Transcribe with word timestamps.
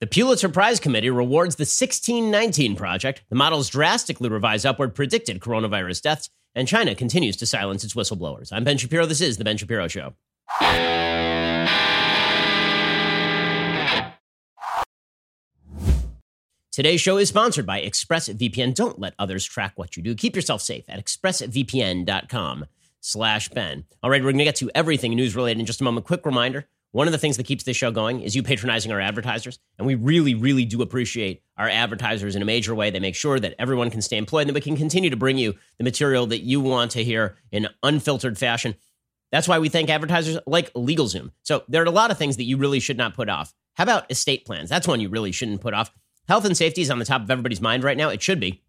The 0.00 0.06
Pulitzer 0.06 0.48
Prize 0.48 0.78
Committee 0.78 1.10
rewards 1.10 1.56
the 1.56 1.62
1619 1.62 2.76
Project. 2.76 3.22
The 3.30 3.34
models 3.34 3.68
drastically 3.68 4.28
revise 4.28 4.64
upward 4.64 4.94
predicted 4.94 5.40
coronavirus 5.40 6.02
deaths, 6.02 6.30
and 6.54 6.68
China 6.68 6.94
continues 6.94 7.36
to 7.38 7.46
silence 7.46 7.82
its 7.82 7.94
whistleblowers. 7.94 8.52
I'm 8.52 8.62
Ben 8.62 8.78
Shapiro. 8.78 9.06
This 9.06 9.20
is 9.20 9.38
The 9.38 9.44
Ben 9.44 9.56
Shapiro 9.56 9.88
Show. 9.88 10.14
Today's 16.70 17.00
show 17.00 17.16
is 17.16 17.28
sponsored 17.28 17.66
by 17.66 17.82
ExpressVPN. 17.82 18.76
Don't 18.76 19.00
let 19.00 19.14
others 19.18 19.44
track 19.44 19.72
what 19.74 19.96
you 19.96 20.02
do. 20.04 20.14
Keep 20.14 20.36
yourself 20.36 20.62
safe 20.62 20.84
at 20.88 21.04
expressvpn.com 21.04 22.66
slash 23.00 23.48
Ben. 23.48 23.84
All 24.04 24.10
right, 24.10 24.22
we're 24.22 24.30
going 24.30 24.38
to 24.38 24.44
get 24.44 24.54
to 24.56 24.70
everything 24.76 25.16
news 25.16 25.34
related 25.34 25.58
in 25.58 25.66
just 25.66 25.80
a 25.80 25.84
moment. 25.84 26.06
Quick 26.06 26.24
reminder 26.24 26.68
one 26.92 27.06
of 27.06 27.12
the 27.12 27.18
things 27.18 27.36
that 27.36 27.44
keeps 27.44 27.64
this 27.64 27.76
show 27.76 27.90
going 27.90 28.20
is 28.20 28.34
you 28.34 28.42
patronizing 28.42 28.92
our 28.92 29.00
advertisers. 29.00 29.58
And 29.76 29.86
we 29.86 29.94
really, 29.94 30.34
really 30.34 30.64
do 30.64 30.80
appreciate 30.80 31.42
our 31.56 31.68
advertisers 31.68 32.34
in 32.34 32.42
a 32.42 32.46
major 32.46 32.74
way. 32.74 32.90
They 32.90 33.00
make 33.00 33.14
sure 33.14 33.38
that 33.38 33.54
everyone 33.58 33.90
can 33.90 34.00
stay 34.00 34.16
employed 34.16 34.42
and 34.42 34.50
that 34.50 34.54
we 34.54 34.60
can 34.60 34.76
continue 34.76 35.10
to 35.10 35.16
bring 35.16 35.36
you 35.36 35.54
the 35.76 35.84
material 35.84 36.26
that 36.28 36.40
you 36.40 36.60
want 36.60 36.92
to 36.92 37.04
hear 37.04 37.36
in 37.52 37.68
unfiltered 37.82 38.38
fashion. 38.38 38.74
That's 39.30 39.48
why 39.48 39.58
we 39.58 39.68
thank 39.68 39.90
advertisers 39.90 40.38
like 40.46 40.72
LegalZoom. 40.72 41.32
So 41.42 41.64
there 41.68 41.82
are 41.82 41.86
a 41.86 41.90
lot 41.90 42.10
of 42.10 42.16
things 42.16 42.38
that 42.38 42.44
you 42.44 42.56
really 42.56 42.80
should 42.80 42.96
not 42.96 43.14
put 43.14 43.28
off. 43.28 43.52
How 43.74 43.84
about 43.84 44.10
estate 44.10 44.46
plans? 44.46 44.70
That's 44.70 44.88
one 44.88 45.00
you 45.00 45.10
really 45.10 45.32
shouldn't 45.32 45.60
put 45.60 45.74
off. 45.74 45.92
Health 46.26 46.44
and 46.46 46.56
safety 46.56 46.82
is 46.82 46.90
on 46.90 46.98
the 46.98 47.04
top 47.04 47.22
of 47.22 47.30
everybody's 47.30 47.60
mind 47.60 47.84
right 47.84 47.96
now. 47.96 48.08
It 48.08 48.22
should 48.22 48.40
be 48.40 48.62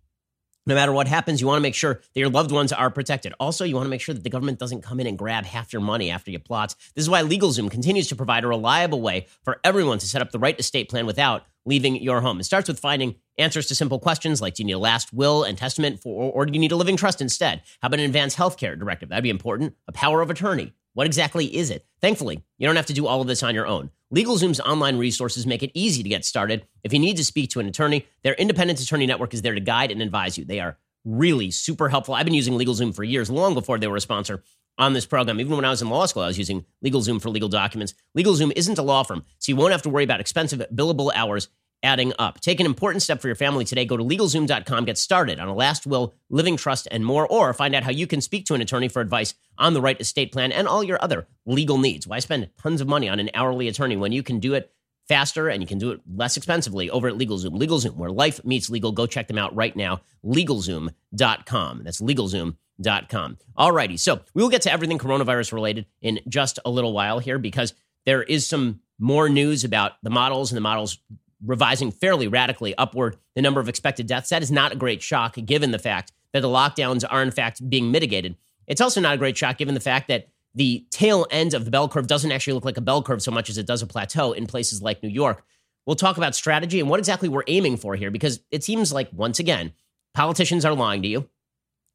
no 0.70 0.76
matter 0.76 0.94
what 0.94 1.08
happens, 1.08 1.42
you 1.42 1.48
want 1.48 1.58
to 1.58 1.62
make 1.62 1.76
sure 1.76 1.96
that 1.96 2.20
your 2.20 2.30
loved 2.30 2.52
ones 2.52 2.72
are 2.72 2.90
protected. 2.90 3.34
Also, 3.40 3.66
you 3.66 3.76
want 3.76 3.86
to 3.86 3.90
make 3.90 4.02
sure 4.02 4.16
that 4.16 4.24
the 4.24 4.30
government 4.30 4.60
doesn't 4.60 4.82
come 4.82 5.00
in 5.00 5.08
and 5.08 5.18
grab 5.18 5.46
half 5.46 5.74
your 5.74 5.82
money 5.82 6.10
after 6.10 6.32
you 6.32 6.40
plot. 6.40 6.76
This 6.96 7.04
is 7.04 7.10
why 7.10 7.24
LegalZoom 7.24 7.70
continues 7.70 8.08
to 8.08 8.16
provide 8.16 8.44
a 8.44 8.48
reliable 8.48 9.02
way 9.02 9.26
for 9.44 9.60
everyone 9.64 9.98
to 10.00 10.08
set 10.08 10.22
up 10.22 10.32
the 10.32 10.40
right 10.40 10.58
estate 10.60 10.90
plan 10.90 11.06
without 11.06 11.44
leaving 11.66 11.96
your 12.02 12.22
home. 12.22 12.40
It 12.40 12.46
starts 12.46 12.68
with 12.68 12.80
finding 12.80 13.16
answers 13.38 13.68
to 13.68 13.76
simple 13.76 14.00
questions 14.00 14.42
like 14.42 14.56
do 14.56 14.64
you 14.64 14.68
need 14.68 14.74
a 14.74 14.80
last 14.80 15.14
will 15.14 15.44
and 15.44 15.58
testament 15.58 16.02
for, 16.02 16.32
or 16.32 16.46
do 16.46 16.54
you 16.54 16.60
need 16.60 16.72
a 16.72 16.76
living 16.76 16.98
trust 16.98 17.22
instead? 17.22 17.62
How 17.82 17.88
about 17.88 18.00
an 18.00 18.06
advanced 18.06 18.38
health 18.38 18.58
care 18.58 18.76
directive? 18.76 19.10
That'd 19.10 19.24
be 19.24 19.30
important. 19.30 19.76
A 19.88 19.92
power 19.92 20.22
of 20.22 20.30
attorney. 20.30 20.74
What 21.00 21.06
exactly 21.06 21.56
is 21.56 21.70
it? 21.70 21.86
Thankfully, 22.02 22.44
you 22.58 22.68
don't 22.68 22.76
have 22.76 22.88
to 22.88 22.94
do 22.94 23.08
all 23.08 23.22
of 23.22 23.28
this 23.28 23.42
on 23.42 23.56
your 23.56 23.66
own. 23.66 23.90
LegalZoom's 24.14 24.60
online 24.60 24.98
resources 24.98 25.48
make 25.48 25.64
it 25.64 25.72
easy 25.74 26.04
to 26.04 26.10
get 26.10 26.26
started. 26.26 26.68
If 26.84 26.92
you 26.92 27.00
need 27.00 27.16
to 27.16 27.24
speak 27.24 27.52
to 27.52 27.62
an 27.62 27.68
attorney, 27.68 28.06
their 28.22 28.34
independent 28.34 28.82
attorney 28.82 29.06
network 29.06 29.34
is 29.34 29.42
there 29.42 29.56
to 29.56 29.62
guide 29.62 29.92
and 29.92 30.02
advise 30.02 30.38
you. 30.38 30.44
They 30.44 30.60
are 30.60 30.78
really 31.06 31.52
super 31.52 31.88
helpful. 31.88 32.16
I've 32.16 32.26
been 32.26 32.34
using 32.34 32.54
LegalZoom 32.56 32.94
for 32.94 33.06
years, 33.06 33.30
long 33.30 33.54
before 33.54 33.80
they 33.80 33.88
were 33.88 33.96
a 33.96 34.02
sponsor 34.02 34.44
on 34.78 34.92
this 34.92 35.06
program. 35.06 35.40
Even 35.40 35.56
when 35.56 35.64
I 35.64 35.70
was 35.70 35.82
in 35.82 35.90
law 35.90 36.06
school, 36.06 36.24
I 36.24 36.28
was 36.28 36.38
using 36.38 36.66
LegalZoom 36.84 37.22
for 37.22 37.30
legal 37.30 37.48
documents. 37.48 37.94
LegalZoom 38.18 38.52
isn't 38.58 38.78
a 38.78 38.84
law 38.84 39.04
firm, 39.04 39.24
so 39.38 39.54
you 39.54 39.56
won't 39.56 39.72
have 39.72 39.84
to 39.84 39.90
worry 39.90 40.04
about 40.04 40.20
expensive 40.20 40.62
billable 40.76 41.14
hours 41.16 41.48
adding 41.84 42.14
up. 42.20 42.40
Take 42.42 42.60
an 42.60 42.66
important 42.66 43.02
step 43.02 43.22
for 43.22 43.28
your 43.28 43.36
family 43.36 43.66
today. 43.66 43.86
Go 43.86 43.98
to 43.98 44.04
LegalZoom.com, 44.04 44.86
get 44.86 44.98
started 44.98 45.40
on 45.40 45.48
a 45.48 45.54
last 45.54 45.88
will, 45.88 46.14
living 46.30 46.58
trust, 46.58 46.88
and 46.92 47.06
more, 47.06 47.28
or 47.28 47.54
find 47.54 47.76
out 47.76 47.84
how 47.84 47.92
you 47.92 48.08
can 48.08 48.22
speak 48.22 48.46
to 48.46 48.54
an 48.54 48.62
attorney 48.62 48.88
for 48.88 49.02
advice 49.02 49.34
on 49.58 49.74
the 49.74 49.82
right 49.82 50.00
estate 50.00 50.32
plan 50.32 50.52
and 50.52 50.68
all 50.68 50.84
your 50.84 51.02
other 51.02 51.28
legal 51.46 51.78
needs. 51.78 52.08
Why 52.08 52.20
spend 52.20 52.50
tons 52.62 52.82
of 52.82 52.88
money 52.88 53.10
on 53.10 53.20
an 53.20 53.30
hourly 53.34 53.68
attorney 53.68 53.96
when 53.96 54.12
you 54.12 54.24
can 54.24 54.40
do 54.40 54.54
it 54.54 54.72
faster 55.10 55.50
and 55.50 55.62
you 55.62 55.68
can 55.68 55.80
do 55.80 55.92
it 55.92 56.00
less 56.16 56.38
expensively 56.38 56.90
over 56.90 57.10
at 57.10 57.16
LegalZoom. 57.16 57.60
LegalZoom, 57.60 57.96
where 57.96 58.12
life 58.12 58.46
meets 58.46 58.70
legal. 58.70 58.92
Go 58.94 59.08
check 59.08 59.28
them 59.28 59.40
out 59.40 59.54
right 59.56 59.76
now. 59.76 60.02
LegalZoom.com. 60.24 61.82
That's 61.84 62.00
LegalZoom.com. 62.00 63.38
All 63.58 63.72
righty. 63.72 63.98
So 63.98 64.22
we 64.34 64.44
will 64.44 64.50
get 64.50 64.62
to 64.62 64.72
everything 64.72 65.00
coronavirus 65.00 65.52
related 65.52 65.88
in 66.02 66.20
just 66.30 66.60
a 66.64 66.70
little 66.70 66.94
while 66.94 67.20
here 67.20 67.40
because 67.40 67.74
there 68.06 68.22
is 68.22 68.48
some 68.48 68.82
more 69.00 69.28
news 69.30 69.64
about 69.64 69.94
the 70.04 70.10
models 70.12 70.52
and 70.52 70.58
the 70.58 70.62
models 70.62 71.00
revising 71.46 71.92
fairly 71.92 72.28
radically 72.28 72.76
upward 72.78 73.18
the 73.36 73.42
number 73.42 73.60
of 73.60 73.70
expected 73.70 74.08
deaths. 74.08 74.30
That 74.30 74.42
is 74.42 74.52
not 74.52 74.72
a 74.72 74.76
great 74.76 75.02
shock 75.02 75.38
given 75.46 75.72
the 75.72 75.80
fact 75.80 76.12
that 76.34 76.42
the 76.42 76.48
lockdowns 76.48 77.04
are 77.10 77.24
in 77.24 77.32
fact 77.32 77.68
being 77.70 77.92
mitigated. 77.92 78.36
It's 78.68 78.82
also 78.82 79.02
not 79.02 79.16
a 79.16 79.18
great 79.18 79.38
shock 79.38 79.58
given 79.58 79.74
the 79.74 79.80
fact 79.80 80.08
that 80.10 80.28
the 80.56 80.86
tail 80.92 81.26
end 81.32 81.54
of 81.54 81.66
the 81.66 81.72
bell 81.72 81.88
curve 81.88 82.08
doesn't 82.08 82.32
actually 82.32 82.54
look 82.54 82.66
like 82.66 82.78
a 82.78 82.82
bell 82.82 83.02
curve 83.02 83.22
so 83.22 83.32
much 83.32 83.50
as 83.50 83.58
it 83.58 83.66
does 83.66 83.82
a 83.82 83.88
plateau 83.88 84.32
in 84.32 84.48
places 84.48 84.82
like 84.82 85.02
New 85.02 85.10
York. 85.10 85.44
We'll 85.86 85.96
talk 85.96 86.18
about 86.18 86.36
strategy 86.36 86.80
and 86.80 86.90
what 86.90 87.00
exactly 87.00 87.30
we're 87.30 87.44
aiming 87.48 87.78
for 87.78 87.96
here 87.96 88.12
because 88.12 88.40
it 88.52 88.64
seems 88.64 88.94
like, 88.94 89.10
once 89.12 89.40
again, 89.40 89.74
politicians 90.14 90.66
are 90.66 90.76
lying 90.76 91.02
to 91.02 91.08
you. 91.08 91.30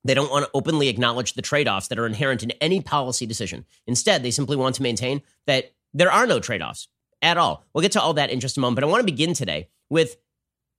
They 0.05 0.15
don't 0.15 0.31
want 0.31 0.45
to 0.45 0.51
openly 0.53 0.89
acknowledge 0.89 1.35
the 1.35 1.43
trade 1.43 1.69
offs 1.69 1.89
that 1.89 1.99
are 1.99 2.07
inherent 2.07 2.43
in 2.43 2.51
any 2.53 2.81
policy 2.81 3.25
decision. 3.25 3.65
Instead, 3.87 4.23
they 4.23 4.31
simply 4.31 4.57
want 4.57 4.75
to 4.77 4.83
maintain 4.83 5.23
that 5.47 5.73
there 5.93 6.13
are 6.13 6.27
no 6.27 6.41
trade 6.41 6.61
offs 6.61 6.89
at 7.25 7.39
all. 7.39 7.65
We'll 7.73 7.83
get 7.83 7.93
to 7.93 8.01
all 8.01 8.15
that 8.15 8.31
in 8.31 8.39
just 8.39 8.57
a 8.57 8.61
moment, 8.61 8.77
but 8.77 8.85
I 8.85 8.87
want 8.87 9.01
to 9.01 9.07
begin 9.07 9.35
today 9.35 9.69
with 9.89 10.17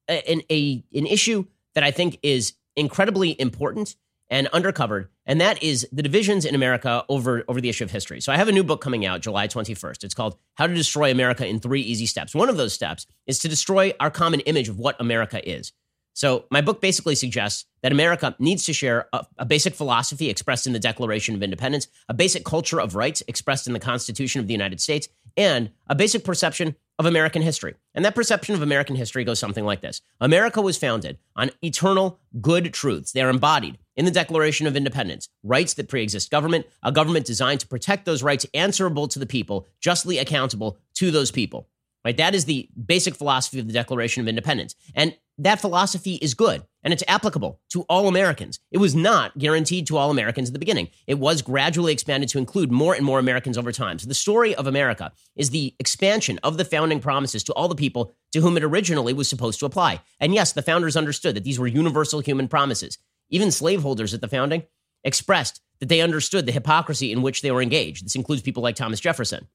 an, 0.08 0.42
a, 0.50 0.84
an 0.94 1.08
issue 1.08 1.46
that 1.74 1.84
I 1.84 1.92
think 1.92 2.20
is 2.22 2.54
incredibly 2.76 3.40
important 3.42 3.96
and 4.30 4.48
undercovered, 4.52 5.08
and 5.26 5.42
that 5.42 5.62
is 5.62 5.88
the 5.92 6.02
divisions 6.02 6.46
in 6.46 6.56
America 6.56 7.04
over, 7.10 7.44
over 7.48 7.62
the 7.62 7.70
issue 7.70 7.84
of 7.84 7.92
history. 7.92 8.22
So 8.22 8.32
I 8.32 8.38
have 8.38 8.48
a 8.48 8.52
new 8.52 8.64
book 8.64 8.82
coming 8.82 9.06
out 9.06 9.22
July 9.22 9.48
21st. 9.48 10.04
It's 10.04 10.14
called 10.14 10.38
How 10.56 10.68
to 10.68 10.74
Destroy 10.74 11.12
America 11.12 11.46
in 11.46 11.60
Three 11.60 11.82
Easy 11.82 12.06
Steps. 12.06 12.34
One 12.34 12.50
of 12.50 12.58
those 12.58 12.74
steps 12.74 13.06
is 13.28 13.40
to 13.40 13.48
destroy 13.48 13.94
our 14.00 14.10
common 14.10 14.40
image 14.42 14.70
of 14.70 14.80
what 14.80 15.00
America 15.00 15.48
is. 15.48 15.74
So 16.14 16.46
my 16.50 16.62
book 16.62 16.80
basically 16.80 17.16
suggests 17.16 17.66
that 17.82 17.92
America 17.92 18.36
needs 18.40 18.66
to 18.66 18.74
share 18.74 19.10
a, 19.12 19.26
a, 19.38 19.46
basic 19.46 19.76
philosophy 19.76 20.30
expressed 20.30 20.66
in 20.66 20.72
the 20.72 20.80
Declaration 20.80 21.36
of 21.36 21.44
Independence, 21.44 21.88
a 22.08 22.14
basic 22.14 22.46
culture 22.46 22.80
of 22.80 22.96
rights 22.96 23.22
expressed 23.28 23.68
in 23.68 23.74
the 23.74 23.82
Constitution 23.82 24.40
of 24.40 24.48
the 24.48 24.54
United 24.54 24.80
States, 24.80 25.10
and 25.38 25.72
a 25.88 25.96
basic 25.96 26.24
perception 26.24 26.76
of 26.98 27.06
American 27.06 27.42
history. 27.42 27.76
And 27.94 28.06
that 28.06 28.16
perception 28.16 28.56
of 28.56 28.62
American 28.62 28.96
history 28.96 29.24
goes 29.24 29.40
something 29.40 29.66
like 29.66 29.82
this 29.82 30.02
America 30.22 30.62
was 30.62 30.78
founded 30.78 31.18
on 31.36 31.52
eternal 31.62 32.20
good 32.42 32.74
truths. 32.74 33.12
They 33.12 33.22
are 33.22 33.30
embodied 33.30 33.78
in 33.96 34.06
the 34.06 34.12
Declaration 34.12 34.68
of 34.68 34.76
Independence 34.76 35.30
rights 35.44 35.74
that 35.76 35.90
preexist 35.90 36.30
government, 36.30 36.66
a 36.84 36.92
government 36.92 37.26
designed 37.26 37.60
to 37.62 37.68
protect 37.68 38.06
those 38.06 38.24
rights, 38.24 38.46
answerable 38.54 39.08
to 39.10 39.20
the 39.20 39.26
people, 39.26 39.68
justly 39.80 40.18
accountable 40.18 40.78
to 40.96 41.12
those 41.12 41.32
people. 41.32 41.68
Right? 42.04 42.18
That 42.18 42.36
is 42.36 42.46
the 42.46 42.70
basic 42.86 43.16
philosophy 43.16 43.60
of 43.60 43.68
the 43.68 43.74
Declaration 43.74 44.22
of 44.22 44.28
Independence. 44.28 44.76
And 44.94 45.18
that 45.38 45.60
philosophy 45.60 46.16
is 46.16 46.34
good 46.34 46.64
and 46.84 46.94
it's 46.94 47.04
applicable 47.08 47.60
to 47.70 47.82
all 47.84 48.08
Americans. 48.08 48.60
It 48.72 48.78
was 48.78 48.96
not 48.96 49.38
guaranteed 49.38 49.88
to 49.88 49.98
all 49.98 50.12
Americans 50.12 50.50
at 50.50 50.54
the 50.54 50.60
beginning. 50.60 50.90
It 51.08 51.20
was 51.20 51.42
gradually 51.42 51.92
expanded 51.92 52.30
to 52.30 52.38
include 52.38 52.72
more 52.72 52.94
and 52.94 53.06
more 53.06 53.20
Americans 53.20 53.58
over 53.58 53.72
time. 53.72 54.00
So 54.00 54.08
the 54.08 54.14
story 54.14 54.56
of 54.56 54.68
America 54.68 55.12
is 55.36 55.50
the 55.50 55.76
expansion 55.80 56.40
of 56.44 56.58
the 56.58 56.66
founding 56.66 57.00
promises 57.00 57.44
to 57.46 57.54
all 57.54 57.68
the 57.68 57.76
people 57.76 58.14
to 58.32 58.42
whom 58.42 58.56
it 58.56 58.64
originally 58.64 59.14
was 59.14 59.28
supposed 59.28 59.60
to 59.60 59.66
apply. 59.66 60.02
And 60.20 60.34
yes, 60.34 60.54
the 60.54 60.62
founders 60.62 60.96
understood 60.96 61.36
that 61.36 61.44
these 61.44 61.60
were 61.60 61.68
universal 61.68 62.22
human 62.22 62.48
promises. 62.48 62.98
Even 63.30 63.52
slaveholders 63.52 64.14
at 64.14 64.22
the 64.22 64.28
founding 64.28 64.64
expressed 65.04 65.62
that 65.80 65.90
they 65.90 66.02
understood 66.02 66.46
the 66.46 66.52
hypocrisy 66.52 67.12
in 67.12 67.22
which 67.22 67.42
they 67.42 67.52
were 67.52 67.62
engaged. 67.62 68.06
This 68.06 68.16
includes 68.16 68.42
people 68.42 68.64
like 68.64 68.76
Thomas 68.76 69.00
Jefferson. 69.00 69.48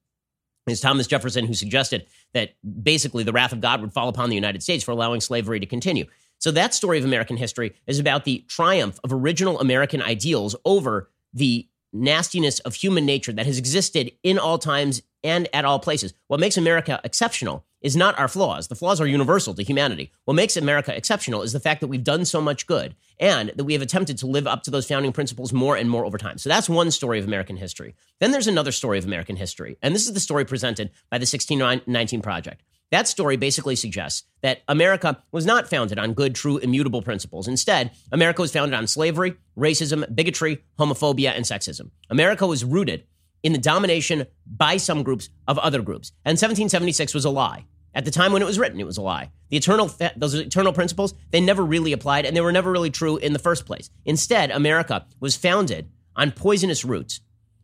It's 0.67 0.79
Thomas 0.79 1.07
Jefferson 1.07 1.45
who 1.45 1.53
suggested 1.53 2.05
that 2.33 2.53
basically 2.83 3.23
the 3.23 3.33
wrath 3.33 3.51
of 3.51 3.61
God 3.61 3.81
would 3.81 3.93
fall 3.93 4.09
upon 4.09 4.29
the 4.29 4.35
United 4.35 4.61
States 4.61 4.83
for 4.83 4.91
allowing 4.91 5.21
slavery 5.21 5.59
to 5.59 5.65
continue. 5.65 6.05
So 6.37 6.51
that 6.51 6.73
story 6.73 6.97
of 6.97 7.05
American 7.05 7.37
history 7.37 7.73
is 7.87 7.99
about 7.99 8.25
the 8.25 8.45
triumph 8.47 8.99
of 9.03 9.11
original 9.11 9.59
American 9.59 10.01
ideals 10.01 10.55
over 10.65 11.09
the 11.33 11.67
nastiness 11.93 12.59
of 12.59 12.75
human 12.75 13.05
nature 13.05 13.33
that 13.33 13.45
has 13.45 13.57
existed 13.57 14.11
in 14.23 14.39
all 14.39 14.57
times 14.57 15.01
and 15.23 15.47
at 15.53 15.65
all 15.65 15.79
places. 15.79 16.13
What 16.27 16.39
makes 16.39 16.57
America 16.57 16.99
exceptional 17.03 17.65
is 17.81 17.95
not 17.95 18.17
our 18.17 18.27
flaws. 18.27 18.67
The 18.67 18.75
flaws 18.75 19.01
are 19.01 19.07
universal 19.07 19.53
to 19.53 19.63
humanity. 19.63 20.11
What 20.25 20.35
makes 20.35 20.57
America 20.57 20.95
exceptional 20.95 21.41
is 21.41 21.53
the 21.53 21.59
fact 21.59 21.81
that 21.81 21.87
we've 21.87 22.03
done 22.03 22.25
so 22.25 22.41
much 22.41 22.67
good 22.67 22.95
and 23.19 23.51
that 23.55 23.63
we 23.63 23.73
have 23.73 23.81
attempted 23.81 24.17
to 24.19 24.27
live 24.27 24.47
up 24.47 24.63
to 24.63 24.71
those 24.71 24.87
founding 24.87 25.11
principles 25.11 25.53
more 25.53 25.75
and 25.75 25.89
more 25.89 26.05
over 26.05 26.17
time. 26.17 26.37
So 26.37 26.49
that's 26.49 26.69
one 26.69 26.91
story 26.91 27.19
of 27.19 27.25
American 27.25 27.57
history. 27.57 27.95
Then 28.19 28.31
there's 28.31 28.47
another 28.47 28.71
story 28.71 28.97
of 28.97 29.05
American 29.05 29.35
history. 29.35 29.77
And 29.81 29.95
this 29.95 30.07
is 30.07 30.13
the 30.13 30.19
story 30.19 30.45
presented 30.45 30.91
by 31.09 31.17
the 31.17 31.23
1619 31.23 32.21
Project. 32.21 32.63
That 32.91 33.07
story 33.07 33.37
basically 33.37 33.77
suggests 33.77 34.23
that 34.41 34.63
America 34.67 35.23
was 35.31 35.45
not 35.45 35.69
founded 35.69 35.97
on 35.97 36.13
good, 36.13 36.35
true, 36.35 36.57
immutable 36.57 37.01
principles. 37.01 37.47
Instead, 37.47 37.91
America 38.11 38.41
was 38.41 38.51
founded 38.51 38.77
on 38.77 38.85
slavery, 38.85 39.35
racism, 39.57 40.13
bigotry, 40.13 40.61
homophobia, 40.77 41.31
and 41.33 41.45
sexism. 41.45 41.91
America 42.09 42.45
was 42.45 42.65
rooted 42.65 43.05
in 43.43 43.53
the 43.53 43.57
domination 43.57 44.25
by 44.45 44.77
some 44.77 45.03
groups 45.03 45.29
of 45.47 45.57
other 45.59 45.81
groups. 45.81 46.11
And 46.25 46.33
1776 46.33 47.13
was 47.13 47.25
a 47.25 47.29
lie. 47.29 47.65
At 47.93 48.05
the 48.05 48.11
time 48.11 48.31
when 48.31 48.41
it 48.41 48.45
was 48.45 48.57
written, 48.57 48.79
it 48.79 48.85
was 48.85 48.97
a 48.97 49.01
lie. 49.01 49.31
The 49.49 49.57
eternal 49.57 49.91
those 50.15 50.33
eternal 50.33 50.71
principles, 50.71 51.13
they 51.31 51.41
never 51.41 51.63
really 51.63 51.91
applied 51.91 52.25
and 52.25 52.35
they 52.35 52.41
were 52.41 52.51
never 52.51 52.71
really 52.71 52.89
true 52.89 53.17
in 53.17 53.33
the 53.33 53.39
first 53.39 53.65
place. 53.65 53.89
Instead, 54.05 54.51
America 54.51 55.05
was 55.19 55.35
founded 55.35 55.89
on 56.15 56.31
poisonous 56.31 56.85
roots. 56.85 57.19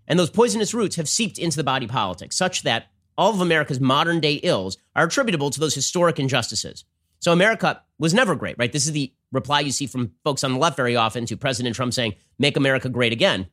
And 0.08 0.18
those 0.18 0.30
poisonous 0.30 0.74
roots 0.74 0.96
have 0.96 1.08
seeped 1.08 1.38
into 1.38 1.58
the 1.58 1.64
body 1.64 1.88
politic 1.88 2.34
such 2.34 2.64
that 2.64 2.88
all 3.18 3.34
of 3.34 3.42
America's 3.42 3.80
modern 3.80 4.20
day 4.20 4.36
ills 4.36 4.78
are 4.96 5.06
attributable 5.06 5.50
to 5.50 5.60
those 5.60 5.76
historic 5.76 6.20
injustices. 6.20 6.86
So 7.20 7.32
America 7.32 7.82
was 7.98 8.14
never 8.14 8.36
great, 8.36 8.58
right? 8.58 8.72
This 8.72 8.86
is 8.86 8.92
the 8.92 9.12
reply 9.32 9.62
you 9.62 9.72
see 9.72 9.88
from 9.88 10.12
folks 10.24 10.44
on 10.44 10.54
the 10.54 10.60
left 10.60 10.78
very 10.78 10.96
often 10.96 11.26
to 11.26 11.38
President 11.38 11.76
Trump 11.76 11.94
saying, 11.94 12.16
make 12.38 12.56
America 12.56 12.90
great 12.90 13.12
again. 13.12 13.48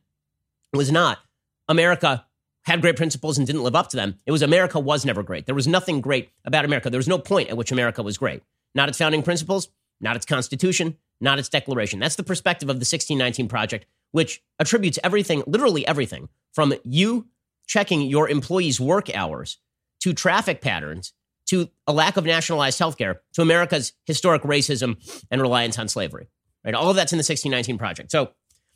It 0.71 0.77
was 0.77 0.91
not. 0.91 1.19
America 1.67 2.25
had 2.63 2.81
great 2.81 2.95
principles 2.95 3.37
and 3.37 3.45
didn't 3.45 3.63
live 3.63 3.75
up 3.75 3.89
to 3.89 3.97
them. 3.97 4.15
It 4.25 4.31
was 4.31 4.41
America 4.41 4.79
was 4.79 5.05
never 5.05 5.23
great. 5.23 5.45
There 5.45 5.55
was 5.55 5.67
nothing 5.67 6.01
great 6.01 6.29
about 6.45 6.65
America. 6.65 6.89
There 6.89 6.97
was 6.99 7.07
no 7.07 7.19
point 7.19 7.49
at 7.49 7.57
which 7.57 7.71
America 7.71 8.01
was 8.01 8.17
great. 8.17 8.41
Not 8.73 8.89
its 8.89 8.97
founding 8.97 9.23
principles, 9.23 9.69
not 10.01 10.15
its 10.15 10.25
constitution, 10.25 10.97
not 11.21 11.39
its 11.39 11.49
declaration. 11.49 11.99
That's 11.99 12.15
the 12.15 12.23
perspective 12.23 12.69
of 12.69 12.75
the 12.75 12.85
1619 12.85 13.47
Project, 13.47 13.85
which 14.11 14.41
attributes 14.59 14.99
everything, 15.03 15.43
literally 15.45 15.85
everything, 15.87 16.29
from 16.53 16.73
you 16.83 17.27
checking 17.67 18.01
your 18.01 18.29
employees' 18.29 18.79
work 18.79 19.13
hours 19.15 19.57
to 20.01 20.13
traffic 20.13 20.61
patterns 20.61 21.13
to 21.47 21.69
a 21.87 21.93
lack 21.93 22.17
of 22.17 22.25
nationalized 22.25 22.79
healthcare 22.79 23.17
to 23.33 23.41
America's 23.41 23.93
historic 24.05 24.41
racism 24.41 24.97
and 25.29 25.41
reliance 25.41 25.77
on 25.77 25.87
slavery. 25.87 26.27
Right? 26.63 26.73
All 26.73 26.89
of 26.89 26.95
that's 26.95 27.13
in 27.13 27.17
the 27.17 27.21
1619 27.21 27.77
Project. 27.77 28.11
So 28.11 28.31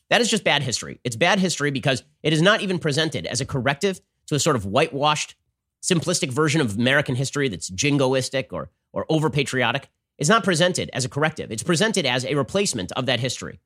that 0.09 0.21
is 0.21 0.29
just 0.29 0.43
bad 0.43 0.63
history. 0.63 0.99
It's 1.03 1.15
bad 1.15 1.39
history 1.39 1.71
because 1.71 2.03
it 2.23 2.33
is 2.33 2.41
not 2.41 2.61
even 2.61 2.79
presented 2.79 3.25
as 3.25 3.41
a 3.41 3.45
corrective 3.45 4.01
to 4.27 4.35
a 4.35 4.39
sort 4.39 4.55
of 4.55 4.65
whitewashed, 4.65 5.35
simplistic 5.83 6.31
version 6.31 6.61
of 6.61 6.75
American 6.75 7.15
history 7.15 7.47
that's 7.49 7.69
jingoistic 7.69 8.51
or, 8.51 8.69
or 8.91 9.05
over 9.09 9.29
patriotic. 9.29 9.89
It's 10.17 10.29
not 10.29 10.43
presented 10.43 10.89
as 10.93 11.05
a 11.05 11.09
corrective. 11.09 11.51
It's 11.51 11.63
presented 11.63 12.05
as 12.05 12.25
a 12.25 12.35
replacement 12.35 12.91
of 12.93 13.05
that 13.05 13.19
history. 13.19 13.59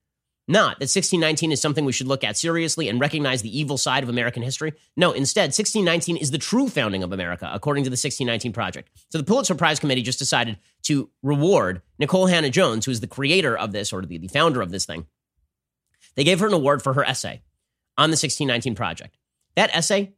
Not 0.48 0.80
that 0.80 0.92
1619 0.92 1.54
is 1.54 1.62
something 1.62 1.86
we 1.86 1.94
should 1.94 2.08
look 2.08 2.24
at 2.24 2.36
seriously 2.36 2.90
and 2.90 3.00
recognize 3.00 3.42
the 3.42 3.58
evil 3.58 3.78
side 3.78 4.04
of 4.04 4.10
American 4.10 4.44
history. 4.44 4.74
No, 4.98 5.14
instead, 5.14 5.54
1619 5.54 6.18
is 6.18 6.32
the 6.32 6.38
true 6.38 6.68
founding 6.68 7.02
of 7.02 7.14
America, 7.14 7.50
according 7.54 7.86
to 7.86 7.90
the 7.90 7.94
1619 7.94 8.52
Project. 8.52 8.90
So 9.10 9.18
the 9.18 9.24
Pulitzer 9.24 9.56
Prize 9.56 9.80
Committee 9.80 10.02
just 10.02 10.20
decided 10.20 10.58
to 10.84 11.10
reward 11.22 11.82
Nikole 12.02 12.30
Hannah 12.30 12.50
Jones, 12.50 12.86
who 12.86 12.92
is 12.92 13.00
the 13.00 13.08
creator 13.08 13.58
of 13.58 13.72
this 13.72 13.94
or 13.94 14.02
the, 14.02 14.18
the 14.18 14.28
founder 14.28 14.62
of 14.62 14.70
this 14.70 14.86
thing, 14.86 15.08
they 16.16 16.24
gave 16.24 16.40
her 16.40 16.48
an 16.48 16.54
award 16.54 16.82
for 16.82 16.94
her 16.94 17.04
essay 17.04 17.42
on 17.98 18.10
the 18.10 18.16
1619 18.16 18.76
Project. 18.76 19.18
That 19.56 19.76
essay, 19.76 20.14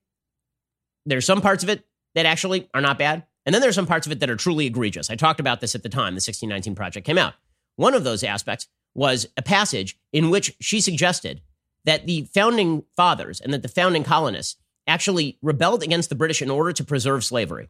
there's 1.06 1.26
some 1.26 1.42
parts 1.42 1.64
of 1.64 1.70
it 1.70 1.86
that 2.16 2.26
actually 2.26 2.70
are 2.74 2.82
not 2.82 2.98
bad. 2.98 3.26
And 3.46 3.54
then 3.54 3.62
there's 3.62 3.76
some 3.76 3.86
parts 3.86 4.08
of 4.08 4.12
it 4.12 4.20
that 4.22 4.30
are 4.30 4.36
truly 4.36 4.66
egregious. 4.66 5.12
I 5.12 5.16
talked 5.16 5.40
about 5.40 5.62
this 5.62 5.76
at 5.76 5.84
the 5.84 5.90
time 5.90 6.14
the 6.14 6.18
1619 6.18 6.76
Project 6.76 7.06
came 7.06 7.18
out. 7.18 7.34
One 7.76 7.94
of 7.94 8.04
those 8.04 8.24
aspects 8.24 8.68
was 8.96 9.28
a 9.38 9.42
passage 9.42 9.98
in 10.14 10.30
which 10.30 10.56
she 10.60 10.82
suggested 10.82 11.42
that 11.84 12.08
the 12.08 12.28
founding 12.34 12.84
fathers 12.96 13.40
and 13.40 13.54
that 13.54 13.62
the 13.62 13.68
founding 13.68 14.04
colonists 14.04 14.60
actually 14.88 15.38
rebelled 15.42 15.84
against 15.84 16.10
the 16.10 16.16
British 16.16 16.42
in 16.42 16.50
order 16.50 16.72
to 16.72 16.84
preserve 16.84 17.24
slavery. 17.24 17.70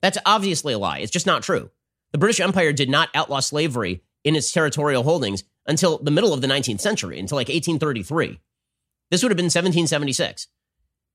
That's 0.00 0.18
obviously 0.24 0.72
a 0.72 0.78
lie. 0.78 0.98
It's 0.98 1.12
just 1.12 1.26
not 1.26 1.42
true. 1.42 1.70
The 2.12 2.18
British 2.18 2.40
Empire 2.40 2.72
did 2.72 2.88
not 2.88 3.08
outlaw 3.14 3.40
slavery 3.40 4.02
in 4.24 4.36
its 4.36 4.52
territorial 4.52 5.02
holdings 5.02 5.44
until 5.66 5.98
the 5.98 6.10
middle 6.10 6.32
of 6.32 6.40
the 6.40 6.46
19th 6.46 6.80
century, 6.80 7.18
until 7.18 7.36
like 7.36 7.48
1833. 7.48 8.40
This 9.10 9.22
would 9.22 9.30
have 9.30 9.36
been 9.36 9.44
1776. 9.44 10.48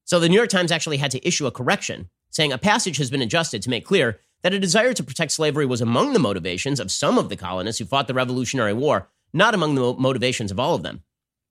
So 0.05 0.19
the 0.19 0.29
New 0.29 0.35
York 0.35 0.49
Times 0.49 0.71
actually 0.71 0.97
had 0.97 1.11
to 1.11 1.27
issue 1.27 1.47
a 1.47 1.51
correction 1.51 2.09
saying 2.29 2.51
a 2.51 2.57
passage 2.57 2.97
has 2.97 3.09
been 3.09 3.21
adjusted 3.21 3.61
to 3.61 3.69
make 3.69 3.85
clear 3.85 4.19
that 4.43 4.53
a 4.53 4.59
desire 4.59 4.93
to 4.93 5.03
protect 5.03 5.31
slavery 5.31 5.65
was 5.65 5.81
among 5.81 6.13
the 6.13 6.19
motivations 6.19 6.79
of 6.79 6.91
some 6.91 7.17
of 7.17 7.29
the 7.29 7.35
colonists 7.35 7.79
who 7.79 7.85
fought 7.85 8.07
the 8.07 8.13
Revolutionary 8.13 8.73
War, 8.73 9.09
not 9.33 9.53
among 9.53 9.75
the 9.75 9.93
motivations 9.95 10.51
of 10.51 10.59
all 10.59 10.75
of 10.75 10.83
them. 10.83 11.01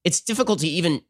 It's 0.04 0.20
difficult 0.20 0.60
to 0.60 0.68
even 0.68 1.02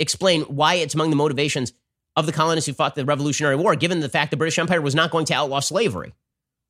explain 0.00 0.42
why 0.42 0.74
it's 0.74 0.94
among 0.94 1.10
the 1.10 1.16
motivations 1.16 1.72
of 2.16 2.26
the 2.26 2.32
colonists 2.32 2.66
who 2.66 2.74
fought 2.74 2.94
the 2.94 3.04
Revolutionary 3.04 3.56
War, 3.56 3.76
given 3.76 4.00
the 4.00 4.08
fact 4.08 4.30
the 4.30 4.36
British 4.36 4.58
Empire 4.58 4.80
was 4.80 4.94
not 4.94 5.10
going 5.10 5.24
to 5.26 5.34
outlaw 5.34 5.60
slavery. 5.60 6.14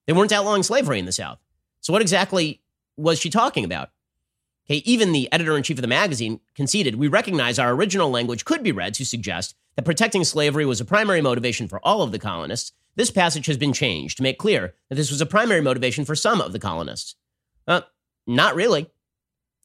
They 0.07 0.13
weren't 0.13 0.33
outlawing 0.33 0.63
slavery 0.63 0.99
in 0.99 1.07
the 1.07 1.13
South. 1.13 1.39
So, 1.81 1.93
what 1.93 2.03
exactly 2.03 2.63
was 2.97 3.19
she 3.19 3.31
talking 3.31 3.65
about? 3.65 3.91
Okay, 4.67 4.83
even 4.87 5.13
the 5.13 5.31
editor 5.31 5.57
in 5.57 5.63
chief 5.63 5.77
of 5.77 5.83
the 5.83 5.89
magazine 5.89 6.41
conceded 6.55 6.95
we 6.95 7.09
recognize 7.09 7.59
our 7.59 7.73
original 7.73 8.11
language 8.11 8.45
could 8.45 8.63
be 8.63 8.73
read 8.73 8.95
to 8.95 9.05
suggest 9.05 9.55
that 9.77 9.85
protecting 9.85 10.25
slavery 10.25 10.65
was 10.65 10.81
a 10.81 10.85
primary 10.85 11.21
motivation 11.21 11.69
for 11.69 11.85
all 11.87 12.03
of 12.03 12.13
the 12.13 12.19
colonists. 12.19 12.73
This 12.97 13.11
passage 13.11 13.47
has 13.47 13.59
been 13.59 13.73
changed 13.73 14.17
to 14.17 14.23
make 14.23 14.39
clear 14.39 14.75
that 14.89 14.95
this 14.95 15.11
was 15.11 15.21
a 15.21 15.27
primary 15.27 15.61
motivation 15.61 16.05
for 16.05 16.15
some 16.15 16.41
of 16.41 16.53
the 16.53 16.59
colonists. 16.59 17.17
Uh, 17.67 17.83
not 18.27 18.55
really. 18.55 18.91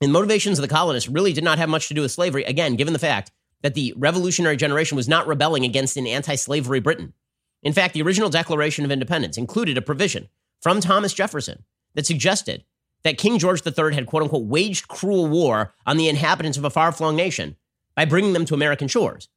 And 0.02 0.12
motivations 0.12 0.58
of 0.58 0.64
the 0.64 0.74
colonists 0.74 1.10
really 1.10 1.34
did 1.34 1.44
not 1.44 1.60
have 1.60 1.70
much 1.70 1.88
to 1.90 1.94
do 1.94 2.02
with 2.02 2.12
slavery, 2.12 2.44
again, 2.44 2.76
given 2.76 2.94
the 2.94 3.00
fact 3.00 3.32
that 3.62 3.76
the 3.76 3.94
revolutionary 3.98 4.58
generation 4.58 4.96
was 4.96 5.08
not 5.08 5.28
rebelling 5.28 5.64
against 5.64 5.98
an 5.98 6.08
anti 6.08 6.36
slavery 6.36 6.80
Britain. 6.80 7.14
In 7.62 7.74
fact, 7.74 7.94
the 7.94 8.02
original 8.02 8.30
Declaration 8.30 8.86
of 8.86 8.92
Independence 8.92 9.38
included 9.38 9.78
a 9.78 9.82
provision 9.82 10.30
from 10.62 10.80
Thomas 10.80 11.14
Jefferson 11.14 11.64
that 11.94 12.06
suggested 12.06 12.64
that 13.04 13.18
King 13.18 13.40
George 13.40 13.66
III 13.66 13.94
had, 13.96 14.06
quote 14.06 14.24
unquote, 14.24 14.46
waged 14.46 14.88
cruel 14.88 15.28
war 15.28 15.74
on 15.86 15.98
the 15.98 16.10
inhabitants 16.10 16.58
of 16.58 16.66
a 16.66 16.70
far 16.70 16.92
flung 16.92 17.16
nation 17.16 17.56
by 17.96 18.06
bringing 18.06 18.34
them 18.34 18.46
to 18.46 18.54
American 18.54 18.88
shores. 18.88 19.30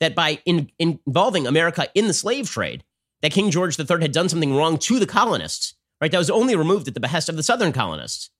That 0.00 0.14
by 0.14 0.40
in, 0.44 0.70
involving 0.78 1.46
America 1.46 1.88
in 1.94 2.06
the 2.06 2.14
slave 2.14 2.50
trade, 2.50 2.84
that 3.22 3.32
King 3.32 3.50
George 3.50 3.78
III 3.78 4.02
had 4.02 4.12
done 4.12 4.28
something 4.28 4.54
wrong 4.54 4.78
to 4.78 4.98
the 4.98 5.06
colonists, 5.06 5.74
right? 6.00 6.10
That 6.10 6.18
was 6.18 6.30
only 6.30 6.56
removed 6.56 6.88
at 6.88 6.94
the 6.94 7.00
behest 7.00 7.28
of 7.28 7.36
the 7.36 7.42
Southern 7.42 7.72
colonists. 7.72 8.30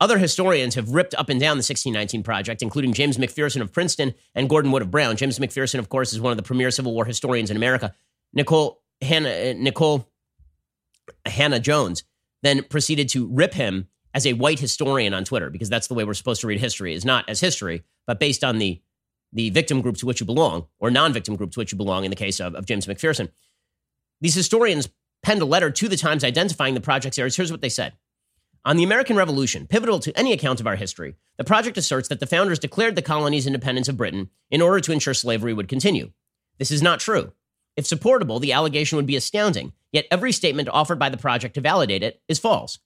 Other 0.00 0.18
historians 0.18 0.76
have 0.76 0.90
ripped 0.90 1.14
up 1.14 1.28
and 1.28 1.38
down 1.38 1.56
the 1.56 1.62
1619 1.62 2.22
Project, 2.22 2.62
including 2.62 2.94
James 2.94 3.18
McPherson 3.18 3.60
of 3.60 3.72
Princeton 3.72 4.14
and 4.34 4.48
Gordon 4.48 4.72
Wood 4.72 4.82
of 4.82 4.90
Brown. 4.90 5.16
James 5.16 5.38
McPherson, 5.38 5.78
of 5.78 5.90
course, 5.90 6.12
is 6.12 6.20
one 6.20 6.30
of 6.30 6.38
the 6.38 6.42
premier 6.42 6.70
Civil 6.70 6.94
War 6.94 7.04
historians 7.04 7.50
in 7.50 7.56
America. 7.56 7.94
Nikole 8.36 8.76
Hannah, 9.02 9.28
uh, 9.28 9.54
Nikole 9.54 10.06
Hannah 11.26 11.60
Jones 11.60 12.04
then 12.42 12.62
proceeded 12.64 13.08
to 13.10 13.26
rip 13.28 13.54
him 13.54 13.88
as 14.14 14.26
a 14.26 14.32
white 14.32 14.58
historian 14.58 15.14
on 15.14 15.24
Twitter 15.24 15.50
because 15.50 15.68
that's 15.68 15.86
the 15.86 15.94
way 15.94 16.04
we're 16.04 16.14
supposed 16.14 16.40
to 16.40 16.46
read 16.46 16.60
history 16.60 16.94
is 16.94 17.04
not 17.04 17.28
as 17.28 17.40
history, 17.40 17.84
but 18.06 18.18
based 18.18 18.44
on 18.44 18.58
the 18.58 18.80
the 19.32 19.50
victim 19.50 19.80
group 19.80 19.96
to 19.96 20.06
which 20.06 20.18
you 20.18 20.26
belong 20.26 20.66
or 20.80 20.90
non-victim 20.90 21.36
group 21.36 21.52
to 21.52 21.60
which 21.60 21.70
you 21.70 21.78
belong 21.78 22.04
in 22.04 22.10
the 22.10 22.16
case 22.16 22.40
of, 22.40 22.54
of 22.56 22.66
James 22.66 22.86
McPherson. 22.86 23.30
These 24.20 24.34
historians 24.34 24.88
penned 25.22 25.40
a 25.40 25.44
letter 25.44 25.70
to 25.70 25.88
the 25.88 25.96
Times 25.96 26.24
identifying 26.24 26.74
the 26.74 26.80
project's 26.80 27.16
errors. 27.16 27.36
Here's 27.36 27.52
what 27.52 27.60
they 27.60 27.68
said. 27.68 27.92
On 28.64 28.76
the 28.76 28.82
American 28.82 29.16
Revolution, 29.16 29.66
pivotal 29.66 30.00
to 30.00 30.18
any 30.18 30.32
account 30.32 30.60
of 30.60 30.66
our 30.66 30.76
history, 30.76 31.14
the 31.38 31.44
project 31.44 31.78
asserts 31.78 32.08
that 32.08 32.20
the 32.20 32.26
founders 32.26 32.58
declared 32.58 32.96
the 32.96 33.02
colonies 33.02 33.46
independence 33.46 33.88
of 33.88 33.96
Britain 33.96 34.28
in 34.50 34.60
order 34.60 34.80
to 34.80 34.92
ensure 34.92 35.14
slavery 35.14 35.54
would 35.54 35.68
continue. 35.68 36.10
This 36.58 36.70
is 36.70 36.82
not 36.82 37.00
true. 37.00 37.32
If 37.80 37.86
supportable, 37.86 38.40
the 38.40 38.52
allegation 38.52 38.96
would 38.96 39.06
be 39.06 39.16
astounding, 39.16 39.72
yet 39.90 40.04
every 40.10 40.32
statement 40.32 40.68
offered 40.68 40.98
by 40.98 41.08
the 41.08 41.16
project 41.16 41.54
to 41.54 41.62
validate 41.62 42.02
it 42.02 42.20
is 42.28 42.38
false. 42.38 42.78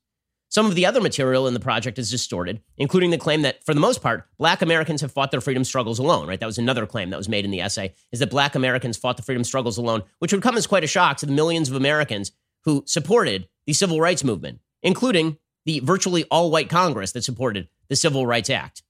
Some 0.49 0.67
of 0.67 0.76
the 0.76 0.87
other 0.87 1.00
material 1.00 1.49
in 1.49 1.55
the 1.55 1.58
project 1.58 1.99
is 1.99 2.12
distorted, 2.12 2.61
including 2.76 3.11
the 3.11 3.19
claim 3.19 3.43
that, 3.43 3.64
for 3.64 3.75
the 3.75 3.81
most 3.81 4.00
part, 4.00 4.29
black 4.38 4.62
Americans 4.62 5.00
have 5.00 5.11
fought 5.11 5.32
their 5.32 5.41
freedom 5.41 5.64
struggles 5.64 5.99
alone, 5.99 6.29
right? 6.29 6.38
That 6.38 6.46
was 6.46 6.58
another 6.58 6.87
claim 6.87 7.11
that 7.11 7.17
was 7.17 7.29
made 7.29 7.44
in 7.44 7.50
the 7.50 7.61
essay, 7.61 7.93
is 8.12 8.20
that 8.20 8.31
black 8.31 8.55
Americans 8.55 8.96
fought 8.96 9.17
the 9.17 9.25
freedom 9.25 9.43
struggles 9.43 9.79
alone, 9.79 10.05
which 10.20 10.32
would 10.32 10.43
come 10.43 10.56
as 10.56 10.69
quite 10.69 10.85
a 10.85 10.87
shock 10.87 11.17
to 11.17 11.26
the 11.26 11.32
millions 11.32 11.69
of 11.69 11.75
Americans 11.75 12.31
who 12.62 12.85
supported 12.87 13.49
the 13.67 13.73
civil 13.73 14.00
rights 14.00 14.23
movement, 14.23 14.61
including 14.81 15.39
the 15.67 15.81
virtually 15.81 16.22
all 16.31 16.53
white 16.53 16.69
Congress 16.69 17.10
that 17.10 17.24
supported 17.24 17.67
the 17.89 17.96
Civil 17.96 18.29
Rights 18.29 18.48
Act. 18.48 18.84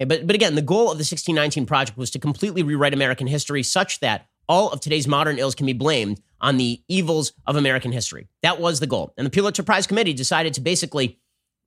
Okay, 0.00 0.08
but, 0.08 0.26
but 0.26 0.34
again, 0.34 0.56
the 0.56 0.62
goal 0.62 0.90
of 0.90 0.98
the 0.98 1.02
1619 1.02 1.64
Project 1.64 1.96
was 1.96 2.10
to 2.10 2.18
completely 2.18 2.64
rewrite 2.64 2.92
American 2.92 3.28
history 3.28 3.62
such 3.62 4.00
that 4.00 4.26
all 4.50 4.68
of 4.70 4.80
today's 4.80 5.06
modern 5.06 5.38
ills 5.38 5.54
can 5.54 5.64
be 5.64 5.72
blamed 5.72 6.20
on 6.40 6.56
the 6.56 6.82
evils 6.88 7.32
of 7.46 7.54
American 7.54 7.92
history. 7.92 8.26
That 8.42 8.60
was 8.60 8.80
the 8.80 8.86
goal. 8.88 9.14
And 9.16 9.24
the 9.24 9.30
Pulitzer 9.30 9.62
Prize 9.62 9.86
Committee 9.86 10.12
decided 10.12 10.54
to 10.54 10.60
basically 10.60 11.20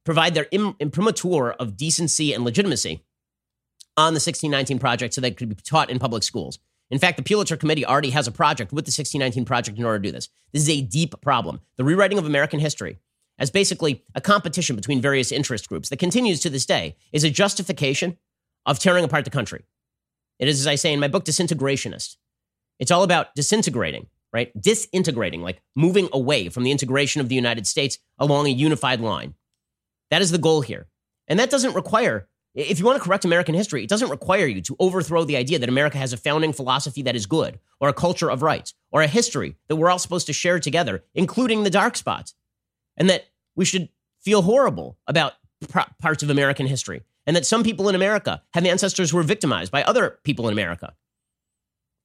provide 0.03 0.33
their 0.33 0.47
imprimatur 0.51 1.51
of 1.53 1.77
decency 1.77 2.33
and 2.33 2.43
legitimacy 2.43 3.05
on 3.95 4.13
the 4.13 4.17
1619 4.17 4.79
Project 4.79 5.13
so 5.13 5.21
that 5.21 5.31
it 5.31 5.37
could 5.37 5.47
be 5.47 5.55
taught 5.55 5.89
in 5.89 5.97
public 5.97 6.23
schools. 6.23 6.59
In 6.91 6.99
fact, 6.99 7.15
the 7.15 7.23
Pulitzer 7.23 7.55
Committee 7.55 7.85
already 7.85 8.09
has 8.09 8.27
a 8.27 8.33
project 8.33 8.73
with 8.73 8.83
the 8.83 8.89
1619 8.89 9.45
Project 9.45 9.77
in 9.77 9.85
order 9.85 9.99
to 9.99 10.03
do 10.03 10.11
this. 10.11 10.27
This 10.51 10.63
is 10.63 10.69
a 10.69 10.81
deep 10.81 11.19
problem. 11.21 11.61
The 11.77 11.85
rewriting 11.85 12.17
of 12.17 12.25
American 12.25 12.59
history 12.59 12.97
as 13.39 13.49
basically 13.49 14.03
a 14.13 14.19
competition 14.19 14.75
between 14.75 14.99
various 15.01 15.31
interest 15.31 15.69
groups 15.69 15.87
that 15.87 15.99
continues 15.99 16.41
to 16.41 16.49
this 16.49 16.65
day 16.65 16.97
is 17.13 17.23
a 17.23 17.29
justification 17.29 18.17
of 18.65 18.77
tearing 18.77 19.05
apart 19.05 19.23
the 19.23 19.31
country. 19.31 19.63
It 20.37 20.49
is, 20.49 20.59
as 20.59 20.67
I 20.67 20.75
say 20.75 20.91
in 20.91 20.99
my 20.99 21.07
book, 21.07 21.23
Disintegrationist. 21.23 22.17
It's 22.79 22.91
all 22.91 23.03
about 23.03 23.35
disintegrating, 23.35 24.07
right? 24.31 24.51
Disintegrating, 24.59 25.41
like 25.41 25.61
moving 25.75 26.09
away 26.11 26.49
from 26.49 26.63
the 26.63 26.71
integration 26.71 27.21
of 27.21 27.29
the 27.29 27.35
United 27.35 27.67
States 27.67 27.99
along 28.19 28.47
a 28.47 28.49
unified 28.49 28.99
line. 28.99 29.35
That 30.09 30.21
is 30.21 30.31
the 30.31 30.37
goal 30.37 30.61
here. 30.61 30.87
And 31.27 31.39
that 31.39 31.49
doesn't 31.49 31.75
require, 31.75 32.27
if 32.53 32.79
you 32.79 32.85
want 32.85 32.97
to 32.97 33.03
correct 33.03 33.25
American 33.25 33.55
history, 33.55 33.83
it 33.83 33.89
doesn't 33.89 34.09
require 34.09 34.45
you 34.45 34.61
to 34.61 34.75
overthrow 34.79 35.23
the 35.23 35.37
idea 35.37 35.59
that 35.59 35.69
America 35.69 35.97
has 35.97 36.13
a 36.13 36.17
founding 36.17 36.53
philosophy 36.53 37.01
that 37.03 37.15
is 37.15 37.25
good, 37.25 37.59
or 37.79 37.89
a 37.89 37.93
culture 37.93 38.29
of 38.29 38.41
rights, 38.41 38.73
or 38.91 39.01
a 39.01 39.07
history 39.07 39.55
that 39.67 39.75
we're 39.77 39.89
all 39.89 39.99
supposed 39.99 40.27
to 40.27 40.33
share 40.33 40.59
together, 40.59 41.03
including 41.15 41.63
the 41.63 41.69
dark 41.69 41.95
spots. 41.95 42.35
And 42.97 43.09
that 43.09 43.25
we 43.55 43.65
should 43.65 43.89
feel 44.21 44.41
horrible 44.41 44.97
about 45.07 45.33
parts 46.01 46.21
of 46.23 46.29
American 46.29 46.67
history. 46.67 47.01
And 47.25 47.35
that 47.37 47.45
some 47.45 47.63
people 47.63 47.87
in 47.87 47.95
America 47.95 48.43
have 48.53 48.65
ancestors 48.65 49.11
who 49.11 49.17
were 49.17 49.23
victimized 49.23 49.71
by 49.71 49.81
other 49.83 50.19
people 50.23 50.47
in 50.47 50.53
America. 50.53 50.93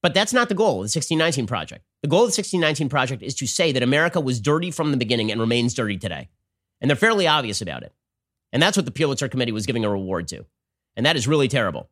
But 0.01 0.13
that's 0.13 0.33
not 0.33 0.49
the 0.49 0.55
goal 0.55 0.71
of 0.71 0.91
the 0.91 0.97
1619 0.97 1.45
Project. 1.45 1.83
The 2.01 2.07
goal 2.07 2.19
of 2.19 2.33
the 2.33 2.39
1619 2.39 2.89
Project 2.89 3.21
is 3.21 3.35
to 3.35 3.47
say 3.47 3.71
that 3.71 3.83
America 3.83 4.19
was 4.21 4.39
dirty 4.39 4.71
from 4.71 4.91
the 4.91 4.97
beginning 4.97 5.31
and 5.31 5.41
remains 5.41 5.73
dirty 5.73 5.97
today. 5.97 6.29
And 6.79 6.89
they're 6.89 6.95
fairly 6.95 7.27
obvious 7.27 7.61
about 7.61 7.83
it. 7.83 7.93
And 8.53 8.61
that's 8.61 8.77
what 8.77 8.85
the 8.85 8.91
Pulitzer 8.91 9.27
Committee 9.27 9.51
was 9.51 9.65
giving 9.65 9.83
a 9.83 9.89
reward 9.89 10.27
to. 10.29 10.45
And 10.95 11.05
that 11.05 11.17
is 11.17 11.27
really 11.27 11.47
terrible. 11.47 11.89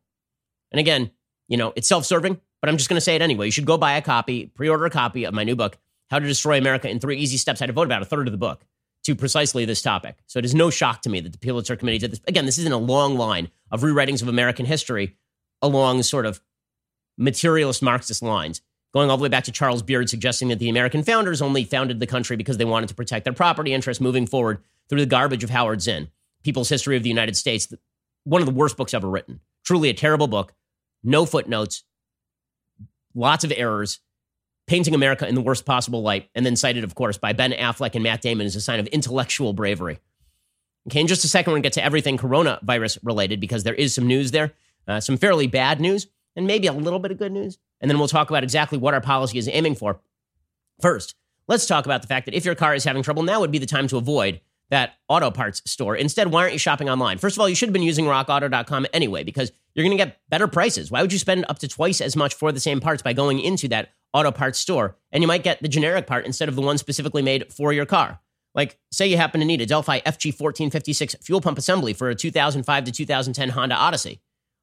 And 0.72 0.80
again, 0.80 1.10
you 1.48 1.56
know, 1.56 1.72
it's 1.76 1.88
self 1.88 2.04
serving. 2.04 2.40
but 2.60 2.68
I'm 2.68 2.76
just 2.76 2.88
going 2.88 2.96
to 2.96 3.02
say 3.02 3.14
it 3.14 3.22
anyway. 3.22 3.46
You 3.46 3.52
should 3.52 3.66
go 3.66 3.78
buy 3.78 3.92
a 3.92 4.02
copy, 4.02 4.46
pre 4.46 4.68
order 4.68 4.86
a 4.86 4.90
copy 4.90 5.24
of 5.24 5.34
my 5.34 5.44
new 5.44 5.56
book, 5.56 5.78
How 6.10 6.18
to 6.18 6.26
Destroy 6.26 6.58
America 6.58 6.88
in 6.88 7.00
Three 7.00 7.18
Easy 7.18 7.36
Steps. 7.36 7.62
I 7.62 7.66
devote 7.66 7.86
about 7.86 8.02
a 8.02 8.06
third 8.06 8.26
of 8.26 8.32
the 8.32 8.38
book 8.38 8.64
to 9.04 9.14
precisely 9.14 9.64
this 9.64 9.82
topic. 9.82 10.16
So 10.26 10.38
it 10.38 10.44
is 10.44 10.54
no 10.54 10.70
shock 10.70 11.02
to 11.02 11.10
me 11.10 11.20
that 11.20 11.32
the 11.32 11.38
Pulitzer 11.38 11.76
Committee 11.76 11.98
did 11.98 12.12
this. 12.12 12.20
Again, 12.26 12.46
this 12.46 12.58
isn't 12.58 12.72
a 12.72 12.78
long 12.78 13.16
line 13.16 13.50
of 13.70 13.82
rewritings 13.82 14.22
of 14.22 14.28
American 14.28 14.66
history 14.66 15.16
along 15.62 16.02
sort 16.02 16.26
of 16.26 16.40
materialist 17.18 17.82
Marxist 17.82 18.22
lines, 18.22 18.62
going 18.94 19.10
all 19.10 19.16
the 19.16 19.22
way 19.22 19.28
back 19.28 19.44
to 19.44 19.52
Charles 19.52 19.82
Beard 19.82 20.08
suggesting 20.08 20.48
that 20.48 20.58
the 20.58 20.70
American 20.70 21.02
founders 21.02 21.42
only 21.42 21.64
founded 21.64 22.00
the 22.00 22.06
country 22.06 22.36
because 22.36 22.56
they 22.56 22.64
wanted 22.64 22.88
to 22.88 22.94
protect 22.94 23.24
their 23.24 23.34
property 23.34 23.74
interests 23.74 24.00
moving 24.00 24.26
forward 24.26 24.62
through 24.88 25.00
the 25.00 25.06
garbage 25.06 25.44
of 25.44 25.50
Howard 25.50 25.82
Zinn, 25.82 26.08
People's 26.42 26.68
History 26.68 26.96
of 26.96 27.02
the 27.02 27.08
United 27.08 27.36
States, 27.36 27.70
one 28.24 28.40
of 28.40 28.46
the 28.46 28.54
worst 28.54 28.76
books 28.76 28.94
ever 28.94 29.08
written. 29.08 29.40
Truly 29.64 29.90
a 29.90 29.94
terrible 29.94 30.28
book, 30.28 30.54
no 31.02 31.26
footnotes, 31.26 31.84
lots 33.14 33.44
of 33.44 33.52
errors, 33.54 34.00
painting 34.66 34.94
America 34.94 35.26
in 35.26 35.34
the 35.34 35.40
worst 35.40 35.64
possible 35.64 36.02
light, 36.02 36.28
and 36.34 36.46
then 36.46 36.56
cited, 36.56 36.84
of 36.84 36.94
course, 36.94 37.18
by 37.18 37.32
Ben 37.32 37.52
Affleck 37.52 37.94
and 37.94 38.02
Matt 38.02 38.22
Damon 38.22 38.46
as 38.46 38.56
a 38.56 38.60
sign 38.60 38.80
of 38.80 38.86
intellectual 38.88 39.52
bravery. 39.52 39.98
Okay, 40.88 41.00
in 41.00 41.06
just 41.06 41.24
a 41.24 41.28
second, 41.28 41.50
we're 41.50 41.56
going 41.56 41.64
to 41.64 41.66
get 41.66 41.72
to 41.74 41.84
everything 41.84 42.16
coronavirus 42.16 42.98
related 43.02 43.40
because 43.40 43.64
there 43.64 43.74
is 43.74 43.94
some 43.94 44.06
news 44.06 44.30
there, 44.30 44.52
uh, 44.86 45.00
some 45.00 45.16
fairly 45.16 45.46
bad 45.46 45.80
news, 45.80 46.06
and 46.38 46.46
maybe 46.46 46.68
a 46.68 46.72
little 46.72 47.00
bit 47.00 47.10
of 47.10 47.18
good 47.18 47.32
news. 47.32 47.58
And 47.80 47.90
then 47.90 47.98
we'll 47.98 48.08
talk 48.08 48.30
about 48.30 48.44
exactly 48.44 48.78
what 48.78 48.94
our 48.94 49.00
policy 49.00 49.38
is 49.38 49.48
aiming 49.52 49.74
for. 49.74 50.00
First, 50.80 51.16
let's 51.48 51.66
talk 51.66 51.84
about 51.84 52.00
the 52.00 52.08
fact 52.08 52.26
that 52.26 52.34
if 52.34 52.44
your 52.44 52.54
car 52.54 52.76
is 52.76 52.84
having 52.84 53.02
trouble, 53.02 53.24
now 53.24 53.40
would 53.40 53.50
be 53.50 53.58
the 53.58 53.66
time 53.66 53.88
to 53.88 53.96
avoid 53.96 54.40
that 54.70 54.94
auto 55.08 55.32
parts 55.32 55.62
store. 55.68 55.96
Instead, 55.96 56.30
why 56.30 56.42
aren't 56.42 56.52
you 56.52 56.58
shopping 56.58 56.88
online? 56.88 57.18
First 57.18 57.36
of 57.36 57.40
all, 57.40 57.48
you 57.48 57.56
should 57.56 57.68
have 57.68 57.72
been 57.72 57.82
using 57.82 58.04
rockauto.com 58.04 58.86
anyway 58.92 59.24
because 59.24 59.50
you're 59.74 59.84
going 59.84 59.98
to 59.98 60.04
get 60.04 60.20
better 60.28 60.46
prices. 60.46 60.92
Why 60.92 61.02
would 61.02 61.12
you 61.12 61.18
spend 61.18 61.44
up 61.48 61.58
to 61.58 61.68
twice 61.68 62.00
as 62.00 62.14
much 62.14 62.34
for 62.34 62.52
the 62.52 62.60
same 62.60 62.80
parts 62.80 63.02
by 63.02 63.14
going 63.14 63.40
into 63.40 63.66
that 63.68 63.90
auto 64.12 64.30
parts 64.30 64.60
store? 64.60 64.96
And 65.10 65.24
you 65.24 65.26
might 65.26 65.42
get 65.42 65.60
the 65.60 65.68
generic 65.68 66.06
part 66.06 66.24
instead 66.24 66.48
of 66.48 66.54
the 66.54 66.62
one 66.62 66.78
specifically 66.78 67.22
made 67.22 67.52
for 67.52 67.72
your 67.72 67.86
car. 67.86 68.20
Like, 68.54 68.78
say 68.92 69.08
you 69.08 69.16
happen 69.16 69.40
to 69.40 69.46
need 69.46 69.60
a 69.60 69.66
Delphi 69.66 70.00
FG1456 70.00 71.24
fuel 71.24 71.40
pump 71.40 71.58
assembly 71.58 71.94
for 71.94 72.10
a 72.10 72.14
2005 72.14 72.84
to 72.84 72.92
2010 72.92 73.48
Honda 73.50 73.74
Odyssey. 73.74 74.20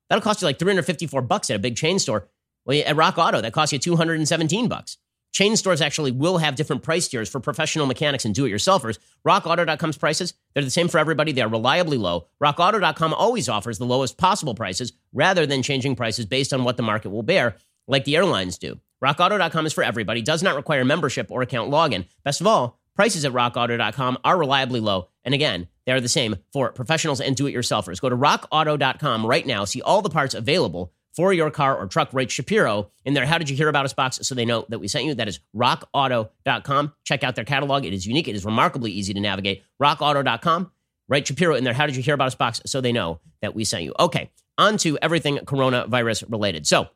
That'll 0.09 0.21
cost 0.23 0.41
you 0.41 0.45
like 0.47 0.59
354 0.59 1.21
bucks 1.21 1.49
at 1.49 1.55
a 1.55 1.59
big 1.59 1.75
chain 1.75 1.99
store. 1.99 2.27
Well, 2.65 2.81
at 2.85 2.95
Rock 2.95 3.17
Auto, 3.17 3.41
that 3.41 3.53
costs 3.53 3.73
you 3.73 3.79
217 3.79 4.67
bucks. 4.67 4.97
Chain 5.35 5.57
stores 5.57 5.81
actually 5.81 6.11
will 6.11 6.37
have 6.37 6.55
different 6.55 6.81
price 6.81 7.09
tiers 7.09 7.27
for 7.27 7.41
professional 7.41 7.87
mechanics 7.87 8.23
and 8.23 8.33
do-it-yourselfers. 8.33 8.97
RockAuto.com's 9.27 9.97
prices, 9.97 10.33
they're 10.53 10.63
the 10.63 10.69
same 10.69 10.87
for 10.87 10.97
everybody. 10.97 11.33
They 11.33 11.41
are 11.41 11.49
reliably 11.49 11.97
low. 11.97 12.27
RockAuto.com 12.41 13.13
always 13.13 13.49
offers 13.49 13.77
the 13.77 13.85
lowest 13.85 14.17
possible 14.17 14.55
prices 14.55 14.93
rather 15.11 15.45
than 15.45 15.61
changing 15.61 15.97
prices 15.97 16.25
based 16.25 16.53
on 16.53 16.63
what 16.63 16.77
the 16.77 16.83
market 16.83 17.09
will 17.09 17.21
bear, 17.21 17.57
like 17.85 18.05
the 18.05 18.15
airlines 18.15 18.57
do. 18.57 18.79
RockAuto.com 19.03 19.65
is 19.65 19.73
for 19.73 19.83
everybody, 19.83 20.21
does 20.21 20.41
not 20.41 20.55
require 20.55 20.85
membership 20.85 21.29
or 21.29 21.41
account 21.41 21.69
login. 21.69 22.05
Best 22.23 22.39
of 22.39 22.47
all, 22.47 22.79
prices 22.95 23.25
at 23.25 23.33
RockAuto.com 23.33 24.19
are 24.23 24.37
reliably 24.37 24.79
low. 24.79 25.09
And 25.25 25.33
again, 25.33 25.67
they 25.85 25.91
are 25.91 26.01
the 26.01 26.09
same 26.09 26.35
for 26.51 26.71
professionals 26.71 27.21
and 27.21 27.35
do-it-yourselfers. 27.35 28.01
Go 28.01 28.09
to 28.09 28.17
RockAuto.com 28.17 29.25
right 29.25 29.45
now, 29.45 29.65
see 29.65 29.81
all 29.81 30.01
the 30.01 30.09
parts 30.09 30.33
available 30.33 30.91
for 31.15 31.31
your 31.31 31.49
car 31.49 31.77
or 31.77 31.87
truck, 31.87 32.09
write 32.11 32.29
Shapiro 32.29 32.91
in 33.05 33.13
there. 33.13 33.25
How 33.25 33.37
did 33.37 33.49
you 33.49 33.55
hear 33.55 33.69
about 33.69 33.85
us 33.85 33.93
box 33.93 34.19
so 34.23 34.35
they 34.35 34.43
know 34.43 34.65
that 34.67 34.79
we 34.79 34.87
sent 34.87 35.05
you? 35.05 35.15
That 35.15 35.29
is 35.29 35.39
rockauto.com. 35.55 36.93
Check 37.05 37.23
out 37.23 37.35
their 37.35 37.45
catalog. 37.45 37.85
It 37.85 37.93
is 37.93 38.05
unique. 38.05 38.27
It 38.27 38.35
is 38.35 38.43
remarkably 38.43 38.91
easy 38.91 39.13
to 39.13 39.19
navigate. 39.21 39.63
Rockauto.com. 39.81 40.71
Write 41.07 41.27
Shapiro 41.27 41.55
in 41.55 41.63
there. 41.63 41.73
How 41.73 41.85
did 41.85 41.95
you 41.95 42.03
hear 42.03 42.15
about 42.15 42.27
us 42.27 42.35
box 42.35 42.61
so 42.65 42.81
they 42.81 42.91
know 42.91 43.21
that 43.41 43.55
we 43.55 43.63
sent 43.63 43.83
you? 43.83 43.93
Okay, 43.97 44.29
on 44.57 44.77
to 44.79 44.97
everything 45.01 45.37
coronavirus 45.37 46.29
related. 46.29 46.67
So 46.67 46.89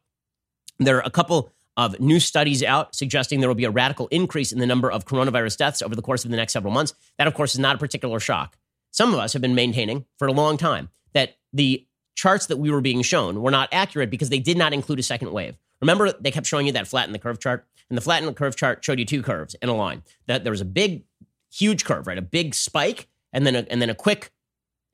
there 0.80 0.98
are 0.98 1.04
a 1.06 1.12
couple 1.12 1.54
of 1.78 2.00
new 2.02 2.20
studies 2.20 2.62
out 2.62 2.94
suggesting 2.94 3.40
there 3.40 3.48
will 3.48 3.56
be 3.56 3.64
a 3.64 3.72
radical 3.72 4.08
increase 4.08 4.52
in 4.52 4.60
the 4.60 4.66
number 4.66 4.92
of 4.92 5.06
coronavirus 5.06 5.56
deaths 5.58 5.82
over 5.82 5.96
the 5.96 6.02
course 6.02 6.26
of 6.26 6.32
the 6.32 6.38
next 6.38 6.52
several 6.52 6.74
months. 6.74 6.94
That, 7.18 7.28
of 7.28 7.36
course, 7.36 7.54
is 7.54 7.60
not 7.60 7.76
a 7.76 7.80
particular 7.80 8.20
shock. 8.20 8.58
Some 8.92 9.14
of 9.14 9.20
us 9.20 9.34
have 9.34 9.42
been 9.42 9.56
maintaining 9.56 10.06
for 10.18 10.28
a 10.28 10.34
long 10.34 10.58
time 10.58 10.90
that 11.14 11.38
the 11.54 11.86
charts 12.16 12.48
that 12.48 12.58
we 12.58 12.72
were 12.72 12.82
being 12.82 13.02
shown 13.02 13.42
were 13.42 13.52
not 13.52 13.70
accurate 13.72 14.10
because 14.10 14.30
they 14.30 14.40
did 14.40 14.58
not 14.58 14.74
include 14.74 15.00
a 15.00 15.04
second 15.04 15.32
wave. 15.32 15.56
Remember, 15.82 16.12
they 16.12 16.32
kept 16.32 16.48
showing 16.48 16.66
you 16.66 16.74
that 16.74 16.88
flatten 16.88 17.14
the 17.14 17.20
curve 17.20 17.40
chart, 17.40 17.66
and 17.90 17.98
the 17.98 18.02
flatten 18.02 18.26
the 18.26 18.34
curve 18.34 18.56
chart 18.56 18.84
showed 18.84 19.00
you 19.00 19.06
two 19.06 19.24
curves 19.24 19.56
in 19.62 19.70
a 19.70 19.76
line. 19.76 20.04
That 20.28 20.44
there 20.44 20.52
was 20.52 20.62
a 20.62 20.66
big, 20.66 21.04
huge 21.52 21.86
curve, 21.86 22.08
right? 22.08 22.18
A 22.18 22.22
big 22.22 22.54
spike, 22.54 23.08
and 23.32 23.48
then 23.48 23.56
a, 23.56 23.66
and 23.70 23.82
then 23.82 23.90
a 23.90 23.96
quick 23.96 24.32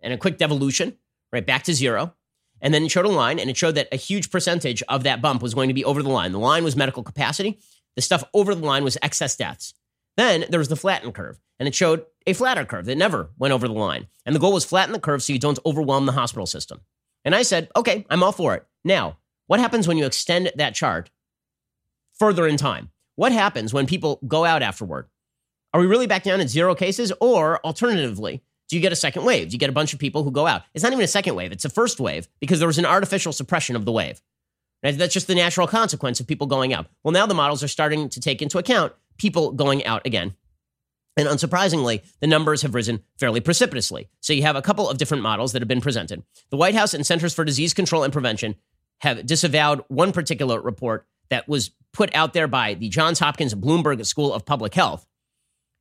and 0.02 0.14
a 0.14 0.18
quick 0.18 0.38
devolution, 0.38 0.98
right 1.32 1.46
back 1.46 1.64
to 1.64 1.74
zero. 1.74 2.14
And 2.62 2.74
then 2.74 2.84
it 2.84 2.92
showed 2.92 3.06
a 3.06 3.10
line, 3.10 3.40
and 3.40 3.50
it 3.50 3.58
showed 3.58 3.76
that 3.76 3.88
a 3.92 3.98
huge 3.98 4.30
percentage 4.30 4.84
of 4.84 5.04
that 5.04 5.22
bump 5.22 5.42
was 5.42 5.54
going 5.54 5.68
to 5.68 5.74
be 5.74 5.84
over 5.84 6.04
the 6.04 6.10
line. 6.10 6.32
The 6.32 6.40
line 6.40 6.64
was 6.64 6.76
medical 6.76 7.04
capacity. 7.04 7.60
The 7.96 8.02
stuff 8.02 8.24
over 8.34 8.54
the 8.54 8.66
line 8.66 8.84
was 8.84 8.98
excess 9.02 9.36
deaths. 9.36 9.74
Then 10.18 10.46
there 10.50 10.60
was 10.60 10.70
the 10.70 10.76
flattened 10.76 11.14
curve, 11.14 11.40
and 11.60 11.68
it 11.68 11.76
showed 11.76 12.06
a 12.26 12.34
flatter 12.34 12.66
curve 12.66 12.86
that 12.86 12.98
never 12.98 13.32
went 13.38 13.54
over 13.54 13.68
the 13.68 13.74
line. 13.74 14.08
And 14.26 14.36
the 14.36 14.40
goal 14.40 14.54
was 14.54 14.66
flatten 14.66 14.94
the 14.94 15.00
curve 15.00 15.22
so 15.22 15.34
you 15.34 15.40
don't 15.40 15.60
overwhelm 15.66 16.06
the 16.06 16.14
hospital 16.14 16.46
system. 16.46 16.82
And 17.24 17.36
I 17.36 17.44
said, 17.44 17.70
okay, 17.76 18.06
I'm 18.10 18.24
all 18.24 18.32
for 18.32 18.56
it. 18.56 18.66
Now, 18.84 19.18
what 19.48 19.60
happens 19.60 19.88
when 19.88 19.98
you 19.98 20.06
extend 20.06 20.52
that 20.56 20.76
chart 20.76 21.12
further 22.14 22.48
in 22.48 22.58
time? 22.58 22.90
What 23.16 23.32
happens 23.32 23.74
when 23.74 23.86
people 23.86 24.20
go 24.28 24.46
out 24.46 24.62
afterward? 24.62 25.08
Are 25.74 25.80
we 25.80 25.88
really 25.88 26.08
back 26.08 26.24
down 26.24 26.40
at 26.40 26.50
zero 26.50 26.76
cases? 26.76 27.12
Or 27.20 27.60
alternatively, 27.66 28.42
do 28.70 28.76
you 28.76 28.82
get 28.82 28.92
a 28.92 28.96
second 28.96 29.26
wave? 29.26 29.50
Do 29.50 29.54
you 29.54 29.60
get 29.60 29.70
a 29.70 29.74
bunch 29.74 29.94
of 29.94 30.00
people 30.00 30.24
who 30.24 30.32
go 30.32 30.48
out? 30.48 30.64
It's 30.74 30.84
not 30.84 30.94
even 30.94 31.04
a 31.04 31.08
second 31.08 31.36
wave, 31.36 31.52
it's 31.52 31.66
a 31.66 31.70
first 31.70 32.00
wave 32.00 32.28
because 32.40 32.60
there 32.60 32.68
was 32.68 32.78
an 32.78 32.86
artificial 32.86 33.32
suppression 33.32 33.76
of 33.76 33.86
the 33.86 33.92
wave. 33.92 34.22
That's 34.82 35.14
just 35.14 35.28
the 35.28 35.36
natural 35.36 35.68
consequence 35.68 36.20
of 36.20 36.28
people 36.28 36.48
going 36.48 36.74
out. 36.74 36.88
Well, 37.04 37.12
now 37.12 37.26
the 37.26 37.34
models 37.34 37.64
are 37.64 37.68
starting 37.68 38.08
to 38.10 38.20
take 38.20 38.42
into 38.42 38.58
account 38.60 38.94
people 39.18 39.52
going 39.52 39.86
out 39.86 40.06
again. 40.06 40.36
And 41.18 41.28
unsurprisingly, 41.28 42.04
the 42.20 42.28
numbers 42.28 42.62
have 42.62 42.76
risen 42.76 43.02
fairly 43.18 43.40
precipitously. 43.40 44.10
So 44.20 44.34
you 44.34 44.42
have 44.42 44.58
a 44.58 44.62
couple 44.62 44.90
of 44.90 44.98
different 44.98 45.24
models 45.24 45.54
that 45.54 45.62
have 45.62 45.68
been 45.68 45.82
presented. 45.82 46.24
The 46.50 46.58
White 46.58 46.76
House 46.76 46.94
and 46.94 47.06
Centers 47.06 47.34
for 47.34 47.46
Disease 47.46 47.74
Control 47.74 48.04
and 48.04 48.12
Prevention 48.12 48.56
have 49.00 49.26
disavowed 49.26 49.84
one 49.88 50.12
particular 50.12 50.60
report 50.62 51.08
that 51.30 51.48
was 51.48 51.72
put 51.94 52.14
out 52.14 52.34
there 52.34 52.48
by 52.48 52.74
the 52.74 52.90
Johns 52.90 53.20
Hopkins 53.20 53.56
Bloomberg 53.56 54.06
School 54.06 54.34
of 54.34 54.46
Public 54.46 54.74
Health. 54.74 55.06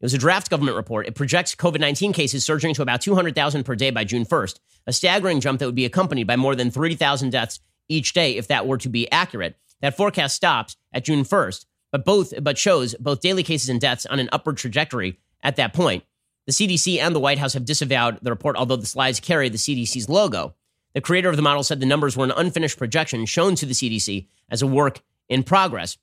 It 0.00 0.04
was 0.04 0.14
a 0.14 0.18
draft 0.18 0.50
government 0.50 0.76
report. 0.76 1.06
It 1.06 1.14
projects 1.14 1.54
COVID 1.54 1.80
19 1.80 2.12
cases 2.12 2.44
surging 2.44 2.74
to 2.74 2.82
about 2.82 3.00
200,000 3.00 3.64
per 3.64 3.74
day 3.74 3.90
by 3.90 4.04
June 4.04 4.24
1st, 4.24 4.58
a 4.86 4.92
staggering 4.92 5.40
jump 5.40 5.58
that 5.58 5.66
would 5.66 5.74
be 5.74 5.84
accompanied 5.84 6.26
by 6.26 6.36
more 6.36 6.54
than 6.54 6.70
30,000 6.70 7.30
deaths 7.30 7.60
each 7.88 8.12
day 8.12 8.36
if 8.36 8.48
that 8.48 8.66
were 8.66 8.78
to 8.78 8.88
be 8.88 9.10
accurate. 9.10 9.56
That 9.80 9.96
forecast 9.96 10.36
stops 10.36 10.76
at 10.92 11.04
June 11.04 11.24
1st, 11.24 11.66
but 11.94 12.04
both 12.04 12.34
but 12.42 12.58
shows 12.58 12.96
both 12.96 13.20
daily 13.20 13.44
cases 13.44 13.68
and 13.68 13.80
deaths 13.80 14.04
on 14.04 14.18
an 14.18 14.28
upward 14.32 14.56
trajectory 14.56 15.16
at 15.44 15.54
that 15.54 15.72
point. 15.72 16.02
The 16.44 16.52
CDC 16.52 16.98
and 16.98 17.14
the 17.14 17.20
White 17.20 17.38
House 17.38 17.52
have 17.52 17.64
disavowed 17.64 18.18
the 18.20 18.32
report, 18.32 18.56
although 18.56 18.74
the 18.74 18.84
slides 18.84 19.20
carry 19.20 19.48
the 19.48 19.58
CDC's 19.58 20.08
logo. 20.08 20.56
The 20.94 21.00
creator 21.00 21.28
of 21.28 21.36
the 21.36 21.42
model 21.42 21.62
said 21.62 21.78
the 21.78 21.86
numbers 21.86 22.16
were 22.16 22.24
an 22.24 22.32
unfinished 22.36 22.78
projection 22.78 23.26
shown 23.26 23.54
to 23.54 23.64
the 23.64 23.74
CDC 23.74 24.26
as 24.50 24.60
a 24.60 24.66
work 24.66 25.02
in 25.28 25.44
progress. 25.44 25.96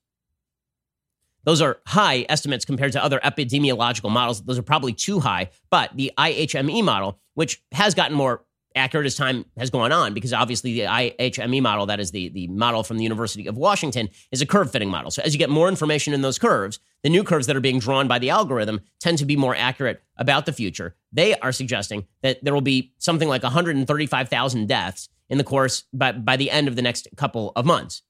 Those 1.43 1.62
are 1.62 1.79
high 1.88 2.25
estimates 2.29 2.63
compared 2.63 2.93
to 2.93 3.03
other 3.03 3.19
epidemiological 3.19 4.12
models. 4.12 4.41
Those 4.43 4.60
are 4.60 4.63
probably 4.63 4.93
too 4.93 5.19
high. 5.19 5.50
But 5.69 5.91
the 5.93 6.13
IHME 6.17 6.86
model, 6.86 7.19
which 7.33 7.62
has 7.74 7.95
gotten 7.95 8.15
more 8.15 8.45
accurate 8.75 9.05
as 9.05 9.15
time 9.15 9.45
has 9.57 9.69
gone 9.69 9.91
on 9.91 10.13
because 10.13 10.33
obviously 10.33 10.73
the 10.73 10.81
IHME 10.81 11.61
model, 11.61 11.85
that 11.87 11.99
is 11.99 12.11
the, 12.11 12.29
the 12.29 12.47
model 12.47 12.83
from 12.83 12.97
the 12.97 13.03
University 13.03 13.47
of 13.47 13.57
Washington, 13.57 14.09
is 14.31 14.41
a 14.41 14.45
curve 14.45 14.71
fitting 14.71 14.89
model. 14.89 15.11
So 15.11 15.21
as 15.23 15.33
you 15.33 15.39
get 15.39 15.49
more 15.49 15.67
information 15.67 16.13
in 16.13 16.21
those 16.21 16.39
curves, 16.39 16.79
the 17.03 17.09
new 17.09 17.23
curves 17.23 17.47
that 17.47 17.55
are 17.55 17.61
being 17.61 17.79
drawn 17.79 18.07
by 18.07 18.19
the 18.19 18.29
algorithm 18.29 18.81
tend 18.99 19.17
to 19.17 19.25
be 19.25 19.35
more 19.35 19.55
accurate 19.55 20.03
about 20.17 20.45
the 20.45 20.53
future. 20.53 20.95
They 21.11 21.35
are 21.39 21.51
suggesting 21.51 22.05
that 22.21 22.43
there 22.43 22.53
will 22.53 22.61
be 22.61 22.93
something 22.97 23.27
like 23.27 23.43
135,000 23.43 24.67
deaths 24.67 25.09
in 25.29 25.37
the 25.37 25.43
course 25.43 25.85
by, 25.93 26.11
by 26.11 26.37
the 26.37 26.51
end 26.51 26.67
of 26.67 26.75
the 26.75 26.81
next 26.81 27.07
couple 27.15 27.51
of 27.55 27.65
months. 27.65 28.03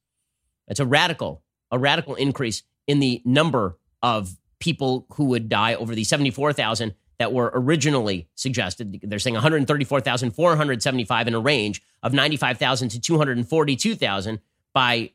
It's 0.67 0.79
a 0.79 0.85
radical, 0.85 1.43
a 1.71 1.79
radical 1.79 2.15
increase 2.15 2.63
in 2.87 2.99
the 2.99 3.21
number 3.25 3.77
of 4.01 4.37
people 4.59 5.05
who 5.13 5.25
would 5.25 5.49
die 5.49 5.75
over 5.75 5.95
the 5.95 6.03
74,000 6.03 6.93
that 7.21 7.31
were 7.31 7.51
originally 7.53 8.27
suggested. 8.33 8.99
They're 9.03 9.19
saying 9.19 9.35
134,475 9.35 11.27
in 11.27 11.35
a 11.35 11.39
range 11.39 11.83
of 12.01 12.13
95,000 12.13 12.89
to 12.89 12.99
242,000 12.99 14.39
by 14.73 15.11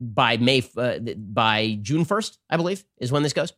by 0.00 0.38
May 0.38 0.64
uh, 0.78 0.98
by 0.98 1.78
June 1.82 2.06
1st, 2.06 2.38
I 2.48 2.56
believe, 2.56 2.84
is 2.96 3.12
when 3.12 3.22
this 3.22 3.34
goes. 3.34 3.52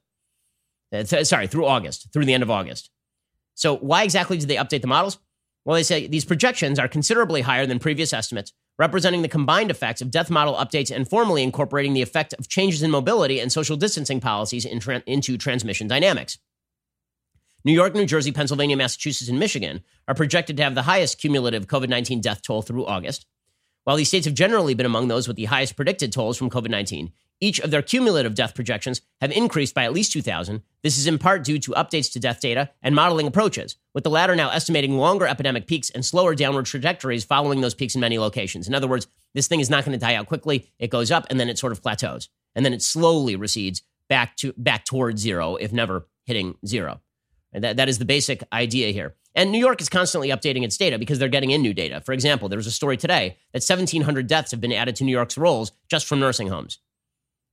Uh, 0.92 1.04
sorry, 1.04 1.46
through 1.46 1.66
August, 1.66 2.12
through 2.12 2.24
the 2.24 2.34
end 2.34 2.42
of 2.42 2.50
August. 2.50 2.90
So 3.54 3.76
why 3.76 4.02
exactly 4.02 4.38
did 4.38 4.48
they 4.48 4.56
update 4.56 4.80
the 4.80 4.88
models? 4.88 5.18
Well, 5.64 5.76
they 5.76 5.84
say 5.84 6.08
these 6.08 6.24
projections 6.24 6.80
are 6.80 6.88
considerably 6.88 7.42
higher 7.42 7.64
than 7.64 7.78
previous 7.78 8.12
estimates, 8.12 8.52
representing 8.76 9.22
the 9.22 9.28
combined 9.28 9.70
effects 9.70 10.02
of 10.02 10.10
death 10.10 10.30
model 10.30 10.54
updates 10.54 10.94
and 10.94 11.08
formally 11.08 11.44
incorporating 11.44 11.94
the 11.94 12.02
effect 12.02 12.34
of 12.34 12.48
changes 12.48 12.82
in 12.82 12.90
mobility 12.90 13.38
and 13.38 13.52
social 13.52 13.76
distancing 13.76 14.20
policies 14.20 14.64
in 14.64 14.80
tra- 14.80 15.04
into 15.06 15.38
transmission 15.38 15.86
dynamics. 15.86 16.38
New 17.64 17.72
York, 17.72 17.94
New 17.94 18.04
Jersey, 18.04 18.30
Pennsylvania, 18.30 18.76
Massachusetts, 18.76 19.30
and 19.30 19.38
Michigan 19.38 19.82
are 20.06 20.14
projected 20.14 20.58
to 20.58 20.62
have 20.62 20.74
the 20.74 20.82
highest 20.82 21.18
cumulative 21.18 21.66
COVID 21.66 21.88
19 21.88 22.20
death 22.20 22.42
toll 22.42 22.60
through 22.60 22.84
August, 22.84 23.24
While 23.84 23.96
these 23.96 24.08
states 24.08 24.26
have 24.26 24.34
generally 24.34 24.74
been 24.74 24.84
among 24.84 25.08
those 25.08 25.26
with 25.26 25.36
the 25.36 25.46
highest 25.46 25.74
predicted 25.74 26.12
tolls 26.12 26.36
from 26.36 26.50
COVID 26.50 26.68
19, 26.68 27.10
each 27.40 27.60
of 27.60 27.70
their 27.70 27.80
cumulative 27.80 28.34
death 28.34 28.54
projections 28.54 29.00
have 29.22 29.32
increased 29.32 29.74
by 29.74 29.84
at 29.84 29.94
least 29.94 30.12
2,000. 30.12 30.62
This 30.82 30.98
is 30.98 31.06
in 31.06 31.18
part 31.18 31.42
due 31.42 31.58
to 31.60 31.70
updates 31.72 32.12
to 32.12 32.20
death 32.20 32.40
data 32.40 32.70
and 32.82 32.94
modeling 32.94 33.26
approaches, 33.26 33.76
with 33.94 34.04
the 34.04 34.10
latter 34.10 34.36
now 34.36 34.50
estimating 34.50 34.98
longer 34.98 35.26
epidemic 35.26 35.66
peaks 35.66 35.88
and 35.88 36.04
slower 36.04 36.34
downward 36.34 36.66
trajectories 36.66 37.24
following 37.24 37.62
those 37.62 37.74
peaks 37.74 37.94
in 37.94 38.00
many 38.02 38.18
locations. 38.18 38.68
In 38.68 38.74
other 38.74 38.88
words, 38.88 39.06
this 39.32 39.48
thing 39.48 39.60
is 39.60 39.70
not 39.70 39.86
going 39.86 39.98
to 39.98 40.06
die 40.06 40.16
out 40.16 40.26
quickly. 40.26 40.70
It 40.78 40.90
goes 40.90 41.10
up 41.10 41.26
and 41.30 41.40
then 41.40 41.48
it 41.48 41.58
sort 41.58 41.72
of 41.72 41.82
plateaus, 41.82 42.28
and 42.54 42.64
then 42.64 42.74
it 42.74 42.82
slowly 42.82 43.36
recedes 43.36 43.82
back 44.08 44.36
to 44.36 44.52
back 44.58 44.84
towards 44.84 45.22
zero, 45.22 45.56
if 45.56 45.72
never 45.72 46.06
hitting 46.26 46.56
zero. 46.66 47.00
That, 47.54 47.76
that 47.76 47.88
is 47.88 47.98
the 47.98 48.04
basic 48.04 48.42
idea 48.52 48.90
here. 48.90 49.14
And 49.34 49.50
New 49.50 49.58
York 49.58 49.80
is 49.80 49.88
constantly 49.88 50.28
updating 50.28 50.64
its 50.64 50.76
data 50.76 50.98
because 50.98 51.18
they're 51.18 51.28
getting 51.28 51.50
in 51.50 51.62
new 51.62 51.74
data. 51.74 52.00
For 52.00 52.12
example, 52.12 52.48
there 52.48 52.56
was 52.56 52.66
a 52.66 52.72
story 52.72 52.96
today 52.96 53.38
that 53.52 53.62
1,700 53.62 54.26
deaths 54.26 54.50
have 54.50 54.60
been 54.60 54.72
added 54.72 54.96
to 54.96 55.04
New 55.04 55.12
York's 55.12 55.38
rolls 55.38 55.72
just 55.88 56.06
from 56.06 56.20
nursing 56.20 56.48
homes. 56.48 56.78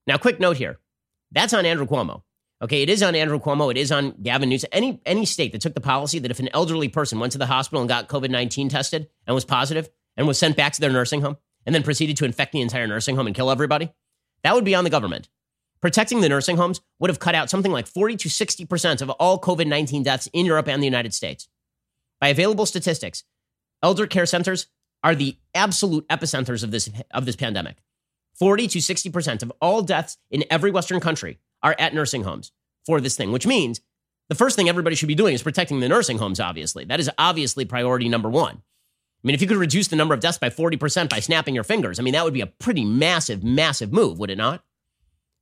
Now, 0.07 0.17
quick 0.17 0.39
note 0.39 0.57
here. 0.57 0.79
That's 1.31 1.53
on 1.53 1.65
Andrew 1.65 1.85
Cuomo. 1.85 2.23
Okay, 2.61 2.83
it 2.83 2.89
is 2.89 3.01
on 3.01 3.15
Andrew 3.15 3.39
Cuomo. 3.39 3.71
It 3.71 3.77
is 3.77 3.91
on 3.91 4.11
Gavin 4.21 4.49
Newsom. 4.49 4.69
Any 4.71 5.01
any 5.05 5.25
state 5.25 5.51
that 5.51 5.61
took 5.61 5.73
the 5.73 5.81
policy 5.81 6.19
that 6.19 6.29
if 6.29 6.39
an 6.39 6.49
elderly 6.53 6.89
person 6.89 7.19
went 7.19 7.31
to 7.31 7.39
the 7.39 7.47
hospital 7.47 7.81
and 7.81 7.89
got 7.89 8.07
COVID 8.07 8.29
nineteen 8.29 8.69
tested 8.69 9.09
and 9.25 9.33
was 9.33 9.45
positive 9.45 9.89
and 10.15 10.27
was 10.27 10.37
sent 10.37 10.55
back 10.55 10.73
to 10.73 10.81
their 10.81 10.91
nursing 10.91 11.21
home 11.21 11.37
and 11.65 11.73
then 11.73 11.81
proceeded 11.81 12.17
to 12.17 12.25
infect 12.25 12.51
the 12.51 12.61
entire 12.61 12.85
nursing 12.85 13.15
home 13.15 13.25
and 13.25 13.35
kill 13.35 13.49
everybody, 13.49 13.91
that 14.43 14.53
would 14.53 14.65
be 14.65 14.75
on 14.75 14.83
the 14.83 14.89
government. 14.91 15.29
Protecting 15.81 16.21
the 16.21 16.29
nursing 16.29 16.57
homes 16.57 16.79
would 16.99 17.09
have 17.09 17.19
cut 17.19 17.33
out 17.33 17.49
something 17.49 17.71
like 17.71 17.87
40 17.87 18.15
to 18.17 18.29
60% 18.29 19.01
of 19.01 19.09
all 19.11 19.39
COVID 19.39 19.67
19 19.67 20.03
deaths 20.03 20.29
in 20.31 20.45
Europe 20.45 20.67
and 20.67 20.81
the 20.81 20.87
United 20.87 21.13
States. 21.13 21.47
By 22.19 22.27
available 22.27 22.67
statistics, 22.67 23.23
elder 23.81 24.05
care 24.05 24.27
centers 24.27 24.67
are 25.03 25.15
the 25.15 25.37
absolute 25.55 26.07
epicenters 26.07 26.63
of 26.63 26.69
this, 26.69 26.89
of 27.11 27.25
this 27.25 27.35
pandemic. 27.35 27.77
40 28.35 28.67
to 28.67 28.79
60% 28.79 29.41
of 29.41 29.51
all 29.59 29.81
deaths 29.81 30.17
in 30.29 30.43
every 30.51 30.69
Western 30.69 30.99
country 30.99 31.39
are 31.63 31.75
at 31.79 31.93
nursing 31.95 32.23
homes 32.23 32.51
for 32.85 33.01
this 33.01 33.15
thing, 33.15 33.31
which 33.31 33.47
means 33.47 33.81
the 34.29 34.35
first 34.35 34.55
thing 34.55 34.69
everybody 34.69 34.95
should 34.95 35.07
be 35.07 35.15
doing 35.15 35.33
is 35.33 35.43
protecting 35.43 35.79
the 35.79 35.89
nursing 35.89 36.19
homes, 36.19 36.39
obviously. 36.39 36.85
That 36.85 36.99
is 36.99 37.09
obviously 37.17 37.65
priority 37.65 38.07
number 38.07 38.29
one. 38.29 38.55
I 38.57 39.27
mean, 39.27 39.33
if 39.33 39.41
you 39.41 39.47
could 39.47 39.57
reduce 39.57 39.87
the 39.87 39.95
number 39.95 40.13
of 40.13 40.19
deaths 40.19 40.37
by 40.37 40.49
40% 40.49 41.09
by 41.09 41.19
snapping 41.19 41.53
your 41.53 41.63
fingers, 41.63 41.99
I 41.99 42.03
mean, 42.03 42.13
that 42.13 42.23
would 42.23 42.33
be 42.33 42.41
a 42.41 42.47
pretty 42.47 42.85
massive, 42.85 43.43
massive 43.43 43.91
move, 43.91 44.19
would 44.19 44.29
it 44.29 44.37
not? 44.37 44.63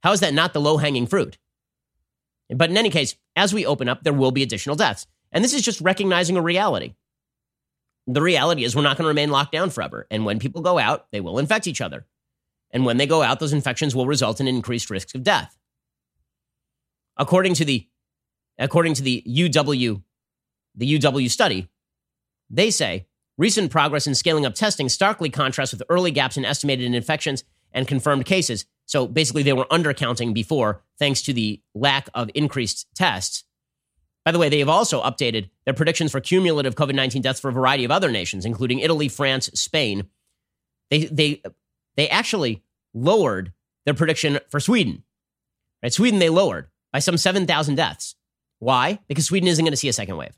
How 0.03 0.12
is 0.12 0.20
that 0.22 0.34
not 0.34 0.53
the 0.53 0.62
low 0.62 0.77
hanging 0.77 1.08
fruit? 1.08 1.38
But 2.50 2.70
in 2.70 2.77
any 2.77 2.89
case, 2.89 3.15
as 3.36 3.53
we 3.53 3.65
open 3.65 3.89
up, 3.89 4.03
there 4.03 4.13
will 4.13 4.32
be 4.32 4.44
additional 4.44 4.75
deaths. 4.75 5.06
And 5.32 5.44
this 5.44 5.53
is 5.53 5.62
just 5.62 5.82
recognizing 5.82 6.38
a 6.38 6.41
reality. 6.41 6.96
The 8.08 8.22
reality 8.22 8.63
is 8.63 8.75
we're 8.75 8.82
not 8.82 8.98
going 8.98 9.03
to 9.03 9.10
remain 9.10 9.29
locked 9.29 9.51
down 9.51 9.70
forever. 9.70 10.08
And 10.10 10.25
when 10.25 10.39
people 10.39 10.62
go 10.62 10.79
out, 10.79 11.08
they 11.12 11.22
will 11.22 11.38
infect 11.38 11.68
each 11.68 11.82
other. 11.82 12.06
And 12.72 12.86
when 12.86 12.98
they 12.98 13.06
go 13.06 13.22
out, 13.22 13.39
those 13.39 13.53
infections 13.53 13.96
will 13.96 14.08
result 14.08 14.39
in 14.39 14.48
increased 14.48 14.89
risks 14.89 15.13
of 15.13 15.24
death. 15.24 15.58
According 17.18 17.53
to 17.56 17.65
the 17.65 17.88
according 18.58 18.94
to 18.96 19.03
the 19.03 19.24
UW 19.27 20.03
the 20.75 21.00
UW 21.00 21.29
study, 21.29 21.70
they 22.50 22.72
say 22.72 23.08
recent 23.38 23.72
progress 23.72 24.08
in 24.08 24.15
scaling 24.15 24.46
up 24.46 24.56
testing 24.56 24.89
starkly 24.89 25.29
contrasts 25.29 25.74
with 25.74 25.84
early 25.89 26.12
gaps 26.12 26.38
in 26.38 26.46
estimated 26.46 26.94
infections 26.94 27.44
and 27.74 27.88
confirmed 27.88 28.25
cases. 28.25 28.65
So 28.89 29.05
basically 29.05 29.43
they 29.43 29.53
were 29.53 29.65
undercounting 29.65 30.34
before 30.34 30.81
thanks 30.98 31.22
to 31.22 31.34
the 31.34 31.62
lack 31.75 32.10
of 32.15 32.31
increased 32.34 32.88
tests. 32.96 33.43
By 34.25 34.31
the 34.31 34.39
way, 34.39 34.50
they 34.50 34.58
have 34.60 34.69
also 34.69 35.03
updated 35.03 35.51
their 35.65 35.75
predictions 35.75 36.12
for 36.12 36.19
cumulative 36.19 36.74
COVID-19 36.74 37.22
deaths 37.22 37.39
for 37.39 37.50
a 37.50 37.53
variety 37.53 37.86
of 37.86 37.91
other 37.91 38.10
nations 38.10 38.46
including 38.46 38.79
Italy, 38.79 39.08
France, 39.08 39.51
Spain. 39.53 40.08
They 40.89 41.05
they 41.05 41.43
they 41.98 42.10
actually 42.10 42.63
lowered 42.96 43.53
their 43.86 43.93
prediction 43.93 44.39
for 44.50 44.60
Sweden. 44.60 45.03
Right? 45.84 45.93
Sweden, 45.93 46.17
they 46.17 46.29
lowered 46.29 46.67
by 46.91 46.98
some 46.98 47.15
7,000 47.17 47.75
deaths. 47.75 48.15
Why? 48.58 49.00
Because 49.08 49.27
Sweden 49.27 49.50
isn't 49.50 49.63
going 49.63 49.72
to 49.72 49.77
see 49.77 49.89
a 49.89 49.93
second 49.93 50.17
wave. 50.17 50.36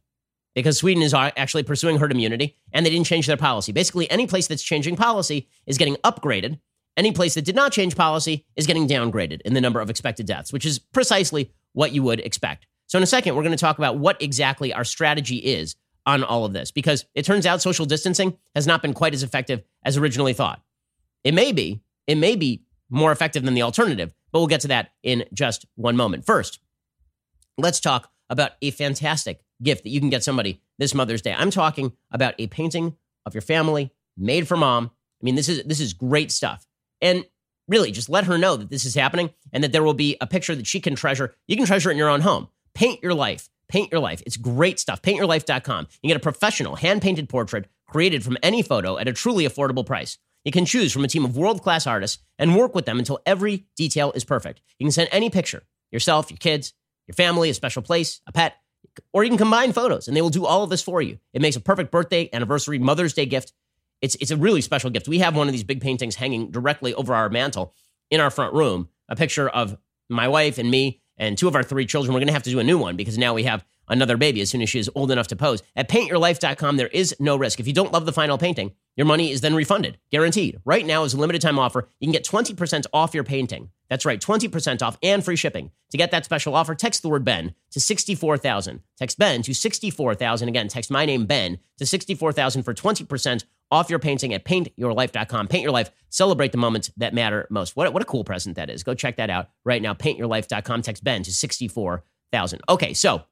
Because 0.55 0.77
Sweden 0.77 1.01
is 1.01 1.13
actually 1.13 1.63
pursuing 1.63 1.99
herd 1.99 2.11
immunity 2.11 2.57
and 2.73 2.85
they 2.85 2.89
didn't 2.89 3.07
change 3.07 3.27
their 3.27 3.37
policy. 3.37 3.71
Basically, 3.71 4.11
any 4.11 4.27
place 4.27 4.47
that's 4.47 4.61
changing 4.61 4.97
policy 4.97 5.47
is 5.65 5.77
getting 5.77 5.95
upgraded. 5.97 6.59
Any 6.97 7.11
place 7.11 7.35
that 7.35 7.45
did 7.45 7.55
not 7.55 7.71
change 7.71 7.95
policy 7.95 8.45
is 8.55 8.67
getting 8.67 8.87
downgraded 8.87 9.41
in 9.41 9.53
the 9.53 9.61
number 9.61 9.79
of 9.79 9.89
expected 9.89 10.25
deaths, 10.25 10.51
which 10.51 10.65
is 10.65 10.79
precisely 10.79 11.51
what 11.73 11.93
you 11.93 12.03
would 12.03 12.19
expect. 12.19 12.67
So, 12.87 12.97
in 12.97 13.03
a 13.03 13.07
second, 13.07 13.35
we're 13.35 13.43
going 13.43 13.55
to 13.55 13.57
talk 13.57 13.77
about 13.77 13.97
what 13.97 14.21
exactly 14.21 14.73
our 14.73 14.83
strategy 14.83 15.37
is 15.37 15.75
on 16.05 16.23
all 16.23 16.45
of 16.45 16.53
this 16.53 16.71
because 16.71 17.05
it 17.15 17.23
turns 17.23 17.45
out 17.45 17.61
social 17.61 17.85
distancing 17.85 18.37
has 18.55 18.67
not 18.67 18.81
been 18.81 18.93
quite 18.93 19.13
as 19.13 19.23
effective 19.23 19.63
as 19.85 19.97
originally 19.97 20.33
thought. 20.33 20.61
It 21.23 21.33
may 21.33 21.51
be, 21.51 21.81
it 22.07 22.15
may 22.15 22.35
be 22.35 22.63
more 22.89 23.11
effective 23.11 23.43
than 23.43 23.53
the 23.53 23.61
alternative, 23.61 24.13
but 24.31 24.39
we'll 24.39 24.47
get 24.47 24.61
to 24.61 24.67
that 24.69 24.91
in 25.03 25.25
just 25.33 25.65
one 25.75 25.95
moment. 25.95 26.25
First, 26.25 26.59
let's 27.57 27.79
talk 27.79 28.11
about 28.29 28.51
a 28.61 28.71
fantastic 28.71 29.41
gift 29.61 29.83
that 29.83 29.89
you 29.89 29.99
can 29.99 30.09
get 30.09 30.23
somebody 30.23 30.61
this 30.77 30.93
Mother's 30.93 31.21
Day. 31.21 31.35
I'm 31.37 31.51
talking 31.51 31.93
about 32.11 32.33
a 32.39 32.47
painting 32.47 32.95
of 33.25 33.33
your 33.33 33.41
family 33.41 33.91
made 34.17 34.47
for 34.47 34.57
mom. 34.57 34.91
I 35.21 35.23
mean, 35.23 35.35
this 35.35 35.47
is 35.47 35.63
this 35.63 35.79
is 35.79 35.93
great 35.93 36.31
stuff. 36.31 36.65
And 37.01 37.25
really, 37.67 37.91
just 37.91 38.09
let 38.09 38.25
her 38.25 38.37
know 38.37 38.55
that 38.55 38.69
this 38.69 38.85
is 38.85 38.95
happening 38.95 39.31
and 39.53 39.63
that 39.63 39.71
there 39.71 39.83
will 39.83 39.93
be 39.93 40.17
a 40.21 40.27
picture 40.27 40.55
that 40.55 40.67
she 40.67 40.79
can 40.79 40.95
treasure. 40.95 41.33
You 41.47 41.55
can 41.55 41.65
treasure 41.65 41.89
it 41.89 41.93
in 41.93 41.97
your 41.97 42.09
own 42.09 42.21
home. 42.21 42.49
Paint 42.73 43.01
your 43.01 43.13
life. 43.13 43.49
Paint 43.67 43.91
your 43.91 44.01
life. 44.01 44.21
It's 44.25 44.37
great 44.37 44.79
stuff. 44.79 45.01
Paintyourlife.com. 45.01 45.87
You 46.01 46.07
get 46.09 46.17
a 46.17 46.21
professional 46.21 46.75
hand 46.75 47.01
painted 47.01 47.29
portrait 47.29 47.67
created 47.87 48.23
from 48.23 48.37
any 48.43 48.61
photo 48.61 48.97
at 48.97 49.07
a 49.07 49.13
truly 49.13 49.47
affordable 49.47 49.85
price. 49.85 50.17
You 50.43 50.51
can 50.51 50.65
choose 50.65 50.91
from 50.91 51.03
a 51.03 51.07
team 51.07 51.23
of 51.23 51.37
world 51.37 51.61
class 51.61 51.85
artists 51.85 52.23
and 52.39 52.55
work 52.55 52.73
with 52.73 52.85
them 52.85 52.99
until 52.99 53.19
every 53.25 53.67
detail 53.75 54.11
is 54.13 54.23
perfect. 54.23 54.61
You 54.79 54.85
can 54.85 54.91
send 54.91 55.09
any 55.11 55.29
picture 55.29 55.63
yourself, 55.91 56.31
your 56.31 56.37
kids, 56.37 56.73
your 57.07 57.13
family, 57.15 57.49
a 57.49 57.53
special 57.53 57.81
place, 57.81 58.21
a 58.27 58.31
pet, 58.31 58.55
or 59.13 59.23
you 59.23 59.29
can 59.29 59.37
combine 59.37 59.73
photos 59.73 60.07
and 60.07 60.17
they 60.17 60.21
will 60.21 60.29
do 60.29 60.45
all 60.45 60.63
of 60.63 60.69
this 60.69 60.81
for 60.81 61.01
you. 61.01 61.19
It 61.33 61.41
makes 61.41 61.55
a 61.55 61.61
perfect 61.61 61.91
birthday, 61.91 62.29
anniversary, 62.33 62.79
Mother's 62.79 63.13
Day 63.13 63.25
gift. 63.25 63.53
It's, 64.01 64.15
it's 64.15 64.31
a 64.31 64.37
really 64.37 64.61
special 64.61 64.89
gift. 64.89 65.07
We 65.07 65.19
have 65.19 65.35
one 65.35 65.47
of 65.47 65.53
these 65.53 65.63
big 65.63 65.81
paintings 65.81 66.15
hanging 66.15 66.51
directly 66.51 66.93
over 66.93 67.13
our 67.13 67.29
mantle 67.29 67.73
in 68.09 68.19
our 68.19 68.31
front 68.31 68.53
room, 68.53 68.89
a 69.09 69.15
picture 69.15 69.49
of 69.49 69.77
my 70.09 70.27
wife 70.27 70.57
and 70.57 70.69
me 70.69 71.01
and 71.17 71.37
two 71.37 71.47
of 71.47 71.55
our 71.55 71.63
three 71.63 71.85
children. 71.85 72.13
We're 72.13 72.19
going 72.19 72.27
to 72.27 72.33
have 72.33 72.43
to 72.43 72.49
do 72.49 72.59
a 72.59 72.63
new 72.63 72.77
one 72.77 72.95
because 72.95 73.17
now 73.17 73.33
we 73.33 73.43
have 73.43 73.63
another 73.87 74.17
baby 74.17 74.41
as 74.41 74.49
soon 74.49 74.61
as 74.61 74.69
she 74.69 74.79
is 74.79 74.89
old 74.95 75.11
enough 75.11 75.27
to 75.27 75.35
pose. 75.35 75.61
At 75.75 75.89
paintyourlife.com, 75.89 76.77
there 76.77 76.87
is 76.87 77.15
no 77.19 77.35
risk. 77.35 77.59
If 77.59 77.67
you 77.67 77.73
don't 77.73 77.91
love 77.91 78.05
the 78.05 78.13
final 78.13 78.37
painting, 78.37 78.71
your 78.95 79.05
money 79.05 79.31
is 79.31 79.41
then 79.41 79.53
refunded, 79.53 79.97
guaranteed. 80.11 80.59
Right 80.65 80.85
now 80.85 81.03
is 81.03 81.13
a 81.13 81.17
limited 81.17 81.41
time 81.41 81.59
offer. 81.59 81.87
You 81.99 82.07
can 82.07 82.13
get 82.13 82.25
20% 82.25 82.85
off 82.93 83.13
your 83.13 83.23
painting. 83.23 83.69
That's 83.89 84.05
right, 84.05 84.19
20% 84.19 84.81
off 84.81 84.97
and 85.03 85.23
free 85.23 85.35
shipping. 85.35 85.71
To 85.91 85.97
get 85.97 86.11
that 86.11 86.25
special 86.25 86.55
offer, 86.55 86.73
text 86.73 87.01
the 87.01 87.09
word 87.09 87.25
Ben 87.25 87.53
to 87.71 87.79
64,000. 87.79 88.81
Text 88.97 89.19
Ben 89.19 89.41
to 89.43 89.53
64,000. 89.53 90.47
Again, 90.47 90.67
text 90.67 90.89
my 90.89 91.05
name 91.05 91.25
Ben 91.25 91.59
to 91.77 91.85
64,000 91.85 92.63
for 92.63 92.73
20% 92.73 93.43
off 93.71 93.89
your 93.89 93.99
painting 93.99 94.33
at 94.33 94.45
paintyourlife.com. 94.45 95.47
Paint 95.47 95.63
your 95.63 95.71
life. 95.71 95.89
Celebrate 96.09 96.51
the 96.51 96.57
moments 96.57 96.91
that 96.97 97.13
matter 97.13 97.47
most. 97.49 97.75
What, 97.75 97.91
what 97.93 98.01
a 98.01 98.05
cool 98.05 98.23
present 98.23 98.57
that 98.57 98.69
is. 98.69 98.83
Go 98.83 98.93
check 98.93 99.17
that 99.17 99.29
out 99.29 99.49
right 99.63 99.81
now. 99.81 99.93
Paintyourlife.com. 99.93 100.81
Text 100.81 101.03
Ben 101.03 101.23
to 101.23 101.31
64,000. 101.31 102.61
Okay, 102.69 102.93
so 102.93 103.23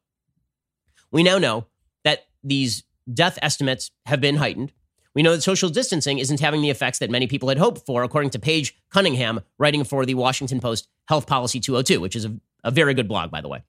we 1.11 1.23
now 1.23 1.37
know 1.37 1.65
that 2.03 2.27
these 2.43 2.83
death 3.11 3.37
estimates 3.41 3.91
have 4.05 4.21
been 4.21 4.37
heightened. 4.37 4.71
We 5.15 5.23
know 5.23 5.35
that 5.35 5.41
social 5.41 5.69
distancing 5.69 6.19
isn't 6.19 6.39
having 6.39 6.61
the 6.61 6.69
effects 6.69 6.99
that 6.99 7.09
many 7.09 7.27
people 7.27 7.49
had 7.49 7.57
hoped 7.57 7.85
for, 7.85 8.03
according 8.03 8.29
to 8.31 8.39
Paige 8.39 8.79
Cunningham, 8.91 9.41
writing 9.57 9.83
for 9.83 10.05
the 10.05 10.13
Washington 10.13 10.59
Post 10.59 10.87
Health 11.07 11.27
Policy 11.27 11.59
202, 11.59 11.99
which 11.99 12.15
is 12.15 12.25
a, 12.25 12.39
a 12.63 12.71
very 12.71 12.93
good 12.93 13.07
blog, 13.07 13.31
by 13.31 13.41
the 13.41 13.49
way. 13.49 13.63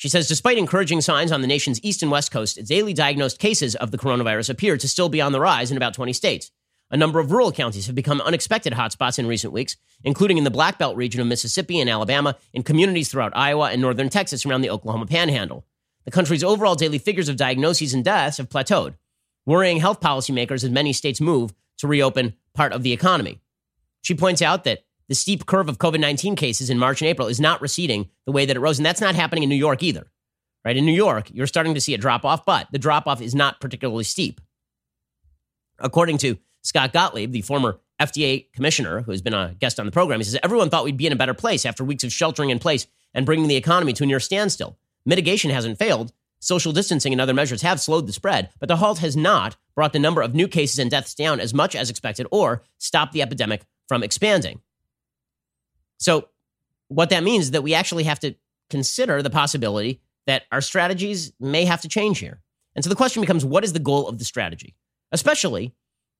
She 0.00 0.08
says, 0.08 0.26
despite 0.26 0.56
encouraging 0.56 1.02
signs 1.02 1.30
on 1.30 1.42
the 1.42 1.46
nation's 1.46 1.78
east 1.84 2.00
and 2.00 2.10
west 2.10 2.30
coast, 2.30 2.58
daily 2.64 2.94
diagnosed 2.94 3.38
cases 3.38 3.76
of 3.76 3.90
the 3.90 3.98
coronavirus 3.98 4.48
appear 4.48 4.78
to 4.78 4.88
still 4.88 5.10
be 5.10 5.20
on 5.20 5.32
the 5.32 5.40
rise 5.40 5.70
in 5.70 5.76
about 5.76 5.92
20 5.92 6.14
states. 6.14 6.50
A 6.90 6.96
number 6.96 7.20
of 7.20 7.30
rural 7.30 7.52
counties 7.52 7.84
have 7.84 7.94
become 7.94 8.22
unexpected 8.22 8.72
hotspots 8.72 9.18
in 9.18 9.26
recent 9.26 9.52
weeks, 9.52 9.76
including 10.02 10.38
in 10.38 10.44
the 10.44 10.50
Black 10.50 10.78
Belt 10.78 10.96
region 10.96 11.20
of 11.20 11.26
Mississippi 11.26 11.80
and 11.80 11.90
Alabama, 11.90 12.38
in 12.54 12.62
communities 12.62 13.10
throughout 13.10 13.36
Iowa 13.36 13.72
and 13.72 13.82
northern 13.82 14.08
Texas 14.08 14.46
around 14.46 14.62
the 14.62 14.70
Oklahoma 14.70 15.04
panhandle. 15.04 15.66
The 16.06 16.10
country's 16.10 16.42
overall 16.42 16.76
daily 16.76 16.96
figures 16.96 17.28
of 17.28 17.36
diagnoses 17.36 17.92
and 17.92 18.02
deaths 18.02 18.38
have 18.38 18.48
plateaued, 18.48 18.94
worrying 19.44 19.80
health 19.80 20.00
policymakers 20.00 20.64
as 20.64 20.70
many 20.70 20.94
states 20.94 21.20
move 21.20 21.52
to 21.76 21.86
reopen 21.86 22.32
part 22.54 22.72
of 22.72 22.82
the 22.82 22.94
economy. 22.94 23.42
She 24.00 24.14
points 24.14 24.40
out 24.40 24.64
that 24.64 24.82
the 25.10 25.16
steep 25.16 25.44
curve 25.44 25.68
of 25.68 25.78
COVID 25.78 25.98
19 25.98 26.36
cases 26.36 26.70
in 26.70 26.78
March 26.78 27.02
and 27.02 27.08
April 27.08 27.26
is 27.26 27.40
not 27.40 27.60
receding 27.60 28.08
the 28.26 28.32
way 28.32 28.46
that 28.46 28.56
it 28.56 28.60
rose. 28.60 28.78
And 28.78 28.86
that's 28.86 29.00
not 29.00 29.16
happening 29.16 29.42
in 29.42 29.48
New 29.48 29.56
York 29.56 29.82
either. 29.82 30.06
Right? 30.64 30.76
In 30.76 30.86
New 30.86 30.94
York, 30.94 31.30
you're 31.32 31.48
starting 31.48 31.74
to 31.74 31.80
see 31.80 31.94
a 31.94 31.98
drop 31.98 32.24
off, 32.24 32.44
but 32.44 32.68
the 32.70 32.78
drop 32.78 33.08
off 33.08 33.20
is 33.20 33.34
not 33.34 33.60
particularly 33.60 34.04
steep. 34.04 34.40
According 35.80 36.18
to 36.18 36.38
Scott 36.62 36.92
Gottlieb, 36.92 37.32
the 37.32 37.40
former 37.40 37.80
FDA 38.00 38.52
commissioner 38.52 39.00
who 39.00 39.10
has 39.10 39.20
been 39.20 39.34
a 39.34 39.56
guest 39.58 39.80
on 39.80 39.86
the 39.86 39.90
program, 39.90 40.20
he 40.20 40.24
says 40.24 40.38
everyone 40.44 40.70
thought 40.70 40.84
we'd 40.84 40.96
be 40.96 41.08
in 41.08 41.12
a 41.12 41.16
better 41.16 41.34
place 41.34 41.66
after 41.66 41.82
weeks 41.82 42.04
of 42.04 42.12
sheltering 42.12 42.50
in 42.50 42.60
place 42.60 42.86
and 43.12 43.26
bringing 43.26 43.48
the 43.48 43.56
economy 43.56 43.92
to 43.94 44.04
a 44.04 44.06
near 44.06 44.20
standstill. 44.20 44.78
Mitigation 45.04 45.50
hasn't 45.50 45.78
failed. 45.78 46.12
Social 46.38 46.72
distancing 46.72 47.12
and 47.12 47.20
other 47.20 47.34
measures 47.34 47.62
have 47.62 47.80
slowed 47.80 48.06
the 48.06 48.12
spread, 48.12 48.50
but 48.60 48.68
the 48.68 48.76
halt 48.76 49.00
has 49.00 49.16
not 49.16 49.56
brought 49.74 49.92
the 49.92 49.98
number 49.98 50.22
of 50.22 50.36
new 50.36 50.46
cases 50.46 50.78
and 50.78 50.90
deaths 50.90 51.16
down 51.16 51.40
as 51.40 51.52
much 51.52 51.74
as 51.74 51.90
expected 51.90 52.28
or 52.30 52.62
stopped 52.78 53.12
the 53.12 53.22
epidemic 53.22 53.62
from 53.88 54.04
expanding. 54.04 54.60
So, 56.00 56.28
what 56.88 57.10
that 57.10 57.22
means 57.22 57.44
is 57.44 57.50
that 57.52 57.62
we 57.62 57.74
actually 57.74 58.04
have 58.04 58.18
to 58.20 58.34
consider 58.68 59.22
the 59.22 59.30
possibility 59.30 60.00
that 60.26 60.44
our 60.50 60.60
strategies 60.60 61.32
may 61.38 61.64
have 61.64 61.80
to 61.82 61.88
change 61.88 62.18
here. 62.18 62.40
And 62.74 62.84
so 62.84 62.88
the 62.88 62.96
question 62.96 63.20
becomes 63.20 63.44
what 63.44 63.64
is 63.64 63.72
the 63.72 63.78
goal 63.78 64.08
of 64.08 64.18
the 64.18 64.24
strategy? 64.24 64.74
Especially 65.12 65.74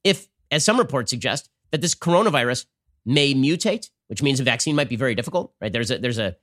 if, 0.05 0.29
as 0.51 0.65
some 0.65 0.79
reports 0.79 1.11
suggest, 1.11 1.49
that 1.71 1.81
this 1.81 1.95
coronavirus 1.95 2.67
may 3.05 3.35
mutate, 3.35 3.91
which 4.09 4.23
means 4.23 4.41
a 4.41 4.45
vaccine 4.45 4.77
might 4.77 4.89
be 4.89 4.97
very 4.97 5.15
difficult, 5.15 5.53
right? 5.61 5.73
There's 5.73 5.91
a, 5.91 5.99
there's 5.99 6.19
a, 6.19 6.37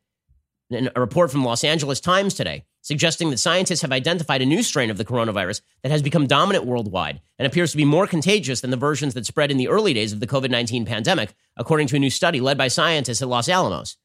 a 0.71 0.99
report 0.99 1.31
from 1.31 1.43
Los 1.43 1.63
Angeles 1.63 1.99
Times 1.99 2.33
today 2.33 2.65
suggesting 2.87 3.29
that 3.29 3.37
scientists 3.37 3.81
have 3.81 3.91
identified 3.91 4.41
a 4.41 4.45
new 4.45 4.63
strain 4.63 4.89
of 4.89 4.97
the 4.97 5.03
coronavirus 5.03 5.59
that 5.83 5.91
has 5.91 6.01
become 6.01 6.25
dominant 6.25 6.65
worldwide 6.65 7.19
and 7.37 7.45
appears 7.45 7.71
to 7.71 7.77
be 7.77 7.83
more 7.83 8.07
contagious 8.07 8.61
than 8.61 8.71
the 8.71 8.77
versions 8.77 9.13
that 9.13 9.25
spread 9.25 9.51
in 9.51 9.57
the 9.57 9.67
early 9.67 9.93
days 9.93 10.13
of 10.13 10.21
the 10.21 10.27
COVID 10.27 10.49
19 10.49 10.85
pandemic, 10.85 11.35
according 11.57 11.87
to 11.87 11.97
a 11.97 11.99
new 11.99 12.09
study 12.09 12.39
led 12.39 12.57
by 12.57 12.69
scientists 12.69 13.21
at 13.21 13.27
Los 13.27 13.49
Alamos. 13.49 13.97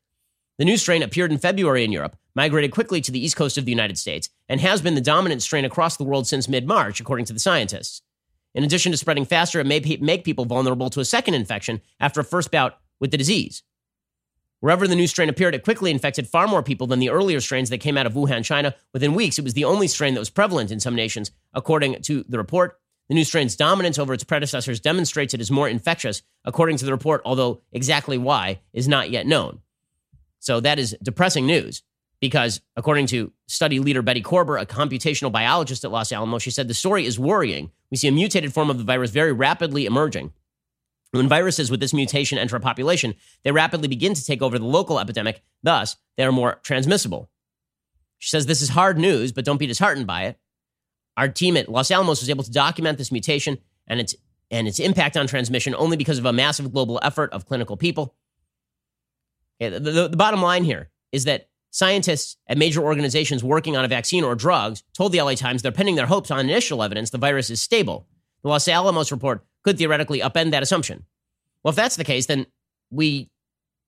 The 0.59 0.65
new 0.65 0.77
strain 0.77 1.01
appeared 1.01 1.31
in 1.31 1.39
February 1.39 1.85
in 1.85 1.93
Europe, 1.93 2.17
migrated 2.35 2.73
quickly 2.73 3.01
to 3.03 3.13
the 3.13 3.25
east 3.25 3.37
coast 3.37 3.57
of 3.57 3.67
the 3.67 3.71
United 3.71 3.99
States, 3.99 4.29
and 4.49 4.61
has 4.61 4.83
been 4.83 4.97
the 4.97 5.01
dominant 5.01 5.43
strain 5.43 5.65
across 5.65 5.97
the 5.97 6.05
world 6.05 6.27
since 6.27 6.49
mid 6.49 6.67
March, 6.67 7.01
according 7.01 7.27
to 7.27 7.33
the 7.33 7.39
scientists. 7.39 8.03
In 8.53 8.65
addition 8.65 8.91
to 8.91 8.99
spreading 8.99 9.25
faster, 9.25 9.61
it 9.61 9.67
may 9.67 9.79
make 10.01 10.25
people 10.25 10.45
vulnerable 10.45 10.91
to 10.91 10.99
a 10.99 11.05
second 11.05 11.35
infection 11.35 11.81
after 12.01 12.19
a 12.19 12.25
first 12.25 12.51
bout 12.51 12.79
with 12.99 13.13
the 13.13 13.17
disease. 13.17 13.63
Wherever 14.63 14.87
the 14.87 14.95
new 14.95 15.09
strain 15.09 15.29
appeared, 15.29 15.57
it 15.57 15.65
quickly 15.65 15.91
infected 15.91 16.29
far 16.29 16.47
more 16.47 16.63
people 16.63 16.87
than 16.87 17.01
the 17.01 17.11
earlier 17.11 17.41
strains 17.41 17.69
that 17.71 17.79
came 17.79 17.99
out 17.99 18.07
of 18.07 18.13
Wuhan, 18.13 18.45
China. 18.45 18.77
Within 18.93 19.13
weeks, 19.13 19.37
it 19.37 19.43
was 19.43 19.55
the 19.55 19.65
only 19.65 19.89
strain 19.89 20.15
that 20.15 20.21
was 20.21 20.31
prevalent 20.31 20.71
in 20.71 20.79
some 20.79 20.95
nations, 20.95 21.33
according 21.53 22.01
to 22.03 22.25
the 22.29 22.39
report. 22.39 22.79
The 23.09 23.17
new 23.17 23.25
strain's 23.25 23.57
dominance 23.57 23.99
over 23.99 24.15
its 24.15 24.23
predecessors 24.23 24.79
demonstrates 24.79 25.35
it 25.35 25.41
is 25.41 25.51
more 25.51 25.69
infectious, 25.69 26.23
according 26.45 26.77
to 26.77 26.85
the 26.85 26.93
report, 26.93 27.23
although 27.25 27.61
exactly 27.73 28.17
why 28.19 28.61
is 28.73 28.87
not 28.87 29.11
yet 29.11 29.27
known. 29.27 29.59
So 30.39 30.61
that 30.61 30.79
is 30.79 30.97
depressing 31.03 31.45
news 31.45 31.83
because, 32.21 32.61
according 32.77 33.09
to 33.09 33.33
study 33.49 33.81
leader 33.81 34.01
Bette 34.01 34.23
Korber, 34.23 34.63
a 34.63 34.65
computational 34.65 35.33
biologist 35.33 35.85
at 35.85 35.91
Los 35.91 36.13
Alamos, 36.13 36.41
she 36.41 36.53
said 36.53 36.69
the 36.69 36.75
story 36.75 37.05
is 37.05 37.19
worrying. 37.19 37.73
We 37.91 37.97
see 37.97 38.07
a 38.07 38.13
mutated 38.13 38.55
form 38.55 38.71
of 38.71 38.79
the 38.79 38.85
virus 38.85 39.11
very 39.11 39.33
rapidly 39.33 39.87
emerging. 39.87 40.33
When 41.13 41.29
viruses 41.29 41.71
with 41.71 41.81
this 41.81 41.93
mutation 41.93 42.39
enter 42.39 42.57
a 42.57 42.61
population, 42.61 43.15
they 43.45 43.53
rapidly 43.53 43.87
begin 43.87 44.15
to 44.15 44.25
take 44.25 44.41
over 44.41 44.59
the 44.59 44.65
local 44.65 44.99
epidemic. 44.99 45.43
Thus, 45.63 45.97
they 46.17 46.25
are 46.25 46.33
more 46.33 46.59
transmissible. 46.63 47.31
She 48.19 48.31
says 48.31 48.47
this 48.47 48.63
is 48.63 48.71
hard 48.71 48.99
news, 48.99 49.31
but 49.31 49.45
don't 49.45 49.59
be 49.59 49.67
disheartened 49.67 50.07
by 50.07 50.25
it. 50.25 50.39
Our 51.19 51.29
team 51.29 51.59
at 51.59 51.69
Los 51.69 51.91
Alamos 51.91 52.21
was 52.21 52.31
able 52.31 52.45
to 52.45 52.51
document 52.51 52.97
this 52.97 53.13
mutation 53.13 53.59
and 53.87 54.01
its 54.01 54.15
and 54.51 54.69
its 54.69 54.79
impact 54.79 55.17
on 55.17 55.27
transmission 55.27 55.75
only 55.75 55.97
because 55.97 56.19
of 56.19 56.27
a 56.27 56.33
massive 56.33 56.73
global 56.73 56.99
effort 57.03 57.33
of 57.33 57.47
clinical 57.47 57.77
people. 57.77 58.15
The, 59.61 59.71
the, 59.71 60.09
the 60.09 60.17
bottom 60.17 60.43
line 60.43 60.65
here 60.65 60.91
is 61.11 61.25
that 61.25 61.49
scientists 61.71 62.37
at 62.47 62.59
major 62.59 62.83
organizations 62.83 63.43
working 63.43 63.77
on 63.77 63.85
a 63.85 63.89
vaccine 63.89 64.25
or 64.25 64.35
drugs 64.35 64.83
told 64.95 65.13
the 65.13 65.21
LA 65.23 65.35
Times 65.35 65.63
they're 65.63 65.73
pinning 65.73 65.95
their 65.95 66.07
hopes 66.07 66.31
on 66.31 66.39
initial 66.41 66.83
evidence 66.83 67.11
the 67.11 67.19
virus 67.19 67.51
is 67.51 67.61
stable. 67.63 68.07
The 68.43 68.49
Los 68.49 68.69
Alamos 68.69 69.11
report 69.11 69.45
could 69.65 69.79
theoretically 69.79 70.21
upend 70.21 70.51
that 70.51 70.63
assumption. 70.63 71.05
Well, 71.63 71.71
if 71.71 71.77
that's 71.77 71.97
the 71.97 72.05
case, 72.05 72.27
then 72.27 72.47
we 72.91 73.31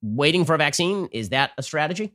waiting 0.02 0.44
for 0.44 0.54
a 0.54 0.58
vaccine 0.58 1.08
is 1.12 1.30
that 1.30 1.52
a 1.56 1.62
strategy? 1.62 2.12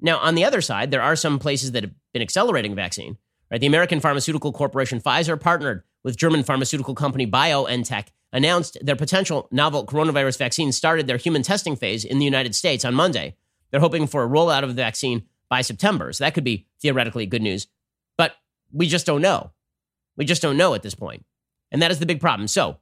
Now, 0.00 0.18
on 0.18 0.34
the 0.34 0.44
other 0.44 0.60
side, 0.60 0.90
there 0.90 1.02
are 1.02 1.16
some 1.16 1.38
places 1.38 1.72
that 1.72 1.84
have 1.84 1.92
been 2.12 2.22
accelerating 2.22 2.74
vaccine. 2.74 3.18
Right, 3.50 3.60
the 3.60 3.66
American 3.66 4.00
pharmaceutical 4.00 4.52
corporation 4.52 5.00
Pfizer 5.00 5.38
partnered 5.38 5.82
with 6.02 6.16
German 6.16 6.42
pharmaceutical 6.42 6.94
company 6.94 7.26
BioNTech, 7.26 8.08
announced 8.32 8.78
their 8.80 8.96
potential 8.96 9.46
novel 9.50 9.86
coronavirus 9.86 10.38
vaccine 10.38 10.72
started 10.72 11.06
their 11.06 11.18
human 11.18 11.42
testing 11.42 11.76
phase 11.76 12.04
in 12.04 12.18
the 12.18 12.24
United 12.24 12.54
States 12.54 12.84
on 12.84 12.94
Monday. 12.94 13.36
They're 13.70 13.80
hoping 13.80 14.06
for 14.06 14.24
a 14.24 14.28
rollout 14.28 14.62
of 14.62 14.70
the 14.70 14.82
vaccine 14.82 15.24
by 15.48 15.60
September, 15.60 16.12
so 16.12 16.24
that 16.24 16.34
could 16.34 16.44
be 16.44 16.66
theoretically 16.80 17.26
good 17.26 17.42
news. 17.42 17.66
But 18.16 18.34
we 18.72 18.88
just 18.88 19.06
don't 19.06 19.20
know. 19.20 19.52
We 20.16 20.24
just 20.24 20.42
don't 20.42 20.56
know 20.56 20.74
at 20.74 20.82
this 20.82 20.94
point. 20.94 21.24
And 21.72 21.82
that 21.82 21.90
is 21.90 21.98
the 21.98 22.06
big 22.06 22.20
problem. 22.20 22.46
So, 22.46 22.78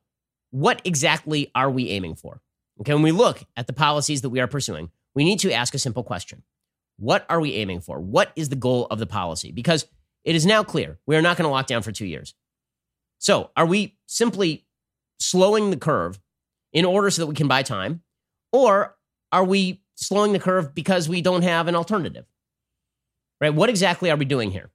what 0.51 0.83
exactly 0.85 1.51
are 1.55 1.71
we 1.71 1.89
aiming 1.91 2.17
for? 2.17 2.43
Okay, 2.81 2.93
when 2.93 3.05
we 3.05 3.13
look 3.13 3.45
at 3.57 3.67
the 3.67 3.73
policies 3.73 4.23
that 4.23 4.31
we 4.31 4.41
are 4.41 4.49
pursuing, 4.49 4.91
we 5.15 5.25
need 5.25 5.39
to 5.41 5.53
ask 5.53 5.75
a 5.75 5.79
simple 5.79 6.03
question 6.03 6.43
What 6.99 7.25
are 7.31 7.41
we 7.41 7.55
aiming 7.55 7.81
for? 7.81 8.01
What 8.01 8.33
is 8.37 8.49
the 8.49 8.57
goal 8.57 8.87
of 8.91 8.99
the 8.99 9.07
policy? 9.07 9.53
Because 9.53 9.87
it 10.25 10.35
is 10.35 10.45
now 10.45 10.63
clear 10.63 10.99
we 11.07 11.17
are 11.17 11.23
not 11.23 11.37
going 11.37 11.47
to 11.47 11.53
lock 11.53 11.67
down 11.67 11.83
for 11.83 11.93
two 11.93 12.07
years. 12.07 12.35
So, 13.19 13.51
are 13.57 13.67
we 13.67 13.97
simply 14.07 14.67
slowing 15.19 15.71
the 15.71 15.77
curve 15.77 16.19
in 16.73 16.85
order 16.85 17.11
so 17.11 17.23
that 17.23 17.27
we 17.27 17.35
can 17.35 17.49
buy 17.49 17.63
time? 17.63 18.03
Or 18.53 18.97
are 19.31 19.45
we 19.45 19.83
slowing 19.95 20.33
the 20.33 20.41
curve 20.41 20.75
because 20.75 21.09
we 21.09 21.23
don't 21.23 21.43
have 21.43 21.69
an 21.69 21.77
alternative? 21.77 22.27
Right? 23.41 23.55
What 23.55 23.71
exactly 23.71 24.11
are 24.11 24.17
we 24.17 24.25
doing 24.25 24.51
here? 24.51 24.71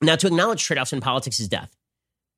Now, 0.00 0.16
to 0.16 0.26
acknowledge 0.26 0.64
trade 0.64 0.78
offs 0.78 0.92
in 0.92 1.00
politics 1.00 1.40
is 1.40 1.48
death. 1.48 1.76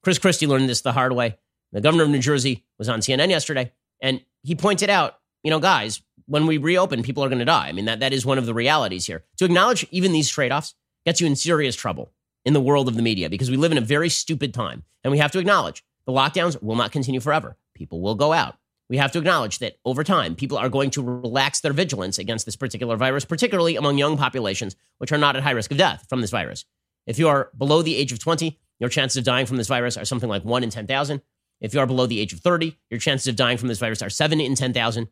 Chris 0.02 0.18
Christie 0.18 0.46
learned 0.46 0.68
this 0.68 0.80
the 0.80 0.92
hard 0.92 1.12
way. 1.12 1.36
The 1.72 1.80
governor 1.80 2.04
of 2.04 2.10
New 2.10 2.20
Jersey 2.20 2.64
was 2.78 2.88
on 2.88 3.00
CNN 3.00 3.30
yesterday, 3.30 3.72
and 4.00 4.22
he 4.42 4.54
pointed 4.54 4.90
out, 4.90 5.18
you 5.42 5.50
know, 5.50 5.60
guys, 5.60 6.02
when 6.26 6.46
we 6.46 6.58
reopen, 6.58 7.02
people 7.02 7.24
are 7.24 7.28
going 7.28 7.40
to 7.40 7.44
die. 7.44 7.68
I 7.68 7.72
mean, 7.72 7.84
that, 7.86 8.00
that 8.00 8.12
is 8.12 8.24
one 8.24 8.38
of 8.38 8.46
the 8.46 8.54
realities 8.54 9.06
here. 9.06 9.24
To 9.38 9.44
acknowledge 9.44 9.86
even 9.90 10.12
these 10.12 10.28
trade 10.28 10.52
offs 10.52 10.74
gets 11.04 11.20
you 11.20 11.26
in 11.26 11.36
serious 11.36 11.76
trouble 11.76 12.12
in 12.44 12.52
the 12.52 12.60
world 12.60 12.88
of 12.88 12.94
the 12.94 13.02
media 13.02 13.28
because 13.28 13.50
we 13.50 13.56
live 13.56 13.72
in 13.72 13.78
a 13.78 13.82
very 13.82 14.08
stupid 14.08 14.54
time. 14.54 14.84
And 15.04 15.10
we 15.10 15.18
have 15.18 15.32
to 15.32 15.38
acknowledge 15.38 15.84
the 16.06 16.12
lockdowns 16.12 16.60
will 16.62 16.76
not 16.76 16.92
continue 16.92 17.20
forever. 17.20 17.56
People 17.74 18.00
will 18.00 18.14
go 18.14 18.32
out. 18.32 18.56
We 18.88 18.96
have 18.96 19.12
to 19.12 19.18
acknowledge 19.18 19.60
that 19.60 19.76
over 19.84 20.02
time, 20.02 20.34
people 20.34 20.58
are 20.58 20.68
going 20.68 20.90
to 20.90 21.02
relax 21.02 21.60
their 21.60 21.72
vigilance 21.72 22.18
against 22.18 22.44
this 22.44 22.56
particular 22.56 22.96
virus, 22.96 23.24
particularly 23.24 23.76
among 23.76 23.98
young 23.98 24.16
populations, 24.16 24.74
which 24.98 25.12
are 25.12 25.18
not 25.18 25.36
at 25.36 25.42
high 25.42 25.52
risk 25.52 25.70
of 25.70 25.78
death 25.78 26.06
from 26.08 26.20
this 26.20 26.30
virus. 26.30 26.64
If 27.06 27.18
you 27.18 27.28
are 27.28 27.50
below 27.56 27.82
the 27.82 27.96
age 27.96 28.12
of 28.12 28.18
20, 28.18 28.58
your 28.80 28.88
chances 28.88 29.18
of 29.18 29.24
dying 29.24 29.46
from 29.46 29.58
this 29.58 29.68
virus 29.68 29.96
are 29.96 30.04
something 30.04 30.28
like 30.28 30.44
1 30.44 30.64
in 30.64 30.70
10,000. 30.70 31.22
If 31.60 31.74
you 31.74 31.80
are 31.80 31.86
below 31.86 32.06
the 32.06 32.18
age 32.18 32.32
of 32.32 32.40
30, 32.40 32.76
your 32.90 32.98
chances 32.98 33.28
of 33.28 33.36
dying 33.36 33.58
from 33.58 33.68
this 33.68 33.78
virus 33.78 34.02
are 34.02 34.10
7 34.10 34.40
in 34.40 34.54
10,000. 34.54 35.08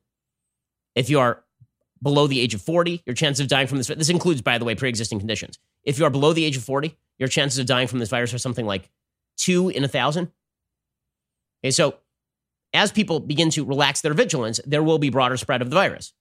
If 0.94 1.10
you 1.10 1.20
are 1.20 1.44
below 2.02 2.26
the 2.26 2.40
age 2.40 2.54
of 2.54 2.62
40, 2.62 3.02
your 3.06 3.14
chances 3.14 3.40
of 3.40 3.48
dying 3.48 3.66
from 3.66 3.78
this 3.78 3.88
this 3.88 4.08
includes 4.08 4.40
by 4.40 4.58
the 4.58 4.64
way 4.64 4.74
pre-existing 4.74 5.18
conditions. 5.18 5.58
If 5.84 5.98
you 5.98 6.06
are 6.06 6.10
below 6.10 6.32
the 6.32 6.44
age 6.44 6.56
of 6.56 6.64
40, 6.64 6.96
your 7.18 7.28
chances 7.28 7.58
of 7.58 7.66
dying 7.66 7.88
from 7.88 7.98
this 7.98 8.08
virus 8.08 8.32
are 8.32 8.38
something 8.38 8.66
like 8.66 8.90
2 9.36 9.68
in 9.68 9.84
a 9.84 9.88
1000. 9.88 10.32
Okay, 11.62 11.70
so 11.70 11.96
as 12.72 12.92
people 12.92 13.20
begin 13.20 13.50
to 13.50 13.64
relax 13.64 14.00
their 14.00 14.14
vigilance, 14.14 14.60
there 14.64 14.82
will 14.82 14.98
be 14.98 15.10
broader 15.10 15.36
spread 15.36 15.60
of 15.60 15.70
the 15.70 15.76
virus. 15.76 16.12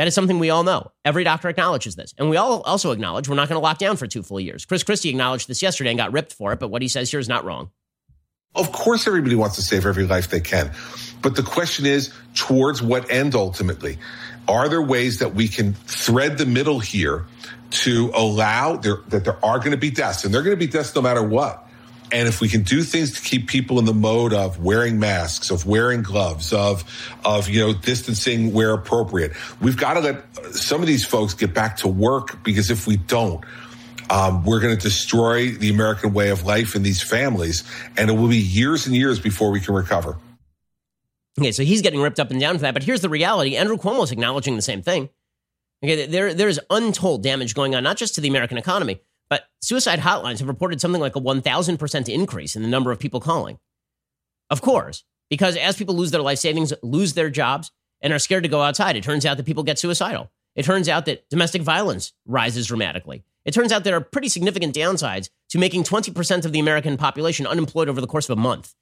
That 0.00 0.06
is 0.06 0.14
something 0.14 0.38
we 0.38 0.48
all 0.48 0.62
know. 0.62 0.92
Every 1.04 1.24
doctor 1.24 1.50
acknowledges 1.50 1.94
this. 1.94 2.14
And 2.16 2.30
we 2.30 2.38
all 2.38 2.62
also 2.62 2.92
acknowledge 2.92 3.28
we're 3.28 3.34
not 3.34 3.50
going 3.50 3.60
to 3.60 3.62
lock 3.62 3.76
down 3.76 3.98
for 3.98 4.06
two 4.06 4.22
full 4.22 4.40
years. 4.40 4.64
Chris 4.64 4.82
Christie 4.82 5.10
acknowledged 5.10 5.46
this 5.46 5.60
yesterday 5.60 5.90
and 5.90 5.98
got 5.98 6.10
ripped 6.10 6.32
for 6.32 6.54
it, 6.54 6.58
but 6.58 6.70
what 6.70 6.80
he 6.80 6.88
says 6.88 7.10
here 7.10 7.20
is 7.20 7.28
not 7.28 7.44
wrong. 7.44 7.68
Of 8.54 8.72
course, 8.72 9.06
everybody 9.06 9.34
wants 9.34 9.56
to 9.56 9.62
save 9.62 9.84
every 9.84 10.06
life 10.06 10.30
they 10.30 10.40
can. 10.40 10.72
But 11.20 11.36
the 11.36 11.42
question 11.42 11.84
is, 11.84 12.14
towards 12.34 12.80
what 12.80 13.10
end 13.10 13.34
ultimately? 13.34 13.98
Are 14.48 14.70
there 14.70 14.80
ways 14.80 15.18
that 15.18 15.34
we 15.34 15.48
can 15.48 15.74
thread 15.74 16.38
the 16.38 16.46
middle 16.46 16.80
here 16.80 17.26
to 17.82 18.10
allow 18.14 18.76
there, 18.76 19.00
that 19.08 19.26
there 19.26 19.44
are 19.44 19.58
going 19.58 19.72
to 19.72 19.76
be 19.76 19.90
deaths? 19.90 20.24
And 20.24 20.32
they're 20.32 20.42
going 20.42 20.56
to 20.56 20.66
be 20.66 20.66
deaths 20.66 20.94
no 20.94 21.02
matter 21.02 21.22
what. 21.22 21.68
And 22.12 22.28
if 22.28 22.40
we 22.40 22.48
can 22.48 22.62
do 22.62 22.82
things 22.82 23.12
to 23.12 23.22
keep 23.22 23.48
people 23.48 23.78
in 23.78 23.84
the 23.84 23.94
mode 23.94 24.32
of 24.32 24.58
wearing 24.58 24.98
masks, 24.98 25.50
of 25.50 25.66
wearing 25.66 26.02
gloves, 26.02 26.52
of, 26.52 26.84
of, 27.24 27.48
you 27.48 27.60
know, 27.60 27.72
distancing 27.72 28.52
where 28.52 28.72
appropriate, 28.72 29.32
we've 29.60 29.76
got 29.76 29.94
to 29.94 30.00
let 30.00 30.54
some 30.54 30.80
of 30.80 30.86
these 30.86 31.04
folks 31.04 31.34
get 31.34 31.54
back 31.54 31.76
to 31.78 31.88
work 31.88 32.42
because 32.42 32.70
if 32.70 32.86
we 32.86 32.96
don't, 32.96 33.44
um, 34.10 34.44
we're 34.44 34.60
going 34.60 34.76
to 34.76 34.82
destroy 34.82 35.52
the 35.52 35.70
American 35.70 36.12
way 36.12 36.30
of 36.30 36.44
life 36.44 36.74
in 36.74 36.82
these 36.82 37.00
families. 37.00 37.62
And 37.96 38.10
it 38.10 38.14
will 38.14 38.28
be 38.28 38.38
years 38.38 38.86
and 38.86 38.96
years 38.96 39.20
before 39.20 39.50
we 39.50 39.60
can 39.60 39.74
recover. 39.74 40.16
Okay, 41.38 41.52
so 41.52 41.62
he's 41.62 41.80
getting 41.80 42.00
ripped 42.00 42.18
up 42.18 42.30
and 42.30 42.40
down 42.40 42.56
for 42.56 42.62
that. 42.62 42.74
But 42.74 42.82
here's 42.82 43.02
the 43.02 43.08
reality 43.08 43.56
Andrew 43.56 43.76
Cuomo 43.76 44.02
is 44.02 44.10
acknowledging 44.10 44.56
the 44.56 44.62
same 44.62 44.82
thing. 44.82 45.08
Okay, 45.82 46.06
there, 46.06 46.34
there's 46.34 46.58
untold 46.68 47.22
damage 47.22 47.54
going 47.54 47.74
on, 47.74 47.82
not 47.82 47.96
just 47.96 48.16
to 48.16 48.20
the 48.20 48.28
American 48.28 48.58
economy, 48.58 49.00
but 49.30 49.44
suicide 49.62 50.00
hotlines 50.00 50.40
have 50.40 50.48
reported 50.48 50.80
something 50.80 51.00
like 51.00 51.16
a 51.16 51.20
1,000% 51.20 52.08
increase 52.12 52.56
in 52.56 52.62
the 52.62 52.68
number 52.68 52.90
of 52.90 52.98
people 52.98 53.20
calling. 53.20 53.58
Of 54.50 54.60
course, 54.60 55.04
because 55.30 55.56
as 55.56 55.76
people 55.76 55.94
lose 55.94 56.10
their 56.10 56.20
life 56.20 56.40
savings, 56.40 56.74
lose 56.82 57.14
their 57.14 57.30
jobs, 57.30 57.70
and 58.02 58.12
are 58.12 58.18
scared 58.18 58.42
to 58.42 58.48
go 58.48 58.62
outside, 58.62 58.96
it 58.96 59.04
turns 59.04 59.24
out 59.24 59.36
that 59.36 59.46
people 59.46 59.62
get 59.62 59.78
suicidal. 59.78 60.30
It 60.56 60.64
turns 60.64 60.88
out 60.88 61.06
that 61.06 61.28
domestic 61.30 61.62
violence 61.62 62.12
rises 62.26 62.66
dramatically. 62.66 63.22
It 63.44 63.54
turns 63.54 63.72
out 63.72 63.84
there 63.84 63.96
are 63.96 64.00
pretty 64.00 64.28
significant 64.28 64.74
downsides 64.74 65.30
to 65.50 65.58
making 65.58 65.84
20% 65.84 66.44
of 66.44 66.52
the 66.52 66.58
American 66.58 66.96
population 66.96 67.46
unemployed 67.46 67.88
over 67.88 68.00
the 68.00 68.06
course 68.06 68.28
of 68.28 68.36
a 68.36 68.40
month. 68.40 68.74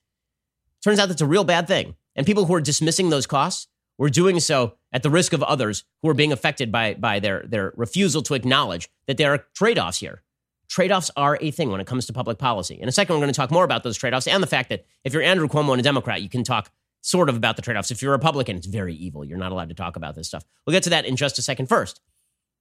Turns 0.83 0.99
out 0.99 1.09
that's 1.09 1.21
a 1.21 1.27
real 1.27 1.45
bad 1.45 1.69
thing. 1.69 1.95
And 2.17 2.27
people 2.27 2.47
who 2.47 2.55
are 2.55 2.61
dismissing 2.61 3.11
those 3.11 3.27
costs 3.27 3.69
were 3.99 4.09
doing 4.09 4.41
so 4.41 4.75
at 4.93 5.03
the 5.03 5.11
risk 5.11 5.33
of 5.33 5.43
others 5.43 5.85
who 6.03 6.09
are 6.09 6.15
being 6.15 6.33
affected 6.33 6.73
by, 6.73 6.95
by 6.95 7.21
their, 7.21 7.45
their 7.47 7.73
refusal 7.77 8.23
to 8.23 8.35
acknowledge 8.35 8.89
that 9.07 9.19
there 9.19 9.33
are 9.33 9.47
trade 9.55 9.79
offs 9.79 9.99
here 9.99 10.23
trade 10.69 10.93
offs 10.93 11.11
are 11.17 11.39
a 11.41 11.51
thing 11.51 11.71
when 11.71 11.81
it 11.81 11.87
comes 11.87 12.07
to 12.07 12.13
public 12.13 12.39
policy. 12.39 12.79
In 12.81 12.89
a 12.89 12.93
second, 12.93 13.15
we're 13.15 13.21
going 13.21 13.33
to 13.33 13.37
talk 13.37 13.51
more 13.51 13.65
about 13.65 13.83
those 13.83 13.97
trade 13.97 14.15
offs 14.15 14.27
and 14.27 14.43
the 14.43 14.47
fact 14.47 14.69
that 14.69 14.85
if 15.05 15.13
you're 15.13 15.23
Andrew 15.23 15.49
Cuomo 15.49 15.73
and 15.73 15.81
a 15.81 15.83
Democrat, 15.83 16.23
you 16.23 16.29
can 16.29 16.45
talk 16.45 16.71
sort 17.01 17.29
of 17.29 17.37
about 17.37 17.57
the 17.57 17.63
trade 17.63 17.77
offs. 17.77 17.91
If 17.91 18.03
you're 18.03 18.13
a 18.13 18.17
Republican, 18.17 18.57
it's 18.57 18.67
very 18.67 18.95
evil. 18.95 19.25
You're 19.25 19.39
not 19.39 19.53
allowed 19.53 19.69
to 19.71 19.75
talk 19.75 19.97
about 19.97 20.15
this 20.15 20.29
stuff. 20.29 20.45
We'll 20.67 20.75
get 20.75 20.83
to 20.85 20.91
that 20.91 21.07
in 21.07 21.17
just 21.17 21.39
a 21.39 21.43
second. 21.43 21.69
First, 21.69 22.01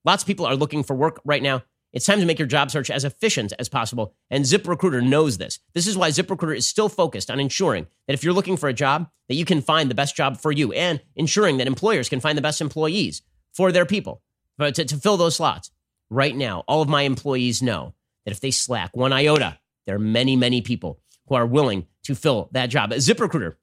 lots 0.04 0.22
of 0.22 0.26
people 0.26 0.46
are 0.46 0.56
looking 0.56 0.82
for 0.82 0.94
work 0.94 1.20
right 1.24 1.42
now. 1.42 1.62
It's 1.92 2.04
time 2.04 2.20
to 2.20 2.26
make 2.26 2.38
your 2.38 2.48
job 2.48 2.70
search 2.70 2.90
as 2.90 3.04
efficient 3.04 3.54
as 3.58 3.70
possible, 3.70 4.14
and 4.30 4.44
ZipRecruiter 4.44 5.02
knows 5.02 5.38
this. 5.38 5.58
This 5.72 5.86
is 5.86 5.96
why 5.96 6.10
ZipRecruiter 6.10 6.56
is 6.56 6.66
still 6.66 6.90
focused 6.90 7.30
on 7.30 7.40
ensuring 7.40 7.86
that 8.06 8.12
if 8.12 8.22
you're 8.22 8.34
looking 8.34 8.58
for 8.58 8.68
a 8.68 8.74
job, 8.74 9.08
that 9.28 9.36
you 9.36 9.46
can 9.46 9.62
find 9.62 9.90
the 9.90 9.94
best 9.94 10.14
job 10.14 10.36
for 10.36 10.52
you, 10.52 10.70
and 10.72 11.00
ensuring 11.16 11.56
that 11.56 11.66
employers 11.66 12.10
can 12.10 12.20
find 12.20 12.36
the 12.36 12.42
best 12.42 12.60
employees 12.60 13.22
for 13.54 13.72
their 13.72 13.86
people 13.86 14.22
uh, 14.58 14.70
to, 14.70 14.84
to 14.84 14.96
fill 14.96 15.16
those 15.16 15.36
slots. 15.36 15.70
Right 16.10 16.36
now, 16.36 16.62
all 16.68 16.82
of 16.82 16.90
my 16.90 17.02
employees 17.02 17.62
know 17.62 17.94
that 18.28 18.32
if 18.32 18.40
they 18.40 18.50
slack 18.50 18.94
one 18.94 19.10
iota, 19.10 19.58
there 19.86 19.96
are 19.96 19.98
many, 19.98 20.36
many 20.36 20.60
people 20.60 21.00
who 21.28 21.34
are 21.34 21.46
willing 21.46 21.86
to 22.02 22.14
fill 22.14 22.50
that 22.52 22.66
job. 22.66 22.92
A 22.92 22.96
ZipRecruiter 22.96 23.54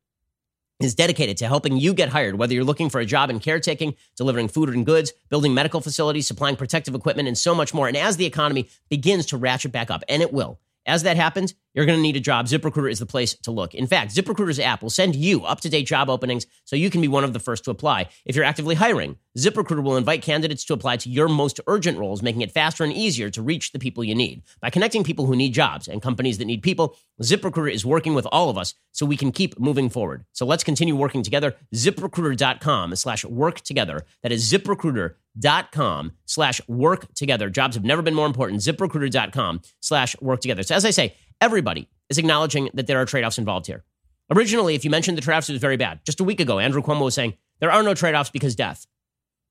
is 0.79 0.95
dedicated 0.95 1.37
to 1.37 1.45
helping 1.45 1.77
you 1.77 1.93
get 1.93 2.09
hired, 2.09 2.39
whether 2.39 2.55
you're 2.55 2.63
looking 2.63 2.89
for 2.89 2.99
a 2.99 3.05
job 3.05 3.29
in 3.29 3.39
caretaking, 3.39 3.93
delivering 4.17 4.47
food 4.47 4.69
and 4.69 4.83
goods, 4.83 5.13
building 5.29 5.53
medical 5.53 5.81
facilities, 5.81 6.25
supplying 6.25 6.55
protective 6.55 6.95
equipment, 6.95 7.27
and 7.27 7.37
so 7.37 7.53
much 7.53 7.75
more. 7.75 7.87
And 7.87 7.95
as 7.95 8.17
the 8.17 8.25
economy 8.25 8.67
begins 8.89 9.27
to 9.27 9.37
ratchet 9.37 9.71
back 9.71 9.91
up, 9.91 10.03
and 10.09 10.23
it 10.23 10.33
will, 10.33 10.59
as 10.87 11.03
that 11.03 11.15
happens, 11.15 11.53
you're 11.75 11.85
going 11.85 11.97
to 11.97 12.01
need 12.01 12.15
a 12.15 12.21
job. 12.21 12.47
ZipRecruiter 12.47 12.89
is 12.89 12.99
the 12.99 13.05
place 13.05 13.33
to 13.39 13.51
look. 13.51 13.75
In 13.75 13.85
fact, 13.85 14.15
ZipRecruiter's 14.15 14.59
app 14.59 14.81
will 14.81 14.89
send 14.89 15.15
you 15.15 15.43
up 15.43 15.59
to 15.61 15.69
date 15.69 15.83
job 15.83 16.09
openings 16.09 16.47
so 16.63 16.75
you 16.75 16.89
can 16.89 17.01
be 17.01 17.07
one 17.07 17.23
of 17.23 17.33
the 17.33 17.39
first 17.39 17.65
to 17.65 17.71
apply. 17.71 18.09
If 18.25 18.35
you're 18.35 18.45
actively 18.45 18.75
hiring, 18.75 19.17
ZipRecruiter 19.37 19.83
will 19.83 19.97
invite 19.97 20.21
candidates 20.21 20.63
to 20.65 20.73
apply 20.73 20.97
to 20.97 21.09
your 21.09 21.27
most 21.27 21.59
urgent 21.67 21.97
roles, 21.97 22.23
making 22.23 22.41
it 22.41 22.51
faster 22.51 22.83
and 22.85 22.93
easier 22.93 23.29
to 23.29 23.41
reach 23.41 23.73
the 23.73 23.79
people 23.79 24.03
you 24.03 24.15
need. 24.15 24.43
By 24.61 24.69
connecting 24.69 25.03
people 25.03 25.25
who 25.25 25.35
need 25.35 25.53
jobs 25.53 25.89
and 25.89 26.01
companies 26.01 26.37
that 26.37 26.45
need 26.45 26.63
people, 26.63 26.95
ZipRecruiter 27.21 27.71
is 27.71 27.85
working 27.85 28.13
with 28.13 28.27
all 28.31 28.49
of 28.49 28.57
us 28.57 28.73
so 28.93 29.05
we 29.05 29.17
can 29.17 29.33
keep 29.33 29.59
moving 29.59 29.89
forward. 29.89 30.25
So 30.31 30.45
let's 30.45 30.63
continue 30.63 30.95
working 30.95 31.21
together. 31.21 31.55
ZipRecruiter.com 31.73 32.95
slash 32.95 33.25
work 33.25 33.59
together. 33.61 34.05
That 34.23 34.31
is 34.31 34.49
ziprecruiter.com 34.51 36.11
slash 36.25 36.61
work 36.69 37.13
together. 37.13 37.49
Jobs 37.49 37.75
have 37.75 37.83
never 37.83 38.01
been 38.01 38.15
more 38.15 38.27
important. 38.27 38.61
ZipRecruiter.com 38.61 39.61
slash 39.81 40.15
work 40.21 40.39
together. 40.39 40.63
So 40.63 40.75
as 40.75 40.85
I 40.85 40.91
say, 40.91 41.15
everybody 41.41 41.89
is 42.09 42.17
acknowledging 42.17 42.69
that 42.73 42.87
there 42.87 42.99
are 42.99 43.05
trade-offs 43.05 43.37
involved 43.37 43.67
here. 43.67 43.83
Originally, 44.31 44.75
if 44.75 44.83
you 44.83 44.89
mentioned 44.89 45.17
the 45.17 45.21
trade-offs, 45.21 45.49
it 45.49 45.53
was 45.53 45.61
very 45.61 45.77
bad. 45.77 45.99
Just 46.05 46.19
a 46.19 46.23
week 46.23 46.39
ago, 46.39 46.59
Andrew 46.59 46.81
Cuomo 46.81 47.05
was 47.05 47.13
saying 47.13 47.35
there 47.59 47.71
are 47.71 47.83
no 47.83 47.93
trade-offs 47.93 48.29
because 48.29 48.55
death. 48.55 48.87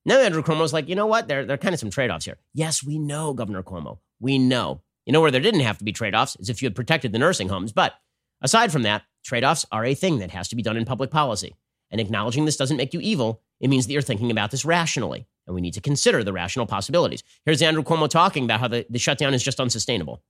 Now 0.04 0.18
Andrew 0.18 0.42
Cuomo's 0.42 0.72
like, 0.72 0.88
you 0.88 0.94
know 0.94 1.06
what? 1.06 1.28
There, 1.28 1.44
there 1.44 1.54
are 1.54 1.58
kind 1.58 1.74
of 1.74 1.80
some 1.80 1.90
trade-offs 1.90 2.24
here. 2.24 2.38
Yes, 2.52 2.84
we 2.84 2.98
know, 2.98 3.32
Governor 3.32 3.62
Cuomo. 3.62 3.98
We 4.20 4.38
know. 4.38 4.82
You 5.06 5.12
know 5.12 5.20
where 5.20 5.30
there 5.30 5.40
didn't 5.40 5.60
have 5.60 5.78
to 5.78 5.84
be 5.84 5.92
trade-offs 5.92 6.36
is 6.36 6.48
if 6.48 6.62
you 6.62 6.66
had 6.66 6.74
protected 6.74 7.12
the 7.12 7.18
nursing 7.18 7.48
homes. 7.48 7.72
But 7.72 7.94
aside 8.42 8.72
from 8.72 8.82
that, 8.82 9.02
trade-offs 9.24 9.64
are 9.72 9.84
a 9.84 9.94
thing 9.94 10.18
that 10.18 10.30
has 10.32 10.48
to 10.48 10.56
be 10.56 10.62
done 10.62 10.76
in 10.76 10.84
public 10.84 11.10
policy. 11.10 11.54
And 11.90 12.00
acknowledging 12.00 12.44
this 12.44 12.56
doesn't 12.56 12.76
make 12.76 12.92
you 12.92 13.00
evil. 13.00 13.40
It 13.60 13.68
means 13.68 13.86
that 13.86 13.92
you're 13.92 14.02
thinking 14.02 14.30
about 14.30 14.50
this 14.50 14.64
rationally 14.64 15.26
and 15.46 15.54
we 15.54 15.60
need 15.60 15.74
to 15.74 15.80
consider 15.80 16.24
the 16.24 16.32
rational 16.32 16.66
possibilities. 16.66 17.22
Here's 17.44 17.62
Andrew 17.62 17.82
Cuomo 17.82 18.08
talking 18.08 18.44
about 18.44 18.60
how 18.60 18.68
the, 18.68 18.86
the 18.88 18.98
shutdown 18.98 19.34
is 19.34 19.42
just 19.42 19.60
unsustainable. 19.60 20.22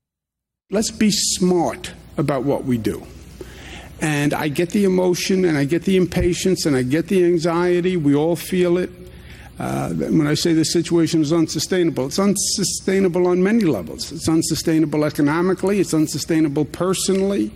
Let's 0.71 0.91
be 0.91 1.11
smart 1.11 1.93
about 2.17 2.45
what 2.45 2.65
we 2.65 2.79
do. 2.79 3.07
And 4.01 4.33
I 4.33 4.49
get 4.49 4.71
the 4.71 4.85
emotion 4.85 5.45
and 5.45 5.59
I 5.59 5.67
get 5.67 5.83
the 5.83 5.99
impatience 5.99 6.65
and 6.65 6.75
I 6.75 6.83
get 6.83 7.09
the 7.09 7.23
anxiety. 7.23 7.99
We 7.99 8.15
all 8.15 8.35
feel 8.35 8.79
it. 8.79 8.89
Uh, 9.59 9.91
when 9.91 10.27
I 10.27 10.33
say 10.33 10.55
the 10.55 10.65
situation 10.65 11.21
is 11.21 11.35
unsustainable, 11.35 12.07
it's 12.07 12.19
unsustainable 12.19 13.27
on 13.27 13.43
many 13.43 13.65
levels. 13.65 14.11
It's 14.11 14.27
unsustainable 14.27 15.05
economically, 15.05 15.81
it's 15.81 15.93
unsustainable 15.93 16.65
personally. 16.65 17.51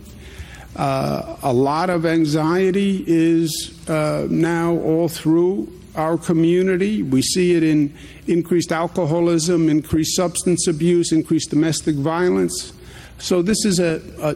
Uh, 0.75 1.35
a 1.41 1.51
lot 1.51 1.89
of 1.89 2.05
anxiety 2.05 3.03
is 3.07 3.73
uh, 3.89 4.27
now 4.29 4.75
all 4.75 5.09
through 5.09 5.67
our 5.95 6.15
community. 6.15 7.01
We 7.01 7.23
see 7.23 7.55
it 7.55 7.63
in 7.63 7.91
increased 8.27 8.71
alcoholism, 8.71 9.67
increased 9.67 10.15
substance 10.15 10.67
abuse, 10.67 11.11
increased 11.11 11.49
domestic 11.49 11.95
violence. 11.95 12.73
So 13.19 13.41
this 13.41 13.65
is 13.65 13.79
a, 13.79 14.01
a 14.21 14.35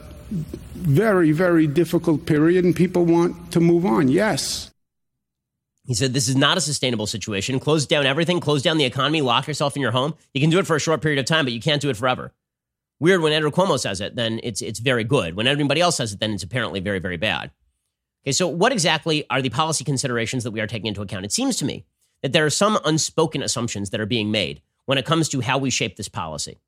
very, 0.74 1.32
very 1.32 1.68
difficult 1.68 2.26
period, 2.26 2.66
and 2.66 2.76
people 2.76 3.06
want 3.06 3.52
to 3.54 3.60
move 3.60 3.86
on. 3.86 4.10
Yes. 4.10 4.72
He 5.86 5.94
said, 5.94 6.14
This 6.14 6.28
is 6.28 6.36
not 6.36 6.58
a 6.58 6.62
sustainable 6.62 7.08
situation. 7.08 7.60
Close 7.60 7.86
down 7.86 8.06
everything, 8.06 8.40
close 8.40 8.62
down 8.62 8.78
the 8.78 8.86
economy, 8.86 9.22
lock 9.22 9.48
yourself 9.48 9.76
in 9.76 9.82
your 9.82 9.92
home. 9.92 10.14
You 10.34 10.42
can 10.42 10.50
do 10.50 10.60
it 10.60 10.68
for 10.68 10.76
a 10.76 10.80
short 10.80 11.02
period 11.02 11.20
of 11.20 11.26
time, 11.26 11.46
but 11.46 11.54
you 11.54 11.62
can't 11.62 11.82
do 11.82 11.90
it 11.90 11.98
forever. 11.98 12.32
Weird 13.00 13.22
when 13.22 13.34
Andrew 13.34 13.52
Cuomo 13.52 13.80
says 13.80 14.00
it, 14.00 14.16
then 14.16 14.40
it's, 14.44 14.62
it's 14.62 14.80
very 14.80 15.04
good. 15.04 15.36
When 15.36 15.48
everybody 15.48 15.82
else 15.82 15.98
says 15.98 16.14
it, 16.14 16.20
then 16.20 16.32
it's 16.32 16.44
apparently 16.44 16.80
very, 16.80 17.00
very 17.00 17.18
bad. 17.18 17.52
Okay, 18.24 18.32
so 18.32 18.48
what 18.48 18.72
exactly 18.72 19.26
are 19.30 19.42
the 19.42 19.50
policy 19.50 19.84
considerations 19.84 20.46
that 20.46 20.52
we 20.52 20.62
are 20.62 20.68
taking 20.68 20.88
into 20.88 21.02
account? 21.02 21.26
It 21.26 21.34
seems 21.34 21.58
to 21.58 21.66
me 21.66 21.86
that 22.22 22.32
there 22.32 22.46
are 22.46 22.50
some 22.50 22.80
unspoken 22.86 23.44
assumptions 23.44 23.90
that 23.90 24.00
are 24.00 24.06
being 24.06 24.32
made 24.32 24.62
when 24.86 24.98
it 24.98 25.06
comes 25.06 25.28
to 25.30 25.42
how 25.42 25.58
we 25.58 25.70
shape 25.70 25.98
this 25.98 26.08
policy. 26.08 26.60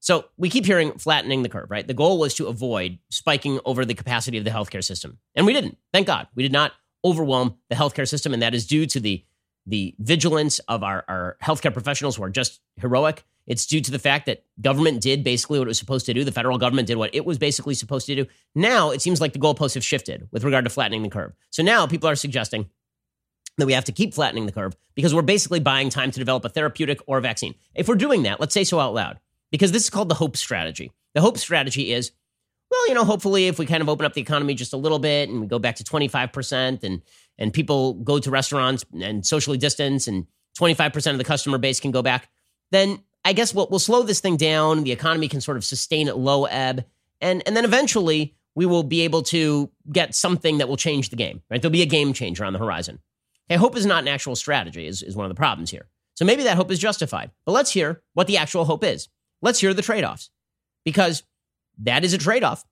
So 0.00 0.26
we 0.36 0.48
keep 0.48 0.66
hearing 0.66 0.92
flattening 0.92 1.42
the 1.42 1.48
curve, 1.48 1.70
right? 1.70 1.86
The 1.86 1.94
goal 1.94 2.18
was 2.18 2.34
to 2.34 2.46
avoid 2.46 2.98
spiking 3.10 3.60
over 3.64 3.84
the 3.84 3.94
capacity 3.94 4.38
of 4.38 4.44
the 4.44 4.50
healthcare 4.50 4.82
system. 4.82 5.18
And 5.34 5.46
we 5.46 5.52
didn't. 5.52 5.78
Thank 5.92 6.06
God. 6.06 6.26
We 6.34 6.42
did 6.42 6.52
not 6.52 6.72
overwhelm 7.04 7.56
the 7.68 7.76
healthcare 7.76 8.08
system. 8.08 8.32
And 8.32 8.42
that 8.42 8.54
is 8.54 8.66
due 8.66 8.86
to 8.86 9.00
the, 9.00 9.24
the 9.66 9.94
vigilance 9.98 10.58
of 10.60 10.82
our, 10.82 11.04
our 11.06 11.36
healthcare 11.42 11.72
professionals 11.72 12.16
who 12.16 12.22
are 12.22 12.30
just 12.30 12.60
heroic 12.76 13.24
it's 13.50 13.66
due 13.66 13.80
to 13.80 13.90
the 13.90 13.98
fact 13.98 14.26
that 14.26 14.44
government 14.60 15.00
did 15.00 15.24
basically 15.24 15.58
what 15.58 15.66
it 15.66 15.70
was 15.70 15.78
supposed 15.78 16.06
to 16.06 16.14
do. 16.14 16.22
The 16.22 16.30
federal 16.30 16.56
government 16.56 16.86
did 16.86 16.98
what 16.98 17.12
it 17.12 17.24
was 17.24 17.36
basically 17.36 17.74
supposed 17.74 18.06
to 18.06 18.14
do. 18.14 18.26
Now 18.54 18.90
it 18.90 19.02
seems 19.02 19.20
like 19.20 19.32
the 19.32 19.40
goalposts 19.40 19.74
have 19.74 19.84
shifted 19.84 20.28
with 20.30 20.44
regard 20.44 20.64
to 20.66 20.70
flattening 20.70 21.02
the 21.02 21.08
curve. 21.08 21.32
So 21.50 21.64
now 21.64 21.86
people 21.88 22.08
are 22.08 22.14
suggesting 22.14 22.70
that 23.58 23.66
we 23.66 23.72
have 23.72 23.86
to 23.86 23.92
keep 23.92 24.14
flattening 24.14 24.46
the 24.46 24.52
curve 24.52 24.76
because 24.94 25.14
we're 25.14 25.22
basically 25.22 25.58
buying 25.58 25.90
time 25.90 26.12
to 26.12 26.18
develop 26.20 26.44
a 26.44 26.48
therapeutic 26.48 27.00
or 27.08 27.18
a 27.18 27.20
vaccine. 27.20 27.56
If 27.74 27.88
we're 27.88 27.96
doing 27.96 28.22
that, 28.22 28.38
let's 28.38 28.54
say 28.54 28.62
so 28.62 28.78
out 28.78 28.94
loud, 28.94 29.18
because 29.50 29.72
this 29.72 29.84
is 29.84 29.90
called 29.90 30.08
the 30.08 30.14
hope 30.14 30.36
strategy. 30.36 30.92
The 31.14 31.20
hope 31.20 31.38
strategy 31.38 31.92
is, 31.92 32.12
well, 32.70 32.88
you 32.88 32.94
know, 32.94 33.04
hopefully 33.04 33.48
if 33.48 33.58
we 33.58 33.66
kind 33.66 33.82
of 33.82 33.88
open 33.88 34.06
up 34.06 34.14
the 34.14 34.20
economy 34.20 34.54
just 34.54 34.72
a 34.72 34.76
little 34.76 34.98
bit 34.98 35.28
and 35.28 35.40
we 35.40 35.46
go 35.46 35.58
back 35.58 35.76
to 35.76 35.84
25% 35.84 36.84
and 36.84 37.02
and 37.40 37.52
people 37.52 37.94
go 37.94 38.18
to 38.18 38.30
restaurants 38.30 38.84
and 39.00 39.26
socially 39.26 39.56
distance 39.56 40.06
and 40.06 40.26
25% 40.60 41.12
of 41.12 41.18
the 41.18 41.24
customer 41.24 41.58
base 41.58 41.80
can 41.80 41.90
go 41.90 42.02
back, 42.02 42.28
then 42.70 43.02
I 43.24 43.32
guess 43.32 43.54
we'll, 43.54 43.66
we'll 43.70 43.78
slow 43.78 44.02
this 44.02 44.20
thing 44.20 44.36
down. 44.36 44.84
The 44.84 44.92
economy 44.92 45.26
can 45.26 45.40
sort 45.40 45.56
of 45.56 45.64
sustain 45.64 46.06
at 46.08 46.18
low 46.18 46.44
ebb. 46.44 46.84
And, 47.20 47.42
and 47.46 47.56
then 47.56 47.64
eventually 47.64 48.34
we 48.54 48.66
will 48.66 48.82
be 48.82 49.02
able 49.02 49.22
to 49.24 49.70
get 49.90 50.14
something 50.14 50.58
that 50.58 50.68
will 50.68 50.76
change 50.76 51.10
the 51.10 51.16
game, 51.16 51.42
right? 51.50 51.60
There'll 51.60 51.72
be 51.72 51.82
a 51.82 51.86
game 51.86 52.12
changer 52.12 52.44
on 52.44 52.52
the 52.52 52.58
horizon. 52.58 52.98
Okay, 53.50 53.58
hope 53.58 53.76
is 53.76 53.86
not 53.86 54.02
an 54.02 54.08
actual 54.08 54.36
strategy, 54.36 54.86
is, 54.86 55.02
is 55.02 55.16
one 55.16 55.24
of 55.24 55.30
the 55.30 55.34
problems 55.34 55.70
here. 55.70 55.88
So 56.14 56.24
maybe 56.24 56.42
that 56.42 56.56
hope 56.56 56.70
is 56.70 56.78
justified. 56.78 57.30
But 57.46 57.52
let's 57.52 57.72
hear 57.72 58.02
what 58.14 58.26
the 58.26 58.36
actual 58.36 58.64
hope 58.64 58.84
is. 58.84 59.08
Let's 59.42 59.60
hear 59.60 59.74
the 59.74 59.82
trade 59.82 60.04
offs 60.04 60.30
because 60.84 61.22
that 61.78 62.04
is 62.04 62.12
a 62.12 62.18
trade 62.18 62.44
off, 62.44 62.64